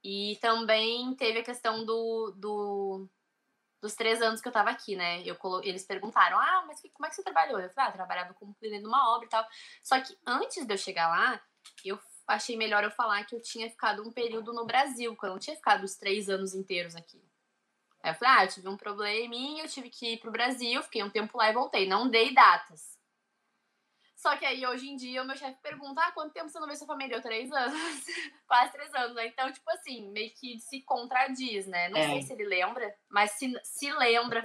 [0.03, 3.09] E também teve a questão do, do
[3.81, 5.21] dos três anos que eu tava aqui, né?
[5.23, 5.61] Eu colo...
[5.63, 7.59] Eles perguntaram, ah, mas como é que você trabalhou?
[7.59, 9.45] Eu falei, ah, eu trabalhava como cliente de uma obra e tal.
[9.83, 11.41] Só que antes de eu chegar lá,
[11.85, 15.29] eu achei melhor eu falar que eu tinha ficado um período no Brasil, que eu
[15.29, 17.23] não tinha ficado os três anos inteiros aqui.
[18.03, 21.03] Aí eu falei, ah, eu tive um probleminha, eu tive que ir pro Brasil, fiquei
[21.03, 21.87] um tempo lá e voltei.
[21.87, 22.96] Não dei datas.
[24.17, 26.67] Só que aí, hoje em dia, o meu chefe pergunta: ah, quanto tempo você não
[26.67, 27.15] vê sua família?
[27.15, 27.77] Eu, três anos.
[28.47, 29.27] Quase três anos, né?
[29.27, 31.87] Então, tipo assim, meio que se contradiz, né?
[31.89, 32.07] Não é.
[32.07, 34.43] sei se ele lembra, mas se, se lembra,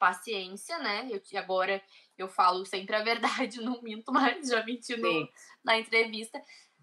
[0.00, 1.08] paciência, né?
[1.08, 1.80] Eu, agora
[2.18, 5.28] eu falo sempre a verdade, não minto mais, já menti no,
[5.62, 6.42] na entrevista.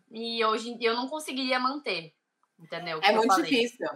[0.09, 2.13] E hoje eu não conseguiria manter,
[2.57, 3.01] entendeu?
[3.03, 3.87] É muito difícil.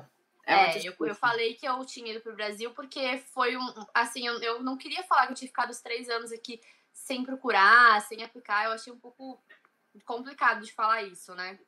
[0.46, 3.74] É, é eu, eu falei que eu tinha ido pro Brasil porque foi um.
[3.94, 6.60] Assim, eu, eu não queria falar que eu tinha ficado os três anos aqui
[6.96, 9.40] sem procurar, sem aplicar, eu achei um pouco
[10.06, 11.60] complicado de falar isso, né?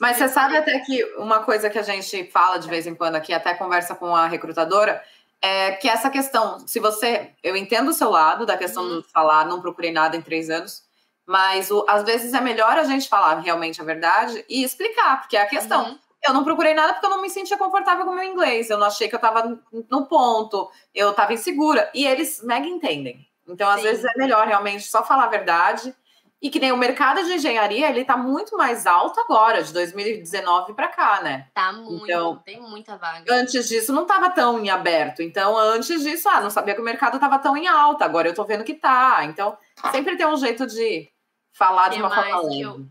[0.00, 3.16] Mas você sabe até que uma coisa que a gente fala de vez em quando
[3.16, 5.02] aqui, até conversa com a recrutadora,
[5.42, 7.32] é que essa questão, se você.
[7.42, 9.00] Eu entendo o seu lado, da questão uhum.
[9.00, 10.84] de falar, não procurei nada em três anos,
[11.26, 15.36] mas o, às vezes é melhor a gente falar realmente a verdade e explicar, porque
[15.36, 15.90] é a questão.
[15.90, 15.98] Uhum.
[16.26, 18.70] Eu não procurei nada porque eu não me sentia confortável com o meu inglês.
[18.70, 21.88] Eu não achei que eu estava no ponto, eu estava insegura.
[21.94, 23.27] E eles mega entendem.
[23.48, 23.82] Então, às Sim.
[23.82, 25.94] vezes, é melhor realmente só falar a verdade.
[26.40, 30.72] E que nem o mercado de engenharia, ele tá muito mais alto agora, de 2019
[30.72, 31.48] para cá, né?
[31.52, 33.24] Tá muito, então, tem muita vaga.
[33.34, 35.20] Antes disso não tava tão em aberto.
[35.20, 38.04] Então, antes disso, ah, não sabia que o mercado tava tão em alta.
[38.04, 39.24] Agora eu tô vendo que tá.
[39.24, 39.58] Então,
[39.90, 41.10] sempre tem um jeito de
[41.52, 42.86] falar de uma forma leve.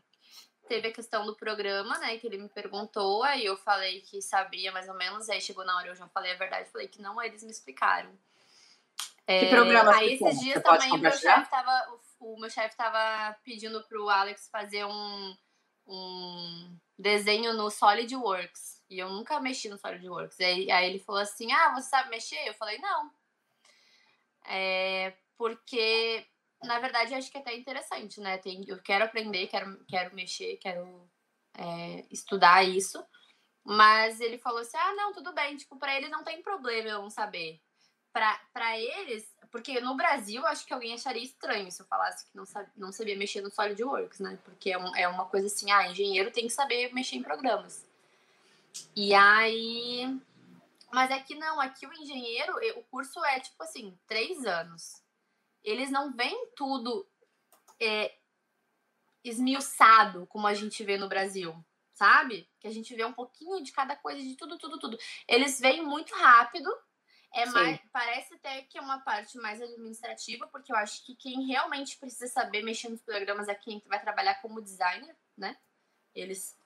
[0.67, 2.17] Teve a questão do programa, né?
[2.17, 5.77] Que ele me perguntou, aí eu falei que sabia mais ou menos, aí chegou na
[5.77, 8.09] hora eu já falei a verdade, falei que não, eles me explicaram.
[9.27, 12.77] É, que programa Aí esses dias também o meu chefe tava, o, o meu chefe
[12.77, 15.37] tava pedindo pro Alex fazer um,
[15.85, 18.81] um desenho no SolidWorks.
[18.89, 20.39] E eu nunca mexi no SolidWorks.
[20.39, 22.47] Aí, aí ele falou assim: Ah, você sabe mexer?
[22.47, 23.11] Eu falei, não.
[24.45, 26.25] É, porque,
[26.63, 28.37] na verdade, acho que é até interessante, né?
[28.37, 31.05] Tem, eu quero aprender, quero, quero mexer, quero
[31.53, 33.05] é, estudar isso.
[33.61, 35.57] Mas ele falou assim: ah, não, tudo bem.
[35.57, 37.61] Tipo, pra ele não tem problema eu não saber
[38.53, 42.45] para eles, porque no Brasil acho que alguém acharia estranho se eu falasse que não
[42.45, 44.37] sabia, não sabia mexer no SolidWorks, né?
[44.43, 47.85] Porque é, um, é uma coisa assim, ah, engenheiro tem que saber mexer em programas.
[48.95, 50.19] E aí.
[50.91, 55.01] Mas aqui não, aqui o engenheiro, o curso é tipo assim, três anos.
[55.63, 57.05] Eles não veem tudo
[57.79, 58.15] é,
[59.23, 61.53] esmiuçado como a gente vê no Brasil,
[61.93, 62.49] sabe?
[62.59, 64.97] Que a gente vê um pouquinho de cada coisa, de tudo, tudo, tudo.
[65.27, 66.69] Eles veem muito rápido
[67.33, 71.45] é mais, parece até que é uma parte mais administrativa, porque eu acho que quem
[71.47, 75.55] realmente precisa saber mexer nos programas é quem vai trabalhar como designer, né?
[76.15, 76.57] Eles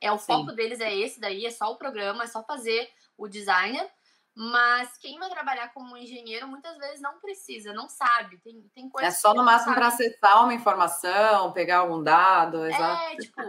[0.00, 0.26] é o Sim.
[0.26, 3.90] foco deles é esse daí, é só o programa, é só fazer o designer.
[4.34, 8.38] Mas quem vai trabalhar como engenheiro muitas vezes não precisa, não sabe.
[8.38, 12.64] Tem, tem coisas É só no máximo para acessar uma informação, pegar algum dado.
[12.64, 13.16] É, exato.
[13.16, 13.42] tipo,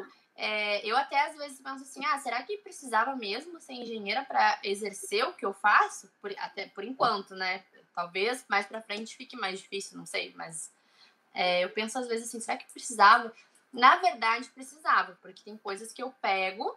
[0.44, 4.60] é, eu até às vezes penso assim: ah, será que precisava mesmo ser engenheira para
[4.64, 6.12] exercer o que eu faço?
[6.20, 7.64] Por, até por enquanto, né?
[7.94, 10.74] Talvez mais para frente fique mais difícil, não sei, mas
[11.32, 13.32] é, eu penso às vezes assim: será que precisava?
[13.72, 16.76] Na verdade, precisava, porque tem coisas que eu pego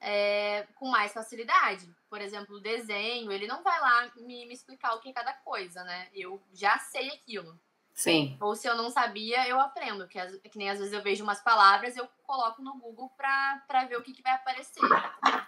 [0.00, 1.92] é, com mais facilidade.
[2.08, 5.32] Por exemplo, o desenho, ele não vai lá me, me explicar o que é cada
[5.32, 6.08] coisa, né?
[6.14, 7.58] Eu já sei aquilo.
[7.94, 8.36] Sim.
[8.40, 10.08] Ou se eu não sabia, eu aprendo.
[10.08, 10.18] Que,
[10.50, 14.02] que nem às vezes eu vejo umas palavras, eu coloco no Google para ver o
[14.02, 14.82] que, que vai aparecer.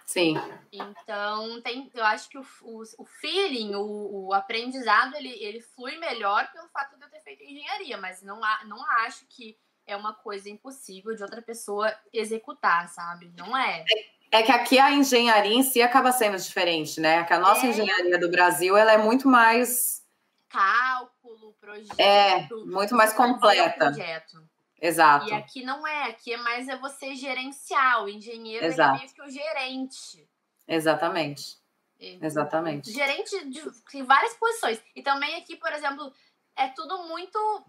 [0.05, 0.35] Sim.
[0.71, 5.97] Então, tem, eu acho que o, o, o feeling, o, o, aprendizado, ele, ele flui
[5.97, 10.13] melhor pelo fato de eu ter feito engenharia, mas não, não acho que é uma
[10.13, 13.29] coisa impossível de outra pessoa executar, sabe?
[13.35, 13.83] Não é.
[14.31, 17.25] É que aqui a engenharia em si acaba sendo diferente, né?
[17.25, 17.69] Que a nossa é.
[17.69, 20.05] engenharia do Brasil ela é muito mais
[20.49, 21.16] cálculo,
[21.59, 21.99] projeto.
[21.99, 23.85] É, muito mais completa.
[23.85, 24.49] Projeto.
[24.79, 25.27] Exato.
[25.27, 28.95] E aqui não é, aqui é mais é você gerenciar, o engenheiro é Exato.
[28.95, 30.29] é meio que o gerente.
[30.67, 31.57] Exatamente.
[31.99, 32.91] Exatamente.
[32.91, 34.79] Gerente de, várias posições.
[34.95, 36.13] E também aqui, por exemplo,
[36.55, 37.65] é tudo muito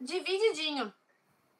[0.00, 0.92] divididinho.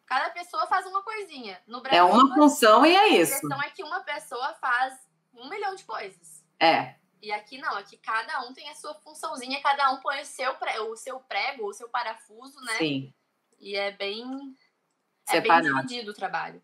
[0.07, 1.61] Cada pessoa faz uma coisinha.
[1.67, 3.33] No Brasil, é uma função e é isso.
[3.33, 4.95] A questão é que uma pessoa faz
[5.35, 6.45] um milhão de coisas.
[6.61, 6.95] É.
[7.23, 10.53] E aqui não, aqui cada um tem a sua funçãozinha, cada um põe o seu,
[10.90, 12.74] o seu prego, o seu parafuso, né?
[12.78, 13.15] Sim.
[13.61, 14.27] E é bem,
[15.28, 16.61] é bem dividido o trabalho.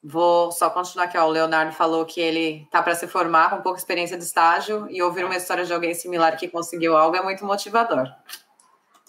[0.00, 1.18] Vou só continuar aqui.
[1.18, 1.26] Ó.
[1.26, 5.02] O Leonardo falou que ele tá para se formar com pouca experiência de estágio e
[5.02, 8.08] ouvir uma história de alguém similar que conseguiu algo é muito motivador.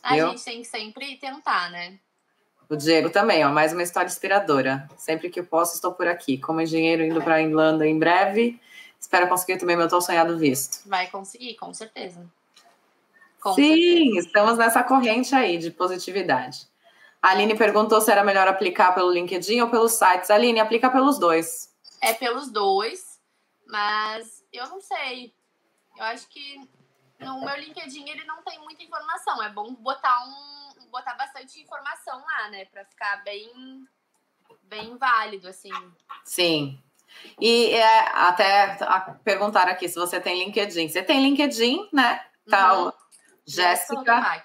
[0.02, 0.30] A Viu?
[0.30, 1.99] gente tem que sempre tentar, né?
[2.68, 4.89] O Diego também, ó, mais uma história inspiradora.
[4.98, 6.39] Sempre que posso, estou por aqui.
[6.39, 8.60] Como engenheiro indo para a Irlanda em breve,
[8.99, 10.88] espero conseguir também meu tão sonhado visto.
[10.88, 12.26] Vai conseguir, com certeza.
[13.40, 14.28] Com Sim, certeza.
[14.28, 16.68] estamos nessa corrente aí de positividade.
[17.22, 20.30] A Aline perguntou se era melhor aplicar pelo LinkedIn ou pelos sites.
[20.30, 21.74] Aline, aplica pelos dois.
[22.02, 23.19] É pelos dois,
[23.65, 25.34] mas eu não sei.
[25.98, 26.61] Eu acho que
[27.19, 29.41] no meu LinkedIn ele não tem muita informação.
[29.41, 30.57] É bom botar um
[30.90, 32.65] botar bastante informação lá, né?
[32.65, 33.88] Para ficar bem,
[34.64, 35.72] bem válido, assim.
[36.24, 36.82] Sim.
[37.40, 38.78] E é, até
[39.24, 40.90] perguntar aqui se você tem LinkedIn.
[40.90, 42.24] Você tem LinkedIn, né?
[42.50, 42.92] Tá, uhum.
[43.46, 44.44] Jéssica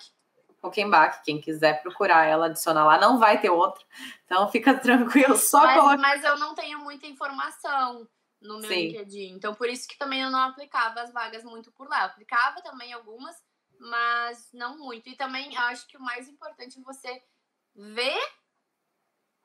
[0.63, 1.23] Huckenbach.
[1.25, 2.99] Quem quiser procurar ela, adiciona lá.
[2.99, 3.85] Não vai ter outra.
[4.25, 5.97] Então fica tranquilo, só mas, coloca...
[5.99, 8.09] mas eu não tenho muita informação
[8.41, 8.89] no meu Sim.
[8.89, 9.35] LinkedIn.
[9.35, 12.01] Então, por isso que também eu não aplicava as vagas muito por lá.
[12.01, 13.37] Eu aplicava também algumas,
[13.79, 15.09] mas não muito.
[15.09, 17.23] E também acho que o mais importante é você
[17.75, 18.19] ver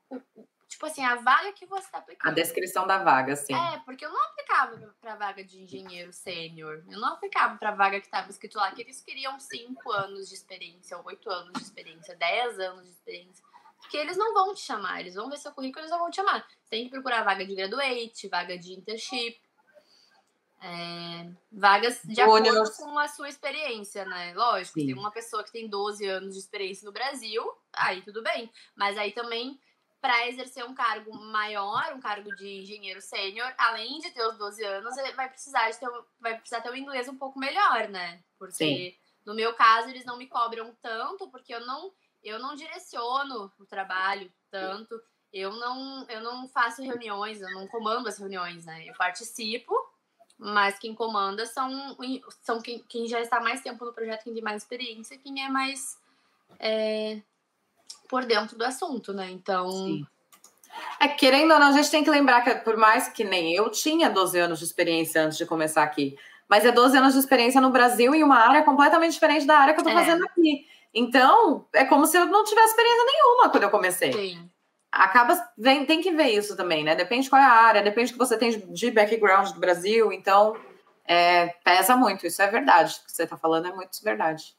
[0.10, 2.30] o, tipo assim, a vaga que você está aplicando.
[2.30, 3.54] A descrição da vaga, sim.
[3.54, 6.84] É, porque eu não aplicava para vaga de engenheiro sênior.
[6.90, 10.36] Eu não aplicava para vaga que estava escrito lá que eles queriam 5 anos de
[10.36, 13.46] experiência, 8 anos de experiência, 10 anos de experiência.
[13.80, 16.18] Porque eles não vão te chamar, eles vão ver seu currículo, eles não vão te
[16.18, 16.46] chamar.
[16.64, 19.40] Você tem que procurar vaga de graduate, vaga de internship.
[20.60, 24.34] É, vagas de acordo com a sua experiência, né?
[24.36, 24.88] Lógico, Sim.
[24.88, 28.52] tem uma pessoa que tem 12 anos de experiência no Brasil, aí tudo bem.
[28.76, 29.60] Mas aí também,
[30.00, 34.64] para exercer um cargo maior, um cargo de engenheiro sênior, além de ter os 12
[34.64, 38.24] anos, vai precisar, de ter, vai precisar ter um inglês um pouco melhor, né?
[38.38, 38.96] Porque Sim.
[39.26, 41.92] no meu caso, eles não me cobram tanto, porque eu não,
[42.24, 45.02] eu não direciono o trabalho tanto.
[45.34, 48.88] Eu não, eu não faço reuniões, eu não comando as reuniões, né?
[48.88, 49.76] Eu participo,
[50.38, 51.98] mas quem comanda são,
[52.42, 55.50] são quem, quem já está mais tempo no projeto, quem tem mais experiência, quem é
[55.50, 56.00] mais
[56.60, 57.22] é,
[58.08, 59.30] por dentro do assunto, né?
[59.30, 59.70] Então.
[59.72, 60.06] Sim.
[61.00, 63.70] É, querendo ou não, a gente tem que lembrar que, por mais que nem eu
[63.72, 66.16] tinha 12 anos de experiência antes de começar aqui,
[66.48, 69.74] mas é 12 anos de experiência no Brasil em uma área completamente diferente da área
[69.74, 69.94] que eu tô é.
[69.94, 70.68] fazendo aqui.
[70.94, 74.14] Então, é como se eu não tivesse experiência nenhuma quando eu comecei.
[74.14, 74.50] Sim
[74.92, 76.96] acaba vem, tem que ver isso também, né?
[76.96, 80.58] Depende qual é a área, depende do que você tem de background do Brasil, então
[81.06, 82.96] é, pesa muito, isso é verdade.
[83.02, 84.56] O que você está falando é muito verdade.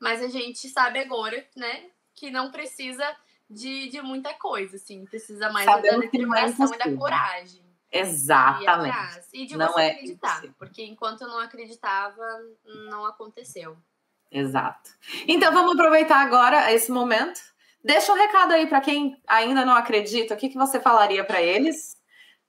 [0.00, 1.86] Mas a gente sabe agora, né,
[2.18, 3.04] que não precisa
[3.48, 7.68] de, de muita coisa, assim, precisa mais Sabemos da é determinação é e da coragem.
[7.90, 8.96] Exatamente.
[9.32, 10.54] E, e de não você é acreditar, impossível.
[10.58, 12.24] porque enquanto eu não acreditava,
[12.90, 13.76] não aconteceu.
[14.30, 14.90] Exato.
[15.26, 17.40] Então vamos aproveitar agora esse momento
[17.82, 21.40] Deixa um recado aí para quem ainda não acredita, o que, que você falaria para
[21.40, 21.96] eles,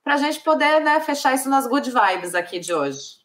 [0.02, 3.20] para a gente poder né, fechar isso nas good vibes aqui de hoje.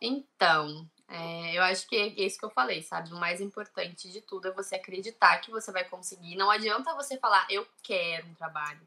[0.00, 3.12] Então, é, eu acho que é isso que eu falei, sabe?
[3.12, 6.34] O mais importante de tudo é você acreditar que você vai conseguir.
[6.34, 8.80] Não adianta você falar, eu quero um trabalho.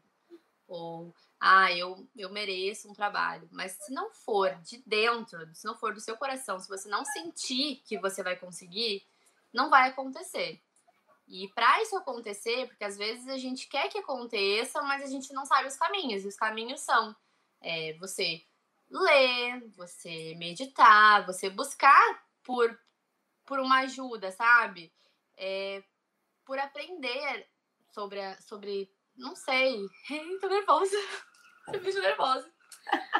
[0.66, 3.48] ou ah, eu, eu mereço um trabalho.
[3.50, 7.02] Mas se não for de dentro, se não for do seu coração, se você não
[7.02, 9.06] sentir que você vai conseguir,
[9.50, 10.60] não vai acontecer.
[11.26, 15.32] E para isso acontecer, porque às vezes a gente quer que aconteça, mas a gente
[15.32, 16.24] não sabe os caminhos.
[16.24, 17.16] E os caminhos são
[17.62, 18.42] é, você
[18.90, 22.78] ler, você meditar, você buscar por,
[23.44, 24.92] por uma ajuda, sabe?
[25.36, 25.82] É,
[26.44, 27.48] por aprender
[27.90, 29.86] sobre, a, sobre não sei,
[30.40, 30.96] tô nervosa.
[31.72, 32.50] Eu fico nervosa.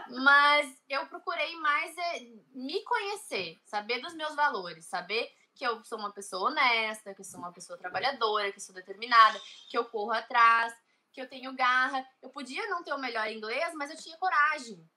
[0.09, 2.21] Mas eu procurei mais é,
[2.55, 7.25] me conhecer, saber dos meus valores, saber que eu sou uma pessoa honesta, que eu
[7.25, 9.39] sou uma pessoa trabalhadora, que eu sou determinada,
[9.69, 10.73] que eu corro atrás,
[11.13, 12.07] que eu tenho garra.
[12.23, 14.89] Eu podia não ter o melhor inglês, mas eu tinha coragem.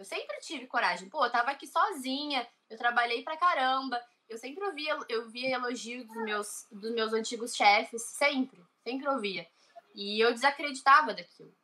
[0.00, 1.10] Eu sempre tive coragem.
[1.10, 4.00] Pô, eu tava aqui sozinha, eu trabalhei pra caramba.
[4.26, 9.46] Eu sempre ouvia, eu via elogio dos meus, dos meus antigos chefes, sempre, sempre ouvia.
[9.94, 11.54] E eu desacreditava daquilo.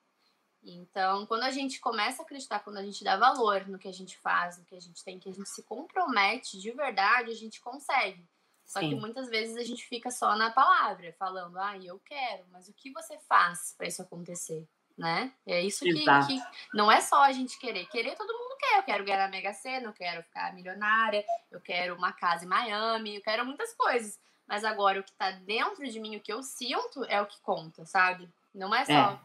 [0.63, 3.93] Então, quando a gente começa a acreditar, quando a gente dá valor no que a
[3.93, 7.35] gente faz, no que a gente tem, que a gente se compromete de verdade, a
[7.35, 8.29] gente consegue.
[8.67, 8.91] Só Sim.
[8.91, 12.75] que muitas vezes a gente fica só na palavra, falando, ah, eu quero, mas o
[12.75, 14.69] que você faz para isso acontecer?
[14.97, 15.31] Né?
[15.47, 16.43] É isso que, que,
[16.73, 17.87] não é só a gente querer.
[17.87, 18.79] Querer todo mundo quer.
[18.79, 22.49] Eu quero ganhar na Mega Sena, eu quero ficar milionária, eu quero uma casa em
[22.49, 24.19] Miami, eu quero muitas coisas.
[24.49, 27.41] Mas agora o que tá dentro de mim, o que eu sinto, é o que
[27.43, 28.29] conta, sabe?
[28.55, 29.19] Não é só, é.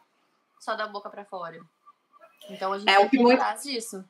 [0.59, 1.59] só da boca para fora.
[2.49, 3.43] Então a gente é tem que muito...
[3.63, 4.03] disso.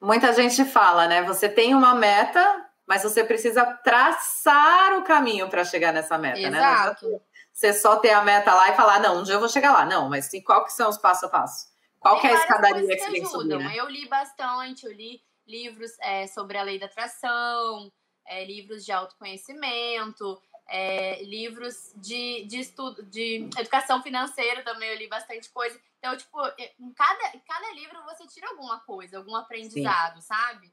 [0.00, 1.22] Muita gente fala, né?
[1.22, 6.58] Você tem uma meta, mas você precisa traçar o caminho para chegar nessa meta, né?
[6.58, 7.08] Exato.
[7.08, 7.20] né?
[7.52, 9.84] Você só ter a meta lá e falar, não, um dia eu vou chegar lá.
[9.84, 11.66] Não, mas qual que são os passo a passo?
[12.00, 13.58] Qual que é a escadaria que, você tem que subir?
[13.58, 13.76] Né?
[13.76, 17.92] Eu li bastante, eu li livros é, sobre a lei da atração,
[18.26, 25.06] é, livros de autoconhecimento, é, livros de, de estudo, de educação financeira também, eu li
[25.06, 25.78] bastante coisa.
[25.98, 26.38] Então, tipo,
[26.80, 30.26] em cada, em cada livro você tira alguma coisa, algum aprendizado, Sim.
[30.26, 30.72] sabe?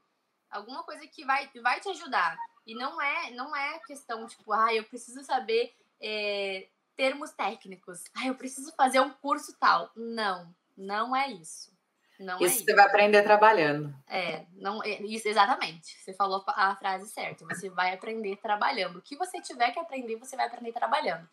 [0.50, 2.36] Alguma coisa que vai, vai te ajudar.
[2.66, 8.04] E não é, não é questão, tipo, ah, eu preciso saber é, termos técnicos.
[8.14, 9.90] Ah, eu preciso fazer um curso tal.
[9.96, 11.70] Não, não é isso.
[12.18, 12.76] Não isso é você isso.
[12.76, 13.94] vai aprender trabalhando.
[14.06, 15.96] É, não, é, isso, exatamente.
[15.98, 17.46] Você falou a frase certa.
[17.46, 18.98] Você vai aprender trabalhando.
[18.98, 21.26] O que você tiver que aprender, você vai aprender trabalhando.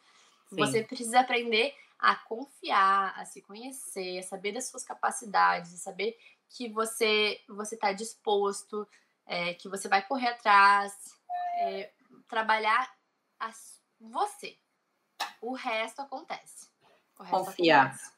[0.49, 0.55] Sim.
[0.55, 6.17] Você precisa aprender a confiar, a se conhecer, a saber das suas capacidades, a saber
[6.49, 8.87] que você você está disposto,
[9.25, 10.93] é, que você vai correr atrás,
[11.59, 11.91] é,
[12.29, 12.89] trabalhar
[13.39, 13.51] a,
[13.99, 14.57] você.
[15.41, 16.69] O resto acontece.
[17.19, 17.87] O resto Confiar.
[17.87, 18.11] Acontece.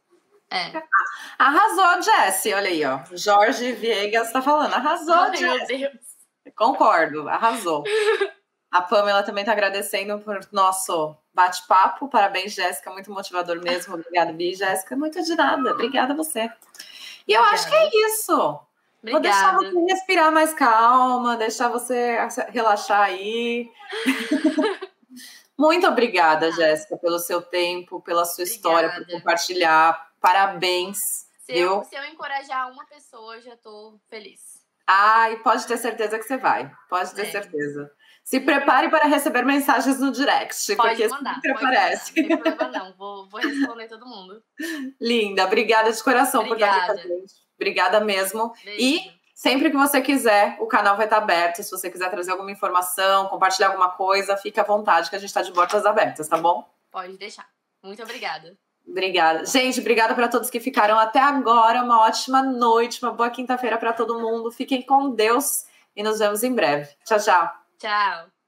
[0.51, 0.83] É.
[1.37, 2.53] Arrasou, Jessie.
[2.53, 2.99] Olha aí, ó.
[3.11, 4.73] Jorge Viegas tá falando.
[4.73, 5.77] Arrasou, Ai, Jessie.
[5.77, 6.09] Meu Deus.
[6.55, 7.83] Concordo, arrasou.
[8.71, 12.07] A Pamela também tá agradecendo por nosso bate-papo.
[12.07, 12.91] Parabéns, Jéssica.
[12.91, 13.95] Muito motivador mesmo.
[13.95, 14.53] Obrigada, Bi.
[14.53, 15.71] Jéssica, muito de nada.
[15.71, 16.51] Obrigada a você.
[17.27, 18.59] E eu acho que é isso.
[19.01, 19.11] Obrigada.
[19.11, 22.17] Vou deixar você respirar mais calma, deixar você
[22.49, 23.71] relaxar aí.
[25.59, 28.55] Muito obrigada, Jéssica, pelo seu tempo, pela sua obrigada.
[28.55, 30.09] história, por compartilhar.
[30.21, 31.27] Parabéns.
[31.41, 34.39] Se eu, se eu encorajar uma pessoa, eu já estou feliz.
[34.87, 36.71] Ai, pode ter certeza que você vai.
[36.89, 37.31] Pode ter é.
[37.31, 37.91] certeza.
[38.23, 42.21] Se prepare para receber mensagens no direct, pode porque mandar, sempre aparece.
[42.21, 44.41] Não tem problema não, vou, vou responder todo mundo.
[45.01, 46.73] Linda, obrigada de coração obrigada.
[46.73, 47.33] por estar aqui com a gente.
[47.55, 48.53] Obrigada mesmo.
[48.63, 48.81] Beijo.
[48.81, 51.63] E sempre que você quiser, o canal vai estar aberto.
[51.63, 55.29] Se você quiser trazer alguma informação, compartilhar alguma coisa, fique à vontade que a gente
[55.29, 56.69] está de portas abertas, tá bom?
[56.91, 57.47] Pode deixar.
[57.81, 58.57] Muito obrigada.
[58.85, 59.45] Obrigada.
[59.45, 61.83] Gente, obrigada para todos que ficaram até agora.
[61.83, 64.51] Uma ótima noite, uma boa quinta-feira para todo mundo.
[64.51, 65.63] Fiquem com Deus
[65.95, 66.89] e nos vemos em breve.
[67.05, 67.49] Tchau, tchau.
[67.77, 68.38] Tchau.